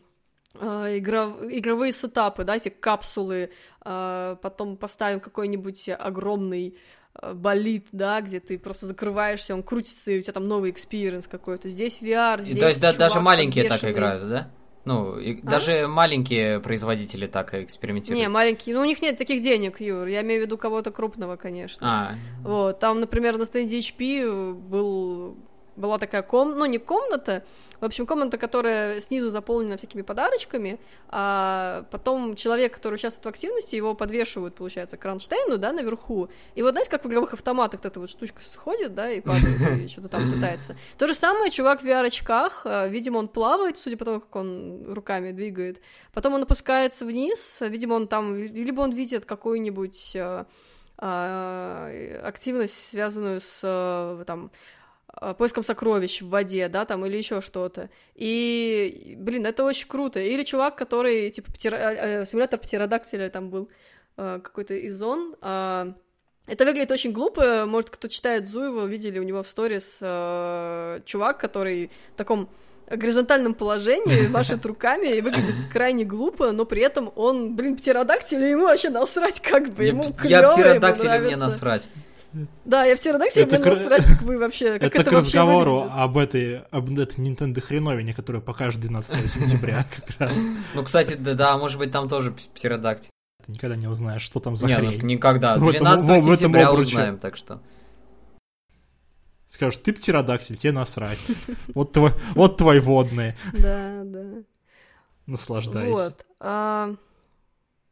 э, 0.55 0.99
игров- 0.99 1.43
игровые 1.43 1.93
сетапы, 1.93 2.45
да, 2.45 2.57
эти 2.57 2.69
капсулы, 2.71 3.51
э, 3.85 4.37
потом 4.41 4.77
поставим 4.77 5.21
какой-нибудь 5.21 5.91
огромный 5.91 6.79
болит, 7.23 7.87
да, 7.93 8.21
где 8.21 8.41
ты 8.41 8.59
просто 8.59 8.87
закрываешься, 8.87 9.55
он 9.55 9.63
крутится, 9.63 10.11
и 10.13 10.19
у 10.19 10.23
тебя 10.23 10.33
там 10.33 10.49
новый 10.49 10.71
experience 10.71 11.29
какой-то. 11.29 11.69
Здесь 11.69 12.01
VR, 12.01 12.41
И 12.41 12.45
здесь 12.45 12.59
То 12.59 12.67
есть 12.67 12.81
да- 12.81 12.93
даже 12.93 13.21
маленькие 13.21 13.69
так 13.69 13.85
играют, 13.85 14.29
да? 14.29 14.51
Ну, 14.85 15.19
и 15.19 15.41
А? 15.41 15.47
даже 15.51 15.87
маленькие 15.87 16.61
производители 16.61 17.27
так 17.27 17.55
экспериментируют. 17.55 18.21
Не, 18.21 18.29
маленькие, 18.29 18.75
ну 18.75 18.83
у 18.83 18.85
них 18.85 19.01
нет 19.01 19.17
таких 19.17 19.43
денег, 19.43 19.81
Юр, 19.81 20.07
я 20.07 20.21
имею 20.21 20.43
в 20.43 20.45
виду 20.47 20.59
кого-то 20.59 20.91
крупного, 20.91 21.37
конечно. 21.37 21.79
А, 21.81 22.15
Вот, 22.47 22.81
там, 22.81 23.01
например, 23.01 23.39
на 23.39 23.47
стенде 23.47 23.79
HP 23.79 24.53
был, 24.53 25.39
была 25.77 25.99
такая 25.99 26.21
ком... 26.23 26.59
ну, 26.59 26.67
не 26.67 26.77
комната, 26.79 27.45
в 27.85 27.87
общем, 27.87 28.07
комната, 28.07 28.39
которая 28.39 28.99
снизу 29.01 29.31
заполнена 29.31 29.77
всякими 29.77 30.01
подарочками, 30.01 30.81
а 31.11 31.85
потом 31.91 32.35
человек, 32.35 32.75
который 32.75 32.95
участвует 32.95 33.27
в 33.27 33.29
активности, 33.29 33.77
его 33.77 33.95
подвешивают, 33.95 34.55
получается, 34.55 34.97
к 34.97 35.01
кронштейну, 35.01 35.59
да, 35.59 35.71
наверху, 35.73 36.31
и 36.55 36.63
вот, 36.63 36.71
знаете, 36.71 36.91
как 36.91 37.05
в 37.05 37.09
игровых 37.09 37.35
автоматах 37.35 37.81
вот 37.81 37.87
эта 37.87 38.01
вот 38.01 38.09
штучка 38.09 38.41
сходит, 38.43 38.95
да, 38.95 39.11
и 39.11 39.21
падает, 39.21 39.85
и 39.85 39.89
что-то 39.93 40.09
там 40.09 40.33
пытается. 40.33 40.77
То 40.97 41.07
же 41.07 41.13
самое, 41.13 41.51
чувак 41.51 41.83
в 41.83 41.85
VR-очках, 41.85 42.63
э, 42.65 42.89
видимо, 42.89 43.19
он 43.19 43.29
плавает, 43.29 43.77
судя 43.77 43.99
по 43.99 44.07
тому, 44.07 44.21
как 44.21 44.35
он 44.35 44.91
руками 44.91 45.33
двигает, 45.33 45.83
потом 46.15 46.33
он 46.33 46.45
опускается 46.45 47.05
вниз, 47.05 47.59
видимо, 47.61 47.95
он 47.95 48.09
там, 48.09 48.35
либо 48.35 48.81
он 48.81 48.93
видит 48.93 49.27
какую-нибудь 49.27 50.17
э, 50.17 50.45
а, 50.97 51.91
активность, 52.23 52.91
связанную 52.91 53.41
с 53.41 54.25
там 54.27 54.51
а, 54.51 54.51
поиском 55.39 55.63
сокровищ 55.63 56.23
в 56.23 56.29
воде, 56.29 56.69
да, 56.69 56.85
там, 56.85 57.05
или 57.07 57.17
еще 57.17 57.41
что-то. 57.41 57.89
И, 58.15 59.15
блин, 59.19 59.47
это 59.47 59.65
очень 59.65 59.89
круто. 59.89 60.21
Или 60.21 60.43
чувак, 60.43 60.77
который, 60.77 61.31
типа, 61.31 61.53
птера- 61.53 61.77
э, 61.79 62.23
э, 62.23 62.25
симулятор 62.27 62.59
птеродактиля 62.61 63.29
там 63.31 63.51
был 63.51 63.69
э, 64.17 64.41
какой-то 64.43 64.75
из 64.75 64.97
зон. 64.97 65.35
а, 65.41 65.95
это 66.47 66.65
выглядит 66.67 66.91
очень 66.93 67.13
глупо. 67.13 67.65
Может, 67.67 67.91
кто 67.91 68.07
читает 68.07 68.47
Зуева, 68.49 68.87
видели 68.87 69.19
у 69.19 69.23
него 69.23 69.43
в 69.43 69.49
сторис 69.49 69.99
э, 70.03 71.01
чувак, 71.07 71.39
который 71.39 71.91
в 72.13 72.17
таком 72.19 72.49
горизонтальном 72.91 73.55
положении, 73.55 74.27
машет 74.29 74.65
руками 74.67 75.09
и 75.17 75.21
выглядит 75.23 75.55
крайне 75.73 76.05
глупо, 76.05 76.53
но 76.53 76.67
при 76.67 76.83
этом 76.83 77.11
он, 77.17 77.57
блин, 77.57 77.77
птеродактиль, 77.77 78.45
и 78.45 78.51
ему 78.51 78.65
вообще 78.65 78.91
насрать, 78.91 79.41
как 79.41 79.71
бы, 79.71 79.85
ему 79.85 80.03
я 80.05 80.13
клёво, 80.13 80.53
ему 80.53 80.53
птеродактилю 80.55 81.11
мне 81.25 81.37
насрать. 81.37 81.89
Да, 82.65 82.85
я 82.85 82.97
птеродактиль, 82.97 83.43
Это 83.43 83.59
мне 83.59 83.65
к- 83.65 83.69
насрать, 83.69 84.05
как 84.05 84.23
вы 84.23 84.39
вообще, 84.39 84.73
как 84.79 84.83
это, 84.95 85.01
это, 85.03 85.11
к 85.11 85.13
вообще 85.15 85.39
разговору 85.39 85.75
выглядит. 85.83 85.99
об 85.99 86.19
этой, 86.19 86.59
об 86.71 86.99
этой 86.99 87.17
Nintendo 87.25 87.61
хреновине, 87.61 88.13
которая 88.13 88.43
покажет 88.43 88.81
12 88.81 89.31
сентября 89.31 89.87
как 89.97 90.19
раз. 90.21 90.39
Ну, 90.75 90.83
кстати, 90.83 91.15
да, 91.15 91.35
да, 91.35 91.57
может 91.59 91.79
быть, 91.79 91.93
там 91.93 92.09
тоже 92.09 92.33
п- 92.33 92.41
птеродактиль. 92.55 93.11
Ты 93.47 93.53
никогда 93.53 93.77
не 93.77 93.87
узнаешь, 93.87 94.23
что 94.23 94.41
там 94.41 94.57
за 94.57 94.67
Не, 94.67 94.79
ну, 94.79 94.89
хрень. 94.89 95.03
никогда. 95.05 95.57
В 95.59 95.69
этом- 95.69 95.85
12 95.85 96.05
в- 96.05 96.09
в 96.09 96.11
этом 96.13 96.37
сентября 96.37 96.73
узнаем, 96.73 97.19
так 97.19 97.37
что. 97.37 97.61
Скажешь, 99.49 99.79
ты 99.85 99.93
птеродактиль, 99.93 100.57
тебе 100.57 100.73
насрать. 100.73 101.19
Вот 101.75 101.93
твой, 101.93 102.11
вот 102.35 102.57
твои 102.57 102.81
водные. 102.81 103.37
Да, 103.53 104.03
да. 104.05 104.25
Наслаждайся. 105.27 105.91
Вот. 106.41 107.14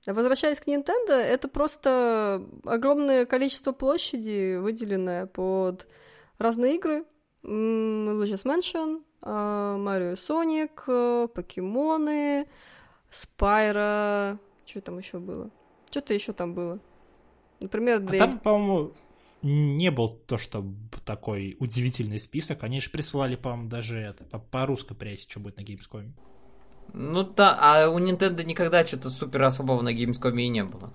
А, 0.06 0.14
Возвращаясь 0.14 0.60
к 0.60 0.66
Nintendo, 0.66 1.12
это 1.12 1.48
просто 1.48 2.44
огромное 2.64 3.26
количество 3.26 3.72
площади, 3.72 4.56
выделенное 4.56 5.26
под 5.26 5.86
разные 6.38 6.76
игры. 6.76 7.04
Luigi's 7.44 8.44
Mansion, 8.44 9.02
а, 9.20 9.76
и 9.76 10.14
Sonic, 10.14 10.70
э, 10.86 11.28
покемоны, 11.28 12.46
Спайра. 13.10 14.38
Что 14.64 14.80
там 14.80 14.98
еще 14.98 15.18
было? 15.18 15.50
Что-то 15.90 16.14
еще 16.14 16.32
там 16.32 16.54
было. 16.54 16.78
Например, 17.60 18.02
А 18.02 18.16
там, 18.18 18.38
по-моему, 18.40 18.92
не 19.42 19.90
был 19.90 20.08
то, 20.08 20.38
что 20.38 20.64
такой 21.04 21.56
удивительный 21.60 22.18
список. 22.18 22.62
Они 22.62 22.80
же 22.80 22.90
присылали, 22.90 23.36
по-моему, 23.36 23.68
даже 23.68 23.98
это, 23.98 24.24
по- 24.24 24.38
по 24.38 24.66
русской 24.66 24.94
прессе, 24.94 25.28
что 25.28 25.40
будет 25.40 25.56
на 25.56 25.62
Gamescom. 25.62 26.10
Ну 26.94 27.22
да, 27.24 27.56
а 27.60 27.88
у 27.88 27.98
Nintendo 27.98 28.44
никогда 28.44 28.86
что-то 28.86 29.08
супер 29.10 29.42
особого 29.42 29.80
на 29.82 29.94
Gamescom 29.94 30.40
и 30.40 30.48
не 30.48 30.64
было. 30.64 30.92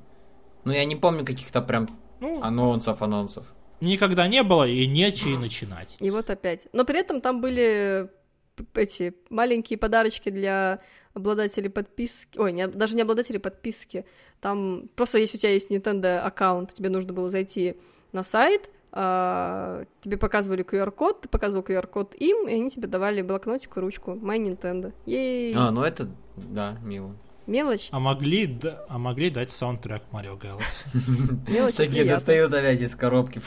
Ну, 0.64 0.72
я 0.72 0.86
не 0.86 0.96
помню 0.96 1.26
каких-то 1.26 1.62
прям 1.62 1.88
Ну, 2.20 2.42
анонсов, 2.44 3.02
анонсов. 3.02 3.46
никогда 3.82 4.28
не 4.28 4.44
было 4.44 4.68
и 4.68 4.86
нечего 4.88 5.30
и 5.30 5.38
начинать. 5.38 5.98
И 6.00 6.10
вот 6.12 6.30
опять. 6.30 6.68
Но 6.74 6.84
при 6.86 7.00
этом 7.00 7.22
там 7.22 7.42
были 7.42 8.10
п- 8.56 8.82
эти 8.82 9.14
маленькие 9.30 9.78
подарочки 9.80 10.30
для 10.30 10.80
обладателей 11.14 11.70
подписки. 11.70 12.38
Ой, 12.38 12.52
не, 12.52 12.68
даже 12.68 12.96
не 12.96 13.02
обладателей 13.02 13.40
подписки. 13.40 14.06
Там 14.42 14.90
просто 14.96 15.18
если 15.18 15.38
у 15.38 15.40
тебя 15.42 15.54
есть 15.54 15.72
Nintendo 15.72 16.20
аккаунт, 16.20 16.74
тебе 16.74 16.90
нужно 16.90 17.14
было 17.14 17.30
зайти 17.30 17.78
на 18.12 18.24
сайт, 18.24 18.70
тебе 18.92 20.18
показывали 20.18 20.64
QR-код, 20.64 21.22
ты 21.22 21.30
показывал 21.30 21.64
QR-код 21.64 22.16
им, 22.16 22.48
и 22.48 22.54
они 22.54 22.70
тебе 22.70 22.88
давали 22.88 23.22
блокнотик 23.22 23.78
и 23.78 23.80
ручку. 23.80 24.12
My 24.14 24.38
Nintendo. 24.40 24.94
Ей, 25.06 25.54
А, 25.56 25.72
ну 25.72 25.84
это, 25.84 26.10
да, 26.36 26.78
мило. 26.82 27.14
мелочь, 27.46 27.90
А 27.92 28.00
могли, 28.00 28.46
да- 28.48 28.84
а 28.90 28.98
могли 28.98 29.30
дать 29.30 29.52
саундтрек 29.52 30.04
Mario 30.12 30.40
Galaxy. 30.40 30.88
мелочь 31.52 31.76
Такие 31.76 32.06
достают 32.06 32.54
опять 32.54 32.82
из 32.82 32.96
коробки. 32.96 33.42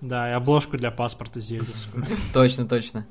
Да, 0.00 0.28
и 0.30 0.32
обложку 0.32 0.76
для 0.76 0.90
паспорта 0.90 1.40
зельдовскую. 1.40 2.04
Точно, 2.32 2.66
точно. 2.66 3.06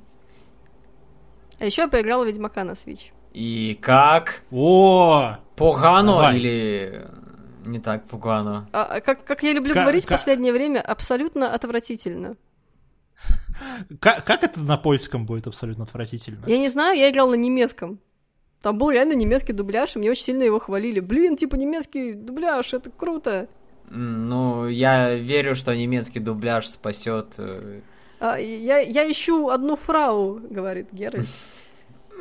А 1.59 1.65
еще 1.65 1.83
я 1.83 1.87
поиграла 1.87 2.23
в 2.23 2.27
Ведьмака 2.27 2.63
на 2.63 2.71
Switch. 2.71 3.11
И 3.33 3.77
как? 3.81 4.43
О! 4.51 5.37
Погано 5.55 6.35
или 6.35 7.07
не 7.65 7.79
так 7.79 8.05
погано? 8.05 8.67
А, 8.73 8.83
а 8.85 9.01
как, 9.01 9.23
как 9.23 9.43
я 9.43 9.53
люблю 9.53 9.73
Ка- 9.73 9.81
говорить 9.81 10.05
в 10.05 10.07
последнее 10.07 10.53
время, 10.53 10.79
абсолютно 10.81 11.53
отвратительно. 11.53 12.35
Как, 13.99 14.25
как 14.25 14.43
это 14.43 14.59
на 14.59 14.77
польском 14.77 15.25
будет 15.25 15.47
абсолютно 15.47 15.83
отвратительно? 15.83 16.43
Я 16.47 16.57
не 16.57 16.69
знаю, 16.69 16.97
я 16.97 17.09
играл 17.09 17.29
на 17.29 17.35
немецком. 17.35 17.99
Там 18.61 18.77
был 18.77 18.89
реально 18.91 19.13
немецкий 19.13 19.53
дубляж, 19.53 19.95
и 19.95 19.99
мне 19.99 20.09
очень 20.11 20.23
сильно 20.23 20.43
его 20.43 20.59
хвалили. 20.59 20.99
Блин, 20.99 21.35
типа 21.35 21.55
немецкий 21.55 22.13
дубляж, 22.13 22.73
это 22.73 22.89
круто. 22.89 23.47
Ну, 23.89 24.67
я 24.67 25.13
верю, 25.13 25.53
что 25.55 25.75
немецкий 25.75 26.19
дубляж 26.19 26.67
спасет. 26.67 27.33
э, 27.37 27.81
А, 28.19 28.37
я, 28.39 28.79
я 28.79 29.11
ищу 29.11 29.49
одну 29.49 29.75
фрау, 29.75 30.39
говорит 30.49 30.87
Геральт. 30.93 31.27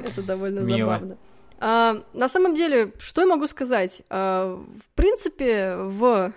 Это 0.05 0.23
довольно 0.23 0.63
забавно. 0.65 1.17
А, 1.65 2.03
на 2.13 2.29
самом 2.29 2.57
деле, 2.57 2.93
что 2.99 3.21
я 3.21 3.27
могу 3.29 3.47
сказать? 3.47 4.03
А, 4.11 4.57
в 4.57 4.97
принципе, 4.97 5.77
в 5.77 6.33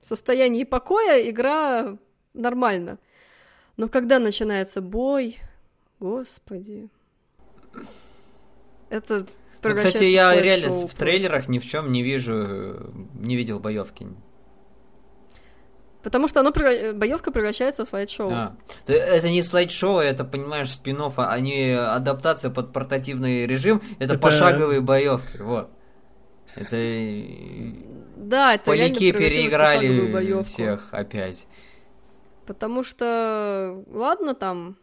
состоянии 0.00 0.64
покоя 0.64 1.28
игра 1.28 1.98
нормально. 2.32 2.98
Но 3.76 3.90
когда 3.90 4.18
начинается 4.18 4.80
бой, 4.80 5.38
господи, 6.00 6.88
это 8.88 9.26
Ну, 9.62 9.74
кстати, 9.74 10.04
я 10.04 10.34
реально 10.40 10.70
слайд-шоу 10.70 10.88
в 10.88 10.94
трейлерах 10.94 11.48
ни 11.48 11.58
в 11.58 11.66
чем 11.66 11.92
не 11.92 12.02
вижу, 12.02 12.90
не 13.20 13.36
видел 13.36 13.60
боевки. 13.60 14.06
Потому 16.04 16.28
что 16.28 16.40
оно 16.40 16.50
превра- 16.50 16.92
боевка 16.92 17.30
превращается 17.30 17.86
в 17.86 17.88
слайд-шоу. 17.88 18.30
А. 18.30 18.56
Это 18.86 19.30
не 19.30 19.42
слайд-шоу, 19.42 19.98
это, 20.00 20.24
понимаешь, 20.24 20.70
спин 20.70 20.98
а 21.16 21.40
не 21.40 21.72
адаптация 21.72 22.50
под 22.50 22.74
портативный 22.74 23.46
режим, 23.46 23.80
это, 23.98 24.12
Это- 24.12 24.18
пошаговые 24.18 24.82
боевки, 24.82 25.38
вот. 25.38 25.70
Это 26.56 26.76
э, 26.76 27.72
Да, 28.16 28.54
это 28.54 28.64
поляки 28.66 29.12
переиграли 29.12 30.42
всех 30.44 30.88
опять. 30.92 31.46
Потому 32.46 32.84
что, 32.84 33.82
ладно, 33.90 34.34
там, 34.34 34.76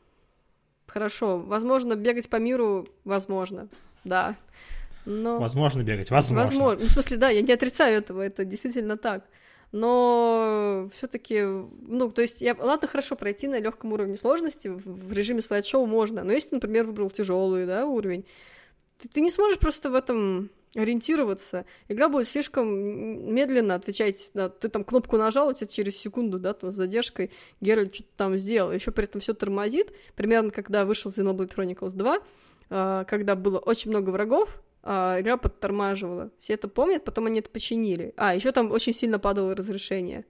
хорошо, 0.87 1.37
возможно, 1.37 1.95
бегать 1.95 2.29
по 2.29 2.37
миру, 2.37 2.87
возможно, 3.05 3.69
да. 4.03 4.35
Но... 5.05 5.37
Возможно 5.39 5.83
бегать, 5.83 6.09
возможно. 6.09 6.47
Возможно. 6.47 6.79
Ну, 6.81 6.87
в 6.87 6.91
смысле, 6.91 7.17
да, 7.17 7.29
я 7.29 7.41
не 7.41 7.53
отрицаю 7.53 7.99
этого, 7.99 8.21
это 8.23 8.43
действительно 8.43 8.97
так. 8.97 9.23
Но 9.71 10.89
все-таки, 10.93 11.41
ну, 11.43 12.11
то 12.11 12.21
есть, 12.21 12.41
я, 12.41 12.55
ладно, 12.59 12.87
хорошо 12.87 13.15
пройти 13.15 13.47
на 13.47 13.59
легком 13.59 13.93
уровне 13.93 14.17
сложности 14.17 14.67
в, 14.67 15.13
режиме 15.13 15.41
слайд-шоу 15.41 15.85
можно, 15.85 16.23
но 16.23 16.33
если, 16.33 16.55
например, 16.55 16.85
выбрал 16.85 17.09
тяжелый, 17.09 17.65
да, 17.65 17.85
уровень, 17.85 18.25
ты, 18.97 19.07
ты 19.07 19.21
не 19.21 19.31
сможешь 19.31 19.59
просто 19.59 19.89
в 19.89 19.95
этом 19.95 20.49
ориентироваться. 20.75 21.65
Игра 21.89 22.07
будет 22.07 22.27
слишком 22.27 23.33
медленно 23.33 23.75
отвечать. 23.75 24.29
Да, 24.33 24.49
ты 24.49 24.69
там 24.69 24.83
кнопку 24.83 25.17
нажал, 25.17 25.49
у 25.49 25.53
тебя 25.53 25.67
через 25.67 25.97
секунду, 25.97 26.39
да, 26.39 26.53
там 26.53 26.71
с 26.71 26.75
задержкой 26.75 27.31
Геральт 27.59 27.93
что-то 27.93 28.09
там 28.15 28.37
сделал. 28.37 28.71
Еще 28.71 28.91
при 28.91 29.05
этом 29.05 29.19
все 29.21 29.33
тормозит. 29.33 29.91
Примерно 30.15 30.51
когда 30.51 30.85
вышел 30.85 31.11
Xenoblade 31.11 31.53
Chronicles 31.53 31.91
2, 31.95 32.19
э, 32.69 33.05
когда 33.07 33.35
было 33.35 33.59
очень 33.59 33.91
много 33.91 34.11
врагов, 34.11 34.61
игра 34.83 35.37
подтормаживала. 35.37 36.31
Все 36.39 36.53
это 36.53 36.67
помнят, 36.67 37.03
потом 37.03 37.27
они 37.27 37.39
это 37.39 37.49
починили. 37.49 38.13
А, 38.17 38.35
еще 38.35 38.51
там 38.51 38.71
очень 38.71 38.93
сильно 38.93 39.19
падало 39.19 39.55
разрешение. 39.55 40.25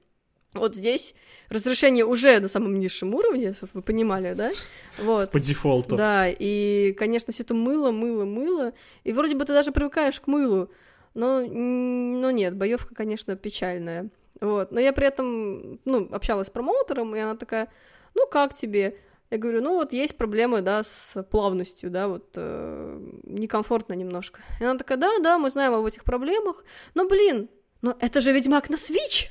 Вот 0.53 0.75
здесь 0.75 1.15
разрешение 1.49 2.05
уже 2.05 2.39
на 2.39 2.49
самом 2.49 2.77
низшем 2.77 3.15
уровне, 3.15 3.53
чтобы 3.53 3.71
вы 3.75 3.81
понимали, 3.81 4.33
да? 4.33 4.51
Вот. 4.97 5.31
По 5.31 5.39
дефолту. 5.39 5.95
Да, 5.95 6.27
и, 6.27 6.93
конечно, 6.99 7.31
все 7.31 7.43
это 7.43 7.53
мыло, 7.53 7.91
мыло, 7.91 8.25
мыло. 8.25 8.73
И 9.05 9.13
вроде 9.13 9.35
бы 9.35 9.45
ты 9.45 9.53
даже 9.53 9.71
привыкаешь 9.71 10.19
к 10.19 10.27
мылу. 10.27 10.69
Но, 11.13 11.41
но 11.41 12.31
нет, 12.31 12.55
боевка, 12.55 12.93
конечно, 12.93 13.37
печальная. 13.37 14.09
Вот. 14.41 14.71
Но 14.71 14.79
я 14.81 14.91
при 14.91 15.07
этом, 15.07 15.79
ну, 15.85 16.09
общалась 16.11 16.47
с 16.47 16.49
промоутером, 16.49 17.15
и 17.15 17.19
она 17.19 17.35
такая, 17.35 17.71
ну, 18.13 18.27
как 18.27 18.53
тебе? 18.53 18.97
Я 19.31 19.37
говорю, 19.37 19.61
ну, 19.61 19.75
вот 19.75 19.93
есть 19.93 20.17
проблемы, 20.17 20.61
да, 20.61 20.83
с 20.83 21.23
плавностью, 21.23 21.89
да, 21.89 22.09
вот 22.09 22.33
э, 22.35 22.99
некомфортно 23.23 23.93
немножко. 23.93 24.41
И 24.59 24.65
она 24.65 24.77
такая, 24.77 24.97
да, 24.97 25.19
да, 25.23 25.37
мы 25.37 25.49
знаем 25.49 25.73
об 25.73 25.85
этих 25.85 26.03
проблемах, 26.03 26.65
но, 26.95 27.07
блин, 27.07 27.47
но 27.81 27.95
это 28.01 28.19
же 28.19 28.33
Ведьмак 28.33 28.69
на 28.69 28.75
Switch! 28.75 29.29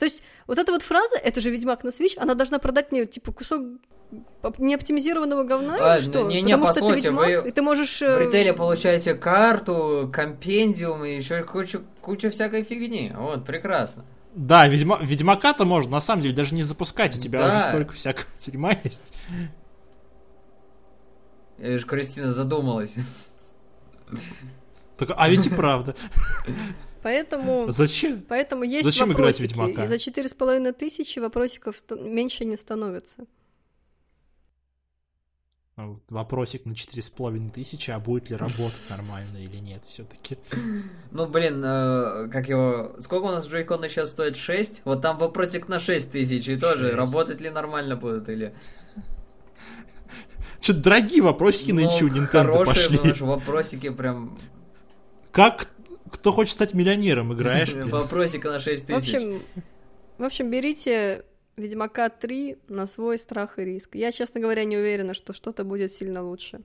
То 0.00 0.04
есть 0.04 0.24
вот 0.48 0.58
эта 0.58 0.72
вот 0.72 0.82
фраза, 0.82 1.16
это 1.16 1.40
же 1.40 1.50
Ведьмак 1.50 1.84
на 1.84 1.90
Switch, 1.90 2.18
она 2.18 2.34
должна 2.34 2.58
продать 2.58 2.90
мне, 2.90 3.06
типа, 3.06 3.30
кусок 3.30 3.62
неоптимизированного 4.58 5.44
говна 5.44 5.76
А, 5.80 5.98
или 5.98 6.02
что? 6.04 6.22
не- 6.22 6.42
не, 6.42 6.56
Потому 6.56 6.72
что 6.72 6.86
это 6.86 6.94
Ведьмак, 6.96 7.26
вы 7.44 7.48
и 7.48 7.52
ты 7.52 7.62
можешь... 7.62 8.00
В 8.00 8.02
э, 8.02 8.24
ритейле 8.24 8.52
получаете 8.52 9.14
карту, 9.14 10.10
компендиум 10.12 11.04
и 11.04 11.14
еще 11.14 11.44
кучу, 11.44 11.84
кучу 12.00 12.32
всякой 12.32 12.64
фигни. 12.64 13.12
Вот, 13.16 13.44
прекрасно. 13.44 14.04
Да, 14.38 14.68
Ведьма... 14.68 15.00
Ведьмака-то 15.02 15.64
можно, 15.64 15.90
на 15.92 16.00
самом 16.00 16.22
деле, 16.22 16.32
даже 16.32 16.54
не 16.54 16.62
запускать, 16.62 17.16
у 17.16 17.18
тебя 17.18 17.40
Да. 17.40 17.48
уже 17.48 17.68
столько 17.68 17.92
всякого 17.94 18.26
дерьма 18.38 18.72
есть. 18.84 19.12
Я 21.58 21.70
вижу, 21.70 21.84
Кристина 21.86 22.30
задумалась. 22.30 22.94
Так, 24.96 25.10
а 25.16 25.28
ведь 25.28 25.46
и 25.46 25.50
правда. 25.50 25.96
Поэтому... 27.02 27.70
Зачем? 27.72 28.22
Поэтому 28.28 28.62
есть 28.62 28.84
Зачем 28.84 29.12
играть 29.12 29.36
в 29.36 29.40
вопросики, 29.40 29.42
Ведьмака? 29.42 29.84
и 29.84 29.86
за 29.88 29.98
четыре 29.98 30.28
с 30.28 30.34
половиной 30.34 30.72
тысячи 30.72 31.18
вопросиков 31.18 31.74
меньше 31.90 32.44
не 32.44 32.56
становится. 32.56 33.24
А 35.78 35.86
вот 35.86 36.02
Вопросик 36.08 36.64
на 36.66 36.72
4,5 36.72 37.52
тысячи, 37.52 37.92
а 37.92 38.00
будет 38.00 38.30
ли 38.30 38.34
работать 38.36 38.80
нормально 38.90 39.36
или 39.36 39.58
нет 39.58 39.84
все-таки. 39.84 40.36
Ну, 41.12 41.26
блин, 41.26 41.62
э, 41.64 42.28
как 42.32 42.48
его... 42.48 42.96
Сколько 42.98 43.26
у 43.26 43.30
нас 43.30 43.46
джойконы 43.46 43.88
сейчас 43.88 44.10
стоит? 44.10 44.36
6? 44.36 44.82
Вот 44.84 45.02
там 45.02 45.18
вопросик 45.18 45.68
на 45.68 45.78
6 45.78 46.10
тысяч, 46.10 46.48
и 46.48 46.56
тоже, 46.56 46.86
Шесть. 46.86 46.96
работать 46.96 47.40
ли 47.40 47.48
нормально 47.48 47.94
будут, 47.94 48.28
или... 48.28 48.52
Что-то 50.60 50.80
дорогие 50.80 51.22
вопросики 51.22 51.70
Ну, 51.70 51.76
нынче 51.82 52.06
у 52.06 52.08
Nintendo 52.08 52.26
хорошие, 52.26 52.66
пошли. 52.74 52.96
потому 52.96 53.14
что 53.14 53.24
вопросики 53.26 53.90
прям... 53.90 54.36
Как 55.30 55.68
кто 56.10 56.32
хочет 56.32 56.54
стать 56.54 56.74
миллионером, 56.74 57.32
играешь? 57.34 57.72
Вопросик 57.72 58.42
на 58.46 58.58
6 58.58 58.82
В 58.82 58.86
тысяч. 58.88 59.14
общем, 59.14 59.42
в 60.18 60.24
общем, 60.24 60.50
берите 60.50 61.24
Ведьмака 61.58 62.08
3 62.08 62.56
на 62.68 62.86
свой 62.86 63.18
страх 63.18 63.58
и 63.58 63.64
риск. 63.64 63.94
Я, 63.94 64.12
честно 64.12 64.40
говоря, 64.40 64.64
не 64.64 64.76
уверена, 64.76 65.14
что 65.14 65.32
что-то 65.32 65.64
будет 65.64 65.92
сильно 65.92 66.22
лучше. 66.22 66.60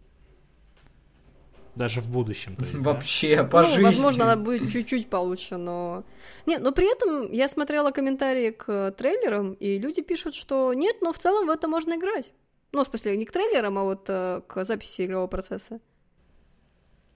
Даже 1.75 2.01
в 2.01 2.07
будущем, 2.07 2.55
то 2.55 2.65
есть, 2.65 2.77
да? 2.77 2.91
Вообще, 2.91 3.43
по 3.43 3.63
ну, 3.63 3.67
жизни. 3.67 3.83
возможно, 3.83 4.25
она 4.25 4.35
будет 4.35 4.71
чуть-чуть 4.71 5.09
получше, 5.09 5.57
но... 5.57 6.03
Нет, 6.45 6.61
но 6.61 6.71
при 6.71 6.91
этом 6.91 7.31
я 7.31 7.47
смотрела 7.47 7.89
комментарии 7.89 8.51
к 8.51 8.91
трейлерам, 8.91 9.53
и 9.53 9.79
люди 9.79 10.01
пишут, 10.03 10.35
что 10.35 10.71
нет, 10.75 10.97
но 11.01 11.11
в 11.11 11.17
целом 11.17 11.47
в 11.47 11.49
это 11.49 11.67
можно 11.67 11.95
играть. 11.95 12.31
Ну, 12.73 12.83
в 12.83 12.87
смысле, 12.87 13.17
не 13.17 13.25
к 13.25 13.31
трейлерам, 13.31 13.79
а 13.79 13.83
вот 13.83 14.05
э, 14.07 14.41
к 14.45 14.63
записи 14.65 15.05
игрового 15.05 15.27
процесса. 15.27 15.79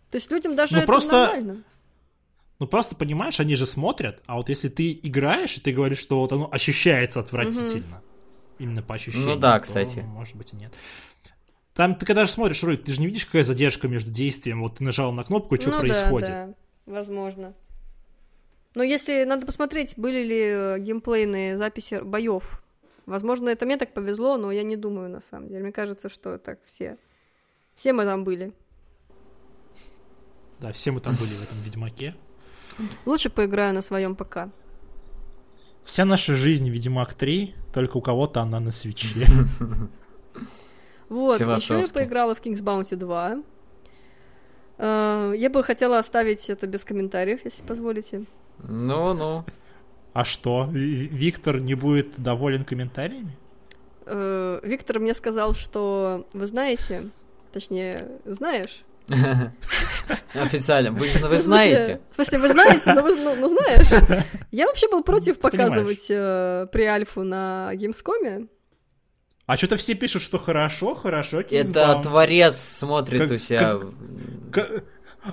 То 0.09 0.17
есть 0.17 0.31
людям 0.31 0.55
даже 0.55 0.73
Ну, 0.73 0.79
это 0.79 0.87
просто- 0.87 1.11
нормально. 1.11 1.63
Ну 2.59 2.67
просто 2.67 2.95
понимаешь, 2.95 3.39
они 3.39 3.55
же 3.55 3.65
смотрят, 3.65 4.21
а 4.25 4.35
вот 4.35 4.49
если 4.49 4.69
ты 4.69 4.91
играешь, 5.03 5.57
и 5.57 5.61
ты 5.61 5.71
говоришь, 5.71 5.99
что 5.99 6.19
вот 6.19 6.31
оно 6.31 6.49
ощущается 6.51 7.19
отвратительно, 7.19 8.01
именно 8.57 8.81
по 8.81 8.95
ощущениям, 8.95 9.29
Ну 9.29 9.35
да, 9.35 9.57
то, 9.57 9.63
кстати. 9.63 9.99
может 9.99 10.35
быть 10.35 10.53
и 10.53 10.55
нет. 10.55 10.73
Там 11.75 11.93
ты 11.93 12.07
когда 12.07 12.25
же 12.25 12.31
смотришь 12.31 12.63
ролик, 12.63 12.83
ты 12.83 12.93
же 12.93 12.99
не 12.99 13.05
видишь, 13.05 13.27
какая 13.27 13.43
задержка 13.43 13.87
между 13.87 14.09
действием, 14.09 14.63
вот 14.63 14.79
ты 14.79 14.83
нажал 14.83 15.11
на 15.11 15.23
кнопку, 15.23 15.53
и 15.53 15.59
что 15.59 15.69
ну, 15.69 15.79
происходит. 15.79 16.29
Да, 16.29 16.45
да, 16.47 16.53
возможно. 16.87 17.53
Но 18.73 18.81
если 18.81 19.23
надо 19.23 19.45
посмотреть, 19.45 19.93
были 19.95 20.23
ли 20.23 20.41
э, 20.41 20.79
геймплейные 20.79 21.57
записи 21.57 22.01
боев. 22.03 22.63
Возможно, 23.05 23.49
это 23.49 23.65
мне 23.65 23.77
так 23.77 23.93
повезло, 23.93 24.37
но 24.37 24.51
я 24.51 24.63
не 24.63 24.75
думаю 24.75 25.09
на 25.09 25.21
самом 25.21 25.49
деле. 25.49 25.63
Мне 25.63 25.71
кажется, 25.71 26.09
что 26.09 26.37
так 26.37 26.59
все. 26.65 26.97
Все 27.75 27.93
мы 27.93 28.05
там 28.05 28.23
были. 28.23 28.53
Да, 30.59 30.71
все 30.71 30.91
мы 30.91 30.99
там 30.99 31.15
были 31.15 31.33
в 31.35 31.43
этом 31.43 31.59
Ведьмаке. 31.61 32.15
Лучше 33.05 33.29
поиграю 33.29 33.73
на 33.73 33.81
своем 33.81 34.15
ПК. 34.15 34.49
Вся 35.83 36.05
наша 36.05 36.33
жизнь 36.33 36.69
Ведьмак 36.69 37.13
3, 37.13 37.55
только 37.73 37.97
у 37.97 38.01
кого-то 38.01 38.41
она 38.41 38.59
на 38.59 38.71
свече. 38.71 39.07
Вот, 41.09 41.39
еще 41.39 41.79
я 41.79 41.87
поиграла 41.87 42.35
в 42.35 42.41
King's 42.41 42.61
Bounty 42.61 42.97
2. 42.97 43.37
Э, 44.77 45.33
Я 45.37 45.49
бы 45.49 45.63
хотела 45.63 45.99
оставить 45.99 46.49
это 46.49 46.67
без 46.67 46.83
комментариев, 46.83 47.39
если 47.45 47.63
позволите. 47.63 48.25
Ну-ну. 48.59 49.45
А 50.13 50.23
что, 50.25 50.67
Ви- 50.69 51.07
Виктор 51.07 51.59
не 51.61 51.75
будет 51.75 52.19
доволен 52.21 52.65
комментариями? 52.65 53.37
Э, 54.05 54.59
Виктор 54.63 54.99
мне 54.99 55.13
сказал, 55.13 55.53
что 55.53 56.27
вы 56.33 56.45
знаете, 56.47 57.09
точнее, 57.53 58.19
знаешь, 58.25 58.83
Официально. 60.33 60.91
Вы, 60.91 61.07
же- 61.07 61.25
вы 61.25 61.37
знаете. 61.39 61.99
В 62.11 62.15
смысле, 62.15 62.37
вы 62.39 62.47
знаете, 62.49 62.93
но 62.93 63.01
вы 63.01 63.15
ну, 63.15 63.35
ну, 63.35 63.47
знаешь. 63.49 64.25
Я 64.51 64.67
вообще 64.67 64.87
был 64.89 65.03
против 65.03 65.39
показывать 65.39 66.05
э, 66.09 66.67
при-альфу 66.71 67.23
на 67.23 67.71
Gamescom. 67.73 68.49
А 69.45 69.57
что-то 69.57 69.77
все 69.77 69.93
пишут, 69.95 70.21
что 70.23 70.37
хорошо, 70.39 70.93
хорошо, 70.93 71.39
Это 71.39 71.55
Kingsbound. 71.55 72.03
творец 72.03 72.57
смотрит 72.57 73.21
Как- 73.21 73.31
у 73.31 73.37
себя. 73.37 73.79
К- 74.51 74.83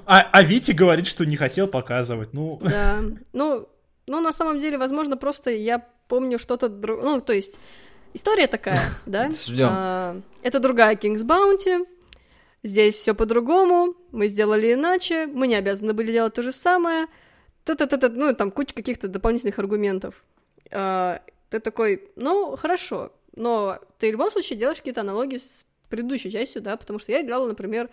А, 0.07 0.21
а 0.33 0.43
Витя 0.43 0.73
говорит, 0.73 1.07
что 1.07 1.25
не 1.25 1.37
хотел 1.37 1.67
показывать. 1.69 2.33
Ну, 2.33 2.61
Да. 2.63 3.01
Ну, 3.33 3.69
ну, 4.07 4.21
на 4.21 4.33
самом 4.33 4.59
деле, 4.59 4.79
возможно, 4.79 5.17
просто 5.17 5.51
я 5.51 5.79
помню 6.09 6.39
что-то 6.39 6.69
другое. 6.69 7.05
Ну, 7.05 7.21
то 7.21 7.33
есть, 7.33 7.59
история 8.13 8.47
такая, 8.47 8.81
да? 9.07 9.31
Ждём. 9.31 9.69
А, 9.73 10.21
Это 10.43 10.61
другая 10.61 10.95
King's 10.97 11.23
Bounty. 11.25 11.85
Здесь 12.65 12.97
все 12.97 13.15
по-другому. 13.15 13.95
Мы 14.11 14.29
сделали 14.29 14.73
иначе. 14.73 15.27
Мы 15.27 15.47
не 15.47 15.55
обязаны 15.55 15.93
были 15.93 16.11
делать 16.11 16.33
то 16.33 16.43
же 16.43 16.51
самое. 16.51 17.07
Та-та-та-та. 17.65 18.09
Ну, 18.09 18.35
там 18.35 18.51
куча 18.51 18.75
каких-то 18.75 19.07
дополнительных 19.07 19.59
аргументов. 19.59 20.25
А, 20.73 21.21
Ты 21.51 21.61
такой, 21.61 22.09
ну, 22.17 22.57
хорошо. 22.57 23.13
Но 23.37 23.79
ты 23.99 24.09
в 24.09 24.13
любом 24.13 24.31
случае 24.31 24.59
делаешь 24.59 24.79
какие-то 24.79 25.03
аналогии 25.03 25.37
с 25.37 25.67
предыдущей 25.91 26.31
частью, 26.31 26.63
да, 26.63 26.77
потому 26.77 26.99
что 26.99 27.13
я 27.13 27.21
играла, 27.21 27.47
например, 27.47 27.91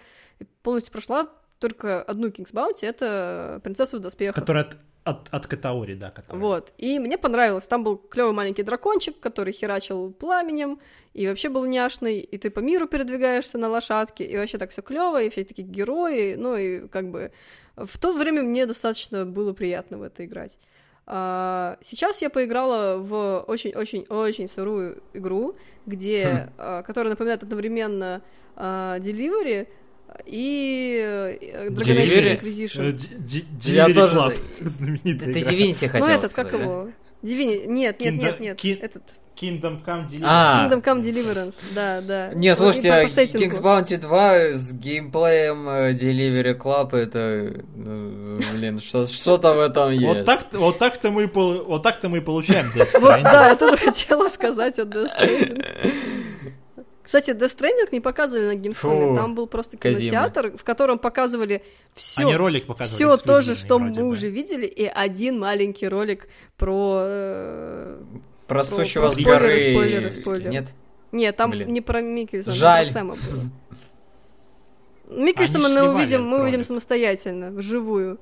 полностью 0.63 0.91
прошла 0.91 1.29
только 1.59 2.01
одну 2.01 2.29
King's 2.29 2.53
Bounty, 2.53 2.87
это 2.87 3.59
«Принцессу 3.63 3.97
в 3.97 3.99
доспехах». 3.99 4.35
который 4.35 4.65
от, 5.03 5.29
от, 5.31 5.47
Катаори, 5.47 5.95
да. 5.95 6.11
который- 6.11 6.39
Вот. 6.39 6.73
И 6.77 6.99
мне 6.99 7.17
понравилось. 7.17 7.67
Там 7.67 7.83
был 7.83 7.97
клевый 7.97 8.33
маленький 8.33 8.63
дракончик, 8.63 9.19
который 9.19 9.53
херачил 9.53 10.11
пламенем, 10.11 10.79
и 11.13 11.27
вообще 11.27 11.49
был 11.49 11.65
няшный, 11.65 12.19
и 12.19 12.37
ты 12.37 12.49
по 12.49 12.59
миру 12.59 12.87
передвигаешься 12.87 13.57
на 13.57 13.67
лошадке, 13.67 14.23
и 14.23 14.37
вообще 14.37 14.57
так 14.57 14.69
все 14.71 14.81
клево, 14.81 15.21
и 15.21 15.29
все 15.29 15.43
такие 15.43 15.67
герои, 15.67 16.35
ну 16.35 16.55
и 16.55 16.87
как 16.87 17.09
бы 17.09 17.31
в 17.75 17.97
то 17.97 18.13
время 18.13 18.43
мне 18.43 18.65
достаточно 18.65 19.25
было 19.25 19.53
приятно 19.53 19.97
в 19.97 20.03
это 20.03 20.23
играть. 20.25 20.59
А, 21.07 21.77
сейчас 21.81 22.21
я 22.21 22.29
поиграла 22.29 22.97
в 22.97 23.43
очень-очень-очень 23.47 24.47
сырую 24.47 25.03
игру, 25.13 25.55
где, 25.85 26.51
а, 26.57 26.83
которая 26.83 27.11
напоминает 27.11 27.43
одновременно 27.43 28.21
а, 28.55 28.97
Delivery 28.99 29.67
и 30.25 30.99
э, 31.03 31.67
Dragon 31.69 32.39
Age. 32.39 32.79
Э, 32.79 33.71
Я 33.71 33.85
тоже- 33.93 34.15
Club, 34.17 34.33
знаменитая 34.61 35.33
Ты. 35.33 35.39
Divinity 35.41 35.79
Ну, 35.83 35.89
хотел 35.89 36.07
этот, 36.09 36.31
сказать, 36.31 36.51
как 36.51 36.61
его? 36.61 36.89
Дивини... 37.21 37.65
Нет, 37.67 37.99
нет, 37.99 38.13
нет, 38.15 38.39
нет. 38.39 38.65
Этот. 38.81 39.03
Kingdom 39.39 39.83
Come 39.83 40.05
Deliverance. 40.07 40.21
А, 40.23 40.69
Kingdom 40.69 40.83
Come 40.83 41.01
Deliverance, 41.01 41.55
да, 41.73 42.01
да. 42.01 42.33
Не, 42.33 42.49
Ну, 42.49 42.55
слушайте, 42.55 42.91
а. 42.91 43.05
King's 43.05 43.59
Bounty 43.61 43.97
2 43.97 44.35
с 44.53 44.73
геймплеем 44.73 45.67
э, 45.67 45.93
Delivery 45.93 46.55
Club, 46.59 46.95
это, 46.95 47.63
ну, 47.75 48.35
блин, 48.53 48.79
что- 48.79 49.07
что-то 49.07 49.53
в 49.53 49.59
этом 49.61 49.91
есть. 49.93 50.05
Вот 50.05 50.25
так, 50.25 50.47
вот 50.53 50.77
так-то 50.77 51.09
мы, 51.11 51.25
вот 51.27 51.81
так-то 51.81 52.09
мы 52.09 52.17
и 52.17 52.21
получаем 52.21 52.65
Death 52.75 52.99
Вот, 52.99 53.13
Stranding. 53.13 53.23
да, 53.23 53.49
я 53.49 53.55
тоже 53.55 53.77
хотела 53.77 54.27
сказать 54.29 54.77
о 54.77 54.83
Death 54.83 55.09
Stranding. 55.17 55.65
Кстати, 57.11 57.31
Death 57.31 57.57
Stranding 57.57 57.89
не 57.91 57.99
показывали 57.99 58.55
на 58.55 58.57
Gamescom, 58.57 59.17
там 59.17 59.35
был 59.35 59.45
просто 59.45 59.75
Казима. 59.75 59.99
кинотеатр, 59.99 60.57
в 60.57 60.63
котором 60.63 60.97
показывали 60.97 61.61
все, 61.93 62.21
Они 62.21 62.37
ролик 62.37 62.65
показывали 62.65 63.17
все 63.17 63.25
то 63.25 63.41
же, 63.41 63.55
что 63.55 63.79
мы 63.79 63.91
бы. 63.91 64.03
уже 64.03 64.29
видели, 64.29 64.65
и 64.65 64.85
один 64.85 65.37
маленький 65.37 65.89
ролик 65.89 66.29
про... 66.55 67.01
э, 67.03 67.97
Про 68.47 68.55
про- 68.55 68.63
сущего 68.63 69.01
про 69.07 69.11
с 69.11 69.15
спойлеры, 69.15 69.47
горы. 69.47 69.59
спойлеры, 69.71 70.11
спойлеры. 70.13 70.49
Нет? 70.51 70.67
Нет, 71.11 71.35
там 71.35 71.51
Блин. 71.51 71.73
не 71.73 71.81
про 71.81 71.99
Микельсона, 72.01 72.55
Жаль. 72.55 72.85
про 72.85 72.93
Сэма 72.93 73.15
было. 73.15 75.19
Микельсона 75.25 75.67
мы 75.67 75.93
увидим, 75.93 76.23
мы 76.23 76.43
увидим 76.43 76.63
самостоятельно, 76.63 77.51
вживую. 77.51 78.19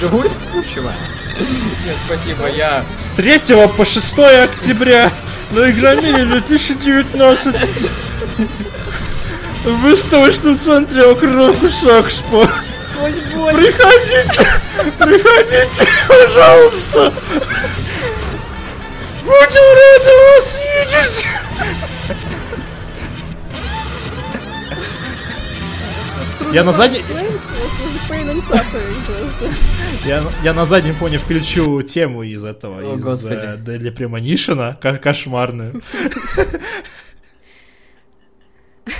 Живой 0.00 0.28
сущего? 0.30 0.92
Нет, 1.38 1.96
спасибо, 2.06 2.48
я... 2.48 2.84
С 2.98 3.12
3 3.12 3.38
по 3.76 3.84
6 3.84 4.18
октября 4.18 5.12
на 5.50 5.70
Игромире 5.70 6.24
2019 6.24 7.56
в 9.64 9.76
выставочном 9.82 10.56
центре 10.56 11.04
округа 11.04 11.68
Шакшпо. 11.68 12.48
Сквозь 12.84 13.18
боль. 13.34 13.54
Приходите, 13.54 14.46
приходите, 14.98 15.88
пожалуйста. 16.08 17.12
Будем 19.22 19.66
рады 19.76 20.10
вас 20.36 20.60
видеть. 20.60 21.26
Я 26.52 26.64
на 26.64 26.72
просто. 26.72 27.00
Я, 30.04 30.24
я 30.42 30.52
на 30.54 30.66
заднем 30.66 30.94
фоне 30.94 31.18
включу 31.18 31.82
тему 31.82 32.22
из 32.22 32.44
этого, 32.44 32.78
О, 32.92 32.94
из 32.94 33.02
Господи. 33.02 33.34
э, 33.44 33.56
Premonition, 33.90 34.76
ко- 34.80 34.98
кошмарную. 34.98 35.82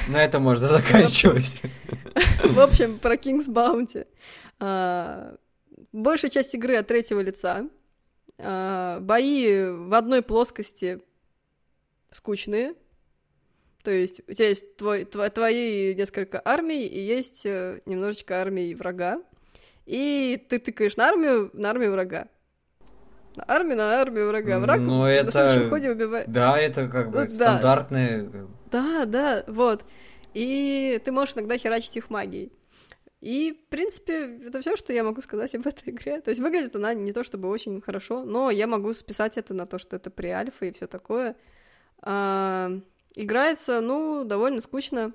На 0.09 0.23
этом 0.25 0.43
можно 0.43 0.69
заканчивать. 0.69 1.63
В 2.45 2.61
общем, 2.61 2.99
про 2.99 3.15
King's 3.15 3.49
Bounty. 3.49 4.07
А, 4.61 5.35
Большая 5.93 6.31
часть 6.31 6.55
игры 6.55 6.77
от 6.77 6.87
третьего 6.87 7.21
лица. 7.21 7.65
А, 8.39 9.01
Бои 9.01 9.65
в 9.65 9.95
одной 9.95 10.23
плоскости 10.23 11.01
скучные. 12.13 12.75
То 13.83 13.91
есть 13.91 14.21
у 14.29 14.33
тебя 14.35 14.49
есть 14.49 14.77
твой, 14.77 15.03
тво- 15.05 15.31
твои 15.31 15.95
несколько 15.95 16.41
армий, 16.45 16.87
и 16.87 17.01
есть 17.01 17.47
э, 17.47 17.81
немножечко 17.87 18.41
армий 18.41 18.75
врага. 18.75 19.23
И 19.87 20.45
ты 20.49 20.59
тыкаешь 20.59 20.97
на 20.97 21.09
армию, 21.09 21.51
на 21.55 21.71
армию 21.71 21.93
врага. 21.93 22.29
На 23.37 23.45
армию, 23.49 23.77
на 23.79 24.01
армию 24.01 24.29
врага. 24.29 24.59
Враг 24.59 24.81
Ну, 24.81 25.03
на 25.03 25.13
это- 25.13 25.33
следующем 25.33 25.71
ходе 25.71 25.91
убивает. 25.93 26.31
Да, 26.31 26.59
это 26.59 26.89
как 26.89 27.11
бы 27.11 27.21
Ну, 27.21 27.25
да. 27.27 27.29
стандартные... 27.29 28.31
Да, 28.71 29.05
да, 29.07 29.45
вот. 29.47 29.85
И 30.35 31.01
ты 31.05 31.11
можешь 31.13 31.35
иногда 31.35 31.57
херачить 31.57 31.97
их 31.97 32.11
магией. 32.11 32.53
И, 33.21 33.53
в 33.67 33.71
принципе, 33.71 34.39
это 34.47 34.61
все, 34.61 34.77
что 34.77 34.93
я 34.93 35.05
могу 35.05 35.21
сказать 35.23 35.55
об 35.55 35.67
этой 35.67 35.91
игре. 35.91 36.21
То 36.21 36.31
есть 36.31 36.41
выглядит 36.41 36.77
она 36.77 36.95
не 36.95 37.13
то 37.13 37.25
чтобы 37.25 37.49
очень 37.49 37.81
хорошо, 37.81 38.25
но 38.25 38.51
я 38.51 38.67
могу 38.67 38.93
списать 38.95 39.37
это 39.39 39.55
на 39.55 39.67
то, 39.67 39.79
что 39.79 39.97
это 39.97 40.11
при 40.11 40.29
альфа 40.29 40.67
и 40.67 40.73
все 40.73 40.87
такое. 40.87 41.35
Играется, 43.15 43.81
ну, 43.81 44.25
довольно 44.25 44.61
скучно 44.61 45.13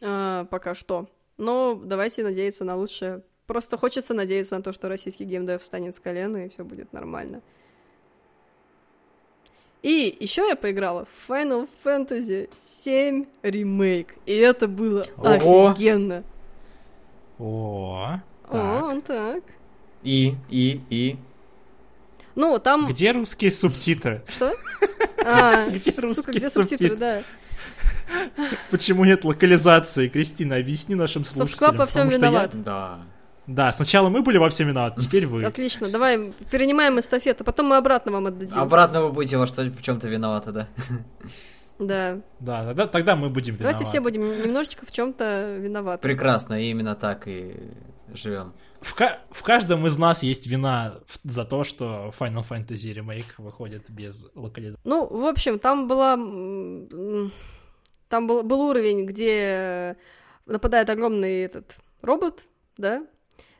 а, 0.00 0.44
пока 0.46 0.74
что. 0.74 1.08
Но 1.36 1.74
давайте 1.74 2.22
надеяться 2.22 2.64
на 2.64 2.76
лучшее. 2.76 3.22
Просто 3.46 3.76
хочется 3.76 4.14
надеяться 4.14 4.56
на 4.56 4.62
то, 4.62 4.72
что 4.72 4.88
российский 4.88 5.24
геймдев 5.24 5.62
встанет 5.62 5.96
с 5.96 6.00
колена 6.00 6.46
и 6.46 6.48
все 6.48 6.64
будет 6.64 6.92
нормально. 6.92 7.42
И 9.82 10.14
еще 10.20 10.46
я 10.46 10.56
поиграла 10.56 11.06
в 11.06 11.30
Final 11.30 11.68
Fantasy 11.84 12.50
7 12.54 13.24
ремейк. 13.42 14.14
И 14.26 14.36
это 14.36 14.68
было 14.68 15.06
Ого! 15.16 15.68
офигенно. 15.68 16.22
О, 17.38 18.18
О, 18.48 18.52
так. 18.52 18.84
он 18.84 19.00
так. 19.00 19.42
И, 20.02 20.34
и, 20.50 20.80
и... 20.90 21.16
Ну, 22.40 22.58
там... 22.58 22.86
Где 22.86 23.12
русские 23.12 23.52
субтитры? 23.52 24.22
Что? 24.28 24.52
А, 25.22 25.68
Где 25.68 25.90
сука, 25.90 26.00
русские 26.00 26.34
где 26.38 26.48
субтитры, 26.50 26.88
субтитры? 26.88 26.96
да. 26.96 27.22
Почему 28.70 29.04
нет 29.04 29.22
локализации? 29.22 30.08
Кристина, 30.08 30.56
объясни 30.56 30.94
нашим 30.94 31.26
слушателям. 31.26 31.72
Softclub 31.74 31.76
во 31.76 31.86
всем 31.86 32.08
я- 32.08 32.16
виноват. 32.16 32.50
Да. 32.64 33.00
Да, 33.46 33.70
сначала 33.72 34.08
мы 34.08 34.22
были 34.22 34.38
во 34.38 34.48
всем 34.48 34.68
виноваты, 34.68 35.00
теперь 35.02 35.26
вы. 35.26 35.44
Отлично, 35.44 35.90
давай 35.90 36.32
перенимаем 36.50 36.98
эстафету, 37.00 37.44
потом 37.44 37.66
мы 37.66 37.76
обратно 37.76 38.12
вам 38.12 38.28
отдадим. 38.28 38.58
Обратно 38.58 39.02
вы 39.02 39.12
будете 39.12 39.36
во 39.36 39.46
что 39.46 39.62
в 39.64 39.82
чем-то 39.82 40.08
виноваты, 40.08 40.52
да? 40.52 40.68
Да. 41.78 42.18
Да, 42.38 42.58
тогда, 42.64 42.86
тогда 42.86 43.16
мы 43.16 43.28
будем 43.28 43.56
виноваты. 43.56 43.72
Давайте 43.78 43.84
все 43.90 44.00
будем 44.00 44.42
немножечко 44.42 44.86
в 44.86 44.92
чем-то 44.92 45.56
виноваты. 45.58 46.02
Прекрасно, 46.02 46.62
и 46.62 46.70
именно 46.70 46.94
так 46.94 47.26
и 47.26 47.56
живем. 48.14 48.54
В, 48.80 48.94
ка- 48.94 49.18
в 49.30 49.42
каждом 49.42 49.86
из 49.86 49.98
нас 49.98 50.22
есть 50.22 50.46
вина 50.46 51.00
за 51.24 51.44
то, 51.44 51.64
что 51.64 52.12
Final 52.18 52.46
Fantasy 52.48 52.94
Remake 52.94 53.32
выходит 53.38 53.90
без 53.90 54.26
локализации. 54.34 54.80
Ну, 54.84 55.06
в 55.06 55.26
общем, 55.26 55.58
там 55.58 55.88
была... 55.88 56.16
Там 58.08 58.26
был, 58.26 58.42
был 58.42 58.60
уровень, 58.62 59.06
где 59.06 59.96
нападает 60.46 60.90
огромный 60.90 61.42
этот 61.42 61.76
робот, 62.02 62.44
да? 62.76 63.06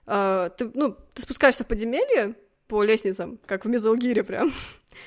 А, 0.06 0.48
ты, 0.48 0.70
ну, 0.74 0.96
ты 1.14 1.22
спускаешься 1.22 1.62
в 1.62 1.68
подземелье 1.68 2.34
по 2.66 2.82
лестницам, 2.82 3.38
как 3.46 3.64
в 3.64 3.68
Metal 3.68 3.96
Gear 3.96 4.24
прям. 4.24 4.52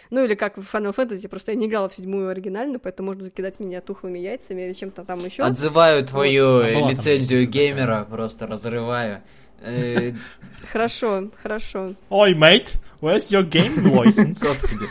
Ну, 0.10 0.24
или 0.24 0.36
как 0.36 0.58
в 0.58 0.76
Final 0.76 0.96
Fantasy, 0.96 1.28
просто 1.28 1.52
я 1.52 1.58
не 1.58 1.68
играла 1.68 1.90
в 1.90 1.96
седьмую 1.96 2.30
оригинальную, 2.30 2.80
поэтому 2.80 3.08
можно 3.08 3.24
закидать 3.24 3.60
меня 3.60 3.82
тухлыми 3.82 4.20
яйцами 4.20 4.62
или 4.64 4.74
чем-то 4.74 5.04
там 5.04 5.20
еще. 5.24 5.44
Отзываю 5.44 6.06
твою 6.06 6.60
А 6.60 6.64
была 6.64 6.74
там 6.74 6.90
лицензию 6.90 7.40
лестница 7.40 7.52
геймера, 7.52 8.08
просто 8.10 8.48
разрываю. 8.48 9.22
Э, 9.62 10.14
Хорошо, 10.72 11.32
хорошо. 11.42 11.96
Ой, 12.10 12.34
mate, 12.34 12.76
where's 13.02 13.32
your 13.32 13.50
game 13.50 13.76
license? 13.94 14.40
Господи. 14.42 14.86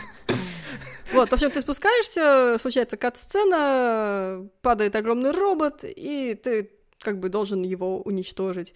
Вот, 1.13 1.29
в 1.29 1.33
общем, 1.33 1.51
ты 1.51 1.61
спускаешься, 1.61 2.57
случается 2.59 2.97
кат-сцена, 2.97 4.47
падает 4.61 4.95
огромный 4.95 5.31
робот, 5.31 5.83
и 5.83 6.33
ты 6.33 6.71
как 6.99 7.19
бы 7.19 7.29
должен 7.29 7.61
его 7.61 8.01
уничтожить. 8.01 8.73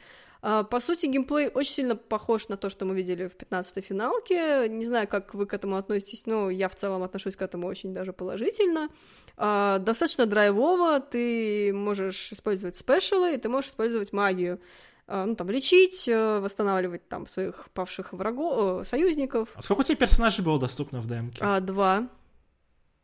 А, 0.49 0.63
по 0.63 0.79
сути, 0.79 1.07
геймплей 1.07 1.49
очень 1.49 1.73
сильно 1.73 1.97
похож 1.97 2.47
на 2.47 2.55
то, 2.55 2.69
что 2.69 2.85
мы 2.85 2.95
видели 2.95 3.27
в 3.27 3.35
15-й 3.35 3.81
финалке. 3.81 4.69
Не 4.69 4.85
знаю, 4.85 5.05
как 5.05 5.33
вы 5.33 5.45
к 5.45 5.53
этому 5.53 5.75
относитесь, 5.75 6.25
но 6.25 6.49
я 6.49 6.69
в 6.69 6.75
целом 6.75 7.03
отношусь 7.03 7.35
к 7.35 7.41
этому 7.41 7.67
очень 7.67 7.93
даже 7.93 8.13
положительно. 8.13 8.87
А, 9.35 9.79
достаточно 9.79 10.25
драйвово, 10.25 11.01
ты 11.01 11.73
можешь 11.73 12.31
использовать 12.31 12.77
спешалы, 12.77 13.33
и 13.33 13.37
ты 13.37 13.49
можешь 13.49 13.71
использовать 13.71 14.13
магию. 14.13 14.61
А, 15.05 15.25
ну, 15.25 15.35
там, 15.35 15.49
лечить, 15.49 16.07
э, 16.07 16.39
восстанавливать 16.39 17.09
там 17.09 17.27
своих 17.27 17.67
павших 17.73 18.13
врагов, 18.13 18.83
э, 18.83 18.89
союзников. 18.89 19.49
А 19.53 19.61
сколько 19.61 19.81
у 19.81 19.83
тебя 19.83 19.97
персонажей 19.97 20.45
было 20.45 20.57
доступно 20.57 21.01
в 21.01 21.07
демке? 21.07 21.39
А, 21.41 21.59
два. 21.59 22.07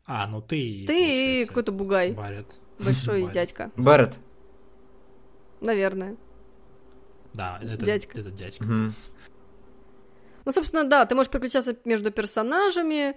А, 0.06 0.28
ну 0.28 0.42
ты... 0.42 0.86
Ты 0.88 1.42
и 1.42 1.46
какой-то 1.46 1.74
бугай. 1.74 2.14
Барет. 2.14 2.48
Большой 2.80 3.24
Барет. 3.24 3.34
дядька, 3.34 3.72
Барретт. 3.76 4.18
наверное. 5.60 6.16
Да, 7.34 7.60
это 7.62 7.86
Дядька. 7.86 8.20
Это 8.20 8.32
дядька. 8.32 8.64
Мгм. 8.64 8.94
Ну, 10.46 10.52
собственно, 10.52 10.84
да, 10.84 11.06
ты 11.06 11.16
можешь 11.16 11.32
переключаться 11.32 11.76
между 11.86 12.12
персонажами. 12.12 13.16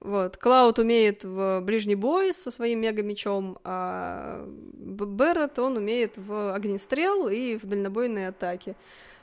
Вот. 0.00 0.36
Клауд 0.38 0.78
умеет 0.78 1.24
в 1.24 1.60
ближний 1.60 1.94
бой 1.94 2.32
со 2.32 2.50
своим 2.50 2.80
мега-мечом, 2.80 3.58
а 3.64 4.46
Беррет, 4.46 5.58
он 5.58 5.76
умеет 5.76 6.16
в 6.16 6.54
огнестрел 6.54 7.28
и 7.28 7.56
в 7.56 7.66
дальнобойные 7.66 8.28
атаки. 8.28 8.76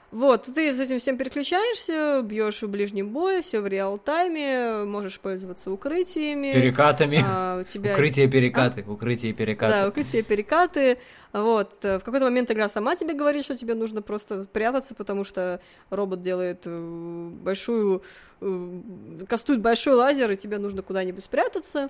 Вот, 0.09 0.43
ты 0.45 0.73
с 0.73 0.79
этим 0.79 0.99
всем 0.99 1.17
переключаешься, 1.17 2.21
бьешь 2.23 2.61
в 2.61 2.69
ближнем 2.69 3.09
бое, 3.09 3.41
все 3.41 3.59
в 3.59 3.67
реал-тайме, 3.67 4.85
можешь 4.85 5.19
пользоваться 5.19 5.69
укрытиями. 5.69 6.53
Перекатами. 6.53 7.21
а, 7.27 7.59
у 7.59 7.63
тебя 7.65 7.91
Укрытие 7.91 8.29
перекаты. 8.29 8.85
Укрытие 8.87 9.33
Да, 9.33 9.37
перекаты. 9.37 9.87
укрытие, 9.89 10.23
перекаты. 10.23 10.97
Вот. 11.33 11.73
э, 11.83 11.99
В 11.99 12.03
какой-то 12.03 12.25
момент 12.25 12.49
игра 12.49 12.69
сама 12.69 12.95
тебе 12.95 13.13
говорит, 13.15 13.43
что 13.43 13.57
тебе 13.57 13.73
нужно 13.75 14.01
просто 14.01 14.45
прятаться, 14.45 14.95
потому 14.95 15.25
что 15.25 15.59
робот 15.89 16.21
делает 16.21 16.61
э, 16.63 17.29
большую... 17.43 18.01
э, 18.39 18.69
Кастует 19.27 19.59
большой 19.61 19.95
лазер, 19.95 20.31
и 20.31 20.37
тебе 20.37 20.57
нужно 20.57 20.83
куда-нибудь 20.83 21.23
спрятаться. 21.25 21.89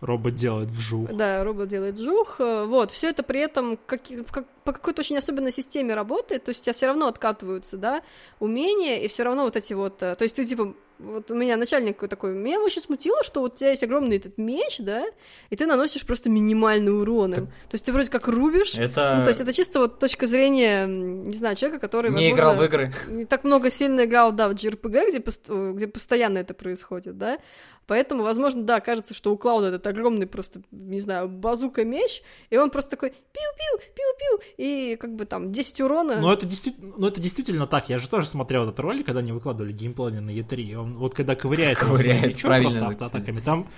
Робот 0.00 0.34
делает 0.34 0.70
вжух. 0.70 1.12
Да, 1.12 1.44
робот 1.44 1.68
делает 1.68 1.98
жух. 1.98 2.36
э, 2.38 2.64
Вот, 2.64 2.90
все 2.90 3.08
это 3.10 3.22
при 3.22 3.40
этом 3.40 3.78
как, 3.86 4.00
как- 4.30 4.46
по 4.64 4.72
какой-то 4.72 5.00
очень 5.00 5.16
особенной 5.18 5.52
системе 5.52 5.94
работает. 5.94 6.44
То 6.44 6.50
есть 6.50 6.62
у 6.62 6.64
тебя 6.64 6.72
все 6.72 6.86
равно 6.86 7.06
откатываются, 7.08 7.76
да, 7.76 8.02
умения, 8.38 8.98
и 8.98 9.08
все 9.08 9.22
равно 9.24 9.44
вот 9.44 9.56
эти 9.56 9.72
вот. 9.74 10.02
э, 10.02 10.14
То 10.14 10.22
есть 10.24 10.36
ты 10.36 10.44
типа 10.44 10.74
вот 10.98 11.30
у 11.30 11.34
меня 11.34 11.56
начальник 11.56 11.96
такой, 12.08 12.32
меня 12.32 12.60
очень 12.60 12.82
смутило, 12.82 13.24
что 13.24 13.40
вот 13.40 13.54
у 13.54 13.56
тебя 13.56 13.70
есть 13.70 13.82
огромный 13.82 14.18
этот 14.18 14.36
меч, 14.36 14.76
да, 14.80 15.06
и 15.48 15.56
ты 15.56 15.64
наносишь 15.66 16.04
просто 16.04 16.28
минимальный 16.28 16.92
урон 16.94 17.32
им. 17.32 17.46
То 17.46 17.72
есть 17.72 17.86
ты 17.86 17.92
вроде 17.92 18.10
как 18.10 18.28
рубишь. 18.28 18.74
Это... 18.74 19.14
Ну, 19.18 19.24
то 19.24 19.30
есть 19.30 19.40
это 19.40 19.52
чисто 19.54 19.78
вот 19.80 19.98
точка 19.98 20.26
зрения, 20.26 20.86
не 20.86 21.32
знаю, 21.34 21.56
человека, 21.56 21.80
который, 21.80 22.08
Не 22.10 22.32
возможно, 22.32 22.34
играл 22.36 22.54
в 22.54 22.64
игры. 22.64 22.92
не 23.08 23.24
так 23.24 23.44
много 23.44 23.70
сильно 23.70 24.04
играл, 24.04 24.32
да, 24.32 24.48
в 24.48 24.52
JRPG, 24.52 25.08
где, 25.08 25.20
пост- 25.20 25.48
где 25.48 25.86
постоянно 25.86 26.36
это 26.38 26.52
происходит, 26.52 27.16
да. 27.16 27.38
Поэтому, 27.86 28.22
возможно, 28.22 28.62
да, 28.62 28.80
кажется, 28.80 29.14
что 29.14 29.32
у 29.32 29.36
Клауда 29.36 29.68
этот 29.68 29.86
огромный 29.86 30.26
просто, 30.26 30.62
не 30.70 31.00
знаю, 31.00 31.28
базука-меч, 31.28 32.22
и 32.48 32.56
он 32.56 32.70
просто 32.70 32.92
такой 32.92 33.10
пиу-пиу, 33.10 33.80
пиу-пиу, 33.94 34.40
и 34.58 34.96
как 34.96 35.14
бы 35.16 35.24
там 35.24 35.50
10 35.50 35.80
урона. 35.80 36.20
Но 36.20 36.32
это, 36.32 36.46
действительно, 36.46 36.94
ну, 36.96 37.06
это 37.08 37.20
действительно 37.20 37.66
так. 37.66 37.88
Я 37.88 37.98
же 37.98 38.08
тоже 38.08 38.26
смотрел 38.26 38.62
этот 38.64 38.78
ролик, 38.78 39.06
когда 39.06 39.20
они 39.20 39.32
выкладывали 39.32 39.72
геймплей 39.72 40.20
на 40.20 40.30
E3. 40.30 40.74
Он 40.76 40.98
вот 40.98 41.14
когда 41.14 41.34
ковыряет, 41.34 41.78
Ковыряет, 41.78 42.18
своим 42.18 42.28
мечом 42.28 42.48
правильно 42.48 42.70
просто 42.70 43.04
автоатаками, 43.04 43.40
там, 43.40 43.68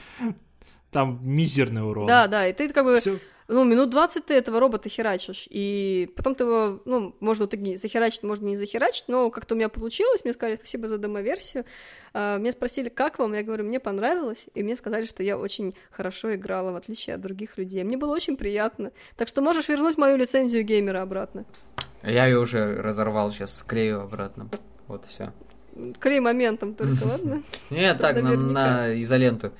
там 0.90 1.18
мизерный 1.22 1.82
урон. 1.82 2.06
Да, 2.06 2.26
да, 2.26 2.46
и 2.46 2.52
ты 2.52 2.68
как 2.68 2.84
бы, 2.84 3.00
Всё. 3.00 3.18
Ну, 3.48 3.64
минут 3.64 3.90
20 3.90 4.26
ты 4.26 4.34
этого 4.34 4.60
робота 4.60 4.88
херачишь, 4.88 5.46
и 5.50 6.10
потом 6.16 6.34
ты 6.34 6.44
его, 6.44 6.80
ну, 6.84 7.14
можно 7.20 7.46
вот 7.46 7.78
захерачить, 7.78 8.22
можно 8.22 8.46
не 8.46 8.56
захерачить, 8.56 9.04
но 9.08 9.30
как-то 9.30 9.54
у 9.54 9.56
меня 9.56 9.68
получилось, 9.68 10.24
мне 10.24 10.32
сказали 10.32 10.56
спасибо 10.56 10.88
за 10.88 10.98
демоверсию, 10.98 11.64
А, 12.14 12.38
меня 12.38 12.52
спросили, 12.52 12.88
как 12.88 13.18
вам, 13.18 13.32
я 13.34 13.42
говорю, 13.42 13.64
мне 13.64 13.80
понравилось, 13.80 14.46
и 14.54 14.62
мне 14.62 14.76
сказали, 14.76 15.06
что 15.06 15.22
я 15.22 15.38
очень 15.38 15.74
хорошо 15.90 16.34
играла, 16.34 16.72
в 16.72 16.76
отличие 16.76 17.14
от 17.14 17.20
других 17.20 17.58
людей, 17.58 17.82
мне 17.84 17.96
было 17.96 18.14
очень 18.14 18.36
приятно, 18.36 18.92
так 19.16 19.28
что 19.28 19.42
можешь 19.42 19.68
вернуть 19.68 19.98
мою 19.98 20.16
лицензию 20.16 20.62
геймера 20.62 21.02
обратно. 21.02 21.44
Я 22.02 22.26
ее 22.26 22.38
уже 22.38 22.82
разорвал, 22.82 23.30
сейчас 23.32 23.56
склею 23.56 24.02
обратно. 24.02 24.48
Вот 24.88 25.06
все. 25.06 25.32
Клей 26.00 26.20
моментом 26.20 26.74
только, 26.74 27.04
ладно? 27.04 27.42
Нет, 27.70 27.98
так, 27.98 28.22
на 28.22 29.00
изоленту. 29.02 29.52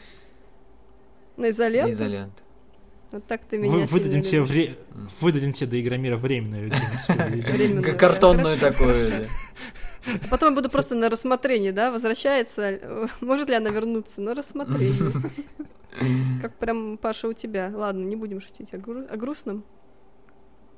На 1.37 1.51
изоленту? 1.51 1.89
На 1.89 1.93
изоленту. 1.93 2.42
Вот 3.13 3.27
так 3.27 3.45
ты 3.45 3.59
меня 3.59 3.85
выдадим, 3.87 4.23
тебе 4.23 4.43
вре... 4.43 4.75
выдадим 5.21 5.53
тебе 5.53 5.67
до 5.69 5.81
Игромира 5.81 6.17
временную. 6.17 6.73
Временную. 7.09 7.85
Как 7.85 7.99
картонную 7.99 8.59
такую. 8.59 9.27
А 10.07 10.29
Потом 10.31 10.51
я 10.51 10.55
буду 10.57 10.69
просто 10.69 10.95
на 10.95 11.09
рассмотрении, 11.11 11.71
да, 11.71 11.91
возвращается, 11.91 13.09
может 13.21 13.49
ли 13.49 13.55
она 13.55 13.71
вернуться 13.71 14.21
на 14.21 14.35
рассмотрении. 14.35 15.13
Как 16.41 16.57
прям, 16.57 16.97
Паша, 16.97 17.29
у 17.29 17.35
тебя. 17.35 17.71
Ладно, 17.73 18.03
не 18.05 18.17
будем 18.17 18.41
шутить 18.41 18.73
о, 18.73 18.79
гру- 18.79 19.07
о 19.09 19.17
грустном. 19.17 19.65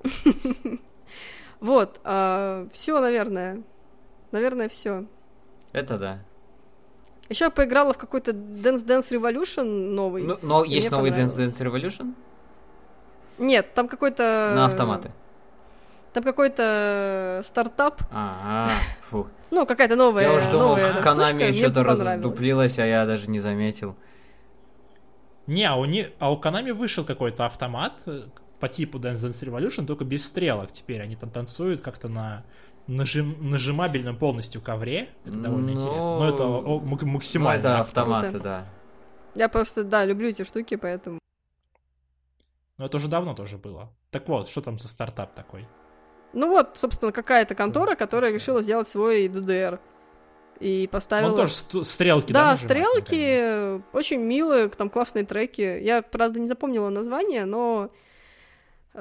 Вот, 1.60 1.98
все, 2.02 3.00
наверное. 3.00 3.62
Наверное, 4.32 4.68
все. 4.68 5.06
Это 5.72 5.96
да. 5.96 6.24
Еще 7.28 7.44
я 7.44 7.50
поиграла 7.50 7.94
в 7.94 7.98
какой-то 7.98 8.32
Dance 8.32 8.84
Dance 8.84 9.10
Revolution 9.10 9.64
новый. 9.64 10.22
Ну, 10.22 10.38
но 10.42 10.64
есть 10.64 10.90
новый 10.90 11.10
Dance. 11.10 11.38
Dance 11.38 11.58
Revolution 11.58 12.14
Нет, 13.38 13.72
там 13.74 13.88
какой-то... 13.88 14.52
на 14.54 14.66
автоматы. 14.66 15.10
Там 16.12 16.22
какой-то 16.22 17.42
стартап. 17.44 18.02
А, 18.12 18.78
фу. 19.10 19.28
Ну, 19.50 19.66
какая-то 19.66 19.96
новая, 19.96 20.24
Я 20.24 20.32
уж 20.34 20.44
думал, 20.46 20.76
Канами 21.02 21.50
что-то 21.52 21.82
раздуплилось, 21.82 22.78
а 22.78 22.86
я 22.86 23.06
даже 23.06 23.28
не 23.30 23.40
заметил. 23.40 23.96
Не, 25.46 25.64
а 25.64 25.76
у, 25.76 25.84
не... 25.84 26.08
а 26.18 26.32
у 26.32 26.40
Konami 26.40 26.72
вышел 26.72 27.04
какой-то 27.04 27.44
автомат 27.44 27.92
э, 28.06 28.22
по 28.60 28.68
типу 28.68 28.98
Dance 28.98 29.16
Dance 29.16 29.40
Revolution, 29.40 29.84
только 29.84 30.04
без 30.04 30.24
стрелок 30.24 30.72
теперь. 30.72 31.02
Они 31.02 31.16
там 31.16 31.30
танцуют 31.30 31.82
как-то 31.82 32.08
на 32.08 32.44
нажим... 32.86 33.36
нажимабельном 33.50 34.16
полностью 34.16 34.60
ковре. 34.60 35.08
Это 35.24 35.36
довольно 35.36 35.66
Ну, 35.66 35.72
интересно. 35.72 36.18
Но 36.18 36.28
это 36.28 36.44
о, 36.44 36.80
мак- 36.80 37.02
Ну, 37.02 37.08
максимально. 37.08 37.58
это 37.60 37.78
авто. 37.80 38.00
автоматы, 38.00 38.28
Круто. 38.30 38.44
да. 38.44 38.66
Я 39.34 39.48
просто, 39.48 39.84
да, 39.84 40.04
люблю 40.04 40.28
эти 40.28 40.44
штуки, 40.44 40.76
поэтому... 40.76 41.18
Но 42.78 42.86
это 42.86 42.96
уже 42.96 43.08
давно 43.08 43.34
тоже 43.34 43.56
было. 43.56 43.92
Так 44.10 44.28
вот, 44.28 44.48
что 44.48 44.60
там 44.60 44.78
за 44.78 44.88
стартап 44.88 45.32
такой? 45.34 45.66
Ну 46.32 46.48
вот, 46.48 46.70
собственно, 46.76 47.12
какая-то 47.12 47.54
контора, 47.54 47.90
Ну, 47.92 47.96
которая 47.96 48.30
всё. 48.30 48.38
решила 48.38 48.62
сделать 48.62 48.88
свой 48.88 49.28
ДДР. 49.28 49.80
И 50.60 50.88
поставила... 50.90 51.30
Он 51.30 51.36
тоже 51.36 51.52
ст- 51.54 51.84
стрелки, 51.84 52.32
да? 52.32 52.40
Да, 52.44 52.50
нажимать, 52.52 52.62
например? 52.68 52.86
стрелки, 53.02 53.82
очень 53.96 54.20
милые, 54.20 54.68
там 54.68 54.88
классные 54.90 55.24
треки. 55.24 55.80
Я, 55.82 56.02
правда, 56.02 56.38
не 56.40 56.46
запомнила 56.46 56.88
название, 56.90 57.44
но 57.44 57.90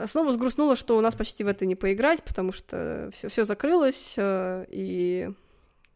снова 0.08 0.34
сгрустнула, 0.34 0.76
что 0.76 0.98
у 0.98 1.02
нас 1.02 1.16
почти 1.16 1.44
в 1.44 1.48
это 1.48 1.66
не 1.66 1.76
поиграть, 1.76 2.24
потому 2.24 2.52
что 2.52 3.10
все, 3.14 3.28
все 3.30 3.46
закрылось, 3.46 4.14
э, 4.18 4.66
и 4.70 5.30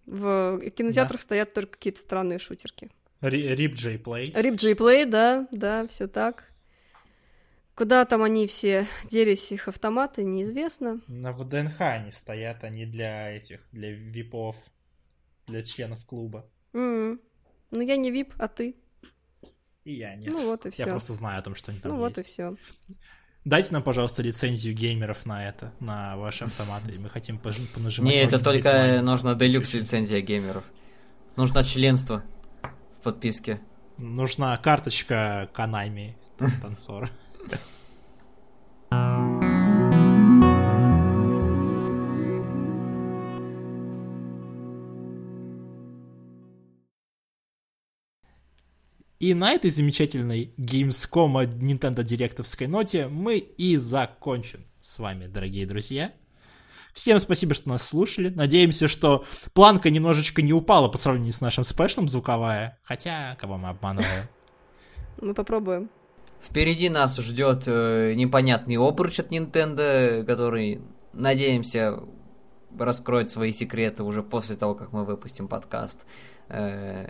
в 0.05 0.59
кинотеатрах 0.71 1.21
стоят 1.21 1.53
только 1.53 1.73
какие-то 1.73 1.99
странные 1.99 2.39
шутерки. 2.39 2.89
Ри- 3.21 3.53
Rip 3.55 3.73
J 3.73 3.95
Play. 3.97 4.31
Rip 4.33 4.55
J 4.55 4.73
Play, 4.73 5.05
да, 5.05 5.47
да, 5.51 5.87
все 5.87 6.07
так. 6.07 6.45
Куда 7.75 8.05
там 8.05 8.23
они 8.23 8.47
все 8.47 8.87
делись, 9.05 9.51
их 9.51 9.67
автоматы, 9.67 10.23
неизвестно. 10.23 11.01
На 11.07 11.31
ВДНХ 11.31 11.79
они 11.81 12.09
стоят, 12.11 12.63
они 12.63 12.85
для 12.85 13.31
этих, 13.35 13.67
для 13.71 13.91
випов, 13.91 14.55
для 15.45 15.61
членов 15.63 16.03
клуба. 16.05 16.49
М. 16.73 17.19
Ну, 17.71 17.81
я 17.81 17.97
не 17.97 18.09
вип, 18.11 18.33
а 18.39 18.47
ты. 18.47 18.75
И 19.83 19.93
я 19.93 20.15
нет. 20.15 20.31
Ну 20.33 20.45
вот 20.47 20.65
и 20.65 20.69
Я 20.69 20.73
все. 20.73 20.85
просто 20.85 21.13
знаю 21.13 21.39
о 21.39 21.41
том, 21.43 21.53
что 21.55 21.71
они 21.71 21.79
там 21.79 21.91
Ну 21.91 21.97
вот 21.99 22.17
и 22.17 22.21
есть. 22.21 22.31
все. 22.33 22.55
Дайте 23.47 23.71
нам, 23.71 23.81
пожалуйста, 23.81 24.21
лицензию 24.21 24.75
геймеров 24.75 25.25
на 25.25 25.47
это, 25.47 25.71
на 25.79 26.17
ваши 26.17 26.43
автоматы. 26.43 26.99
Мы 26.99 27.07
хотим 27.07 27.39
понажимать. 27.39 28.11
Не, 28.11 28.21
это 28.21 28.43
только 28.43 28.99
нужно 29.01 29.35
делюкс 29.35 29.73
лицензия 29.73 30.19
геймеров. 30.19 30.65
Нужно 31.37 31.63
членство 31.63 32.25
в 32.97 33.03
подписке. 33.03 33.61
Нужна 33.99 34.57
карточка 34.57 35.49
Канами 35.53 36.17
танцора. 36.61 37.09
И 49.19 49.33
на 49.33 49.51
этой 49.51 49.71
замечательной 49.71 50.53
Gamescom 50.57 51.43
Nintendo 51.59 52.03
директовской 52.03 52.67
ноте 52.67 53.07
мы 53.07 53.37
и 53.37 53.75
закончим 53.75 54.65
с 54.79 54.99
вами, 54.99 55.25
дорогие 55.25 55.65
друзья. 55.65 56.13
Всем 56.93 57.19
спасибо, 57.19 57.55
что 57.55 57.69
нас 57.69 57.81
слушали. 57.81 58.29
Надеемся, 58.29 58.87
что 58.87 59.25
планка 59.53 59.89
немножечко 59.89 60.43
не 60.43 60.53
упала 60.53 60.87
по 60.87 60.99
сравнению 60.99 61.33
с 61.33 61.41
нашим 61.41 61.63
спешлом 61.63 62.07
звуковая. 62.07 62.79
Хотя, 62.83 63.35
кого 63.39 63.57
мы 63.57 63.69
обманываем. 63.69 64.27
Мы 65.21 65.33
попробуем. 65.33 65.89
Впереди 66.39 66.89
нас 66.89 67.17
ждет 67.17 67.63
э, 67.65 68.13
непонятный 68.13 68.77
обруч 68.77 69.19
от 69.19 69.31
Nintendo, 69.31 70.23
который, 70.23 70.79
надеемся, 71.11 72.03
раскроет 72.77 73.31
свои 73.31 73.51
секреты 73.51 74.03
уже 74.03 74.21
после 74.21 74.55
того, 74.55 74.75
как 74.75 74.91
мы 74.93 75.05
выпустим 75.05 75.47
подкаст. 75.47 76.05
Э, 76.49 77.07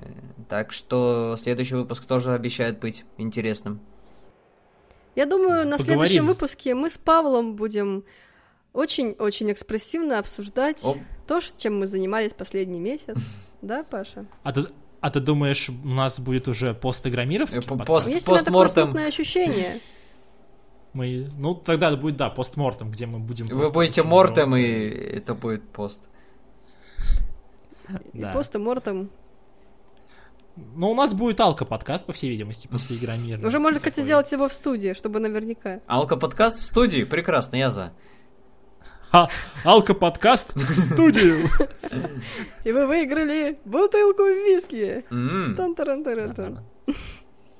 так 0.49 0.72
что 0.72 1.35
следующий 1.38 1.76
выпуск 1.76 2.05
тоже 2.05 2.34
обещает 2.34 2.80
быть 2.80 3.05
интересным. 3.18 3.80
Я 5.15 5.26
думаю, 5.26 5.65
на 5.68 5.77
Поговорим. 5.77 5.85
следующем 5.99 6.27
выпуске 6.27 6.76
мы 6.76 6.89
с 6.89 6.97
Павлом 6.97 7.55
будем 7.55 8.03
очень-очень 8.73 9.51
экспрессивно 9.51 10.19
обсуждать 10.19 10.84
Оп. 10.84 10.97
то, 11.27 11.39
чем 11.57 11.80
мы 11.80 11.88
занимались 11.88 12.34
последний 12.34 12.80
месяц. 12.80 13.18
Да, 13.64 13.84
Паша? 13.84 14.27
А 14.43 14.53
ты, 14.53 14.68
а 15.01 15.09
ты 15.09 15.19
думаешь, 15.19 15.68
у 15.69 15.88
нас 15.88 16.19
будет 16.19 16.47
уже 16.47 16.76
постиграммировский 16.76 17.61
Э, 17.64 17.85
пост- 17.85 18.07
Есть 18.07 18.27
у 18.27 18.31
меня 18.31 18.43
такое 18.43 18.61
постмортем. 18.61 18.84
смутное 18.84 19.07
ощущение. 19.07 19.80
Мы, 20.93 21.27
ну, 21.38 21.55
тогда 21.55 21.95
будет, 21.95 22.18
да, 22.18 22.30
постмортом, 22.30 22.91
где 22.91 23.05
мы 23.07 23.18
будем... 23.19 23.47
Вы 23.47 23.72
будете 23.72 24.03
мортом, 24.03 24.55
и 24.55 24.64
это 24.64 25.34
будет 25.35 25.68
пост. 25.69 26.01
И 28.14 28.19
Да. 28.22 28.31
Ну, 30.76 30.90
у 30.92 30.96
нас 30.96 31.14
будет 31.14 31.40
алка-подкаст, 31.40 32.06
по 32.06 32.14
всей 32.14 32.30
видимости, 32.32 32.68
после 32.68 32.98
Игромира. 32.98 33.46
Уже 33.46 33.60
можно, 33.60 33.80
кстати, 33.80 34.02
сделать 34.02 34.32
его 34.32 34.48
в 34.48 34.54
студии, 34.54 34.94
чтобы 34.94 35.20
наверняка. 35.20 35.82
Алка-подкаст 35.88 36.60
в 36.60 36.64
студии? 36.64 37.04
Прекрасно, 37.04 37.56
я 37.58 37.70
за. 37.70 37.94
Ха, 39.12 39.30
алка-подкаст 39.64 40.56
в 40.56 40.70
студию! 40.70 41.48
И 42.66 42.72
вы 42.72 42.88
выиграли 42.88 43.58
бутылку 43.66 44.24
виски. 44.24 45.06
Нормально. 45.10 46.64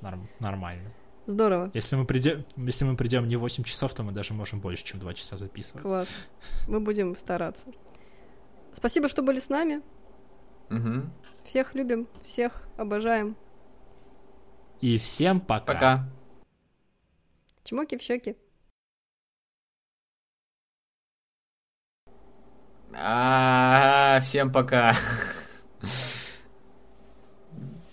Норм- 0.02 0.30
Нормально. 0.40 0.92
Здорово. 1.26 1.72
Если 1.74 1.96
мы 1.96 2.06
придем, 2.06 2.46
если 2.58 2.86
мы 2.86 2.96
придем 2.96 3.28
не 3.28 3.36
8 3.36 3.64
часов, 3.64 3.94
то 3.94 4.04
мы 4.04 4.12
даже 4.12 4.34
можем 4.34 4.60
больше, 4.60 4.84
чем 4.84 5.00
2 5.00 5.14
часа 5.14 5.38
записывать. 5.38 5.82
Класс. 5.84 6.08
Мы 6.68 6.80
будем 6.80 7.16
стараться. 7.16 7.66
Спасибо, 8.74 9.08
что 9.10 9.22
были 9.22 9.40
с 9.40 9.50
нами. 9.50 9.82
Мгм. 10.70 11.12
Всех 11.48 11.76
любим, 11.76 12.10
всех 12.22 12.68
обожаем. 12.76 13.38
И 14.82 14.98
всем 14.98 15.40
пока. 15.40 15.66
Пока. 15.66 16.10
Чмоки 17.64 17.98
в 17.98 18.02
щеки. 18.02 18.36
А, 22.94 24.20
всем 24.22 24.52
пока. 24.52 24.92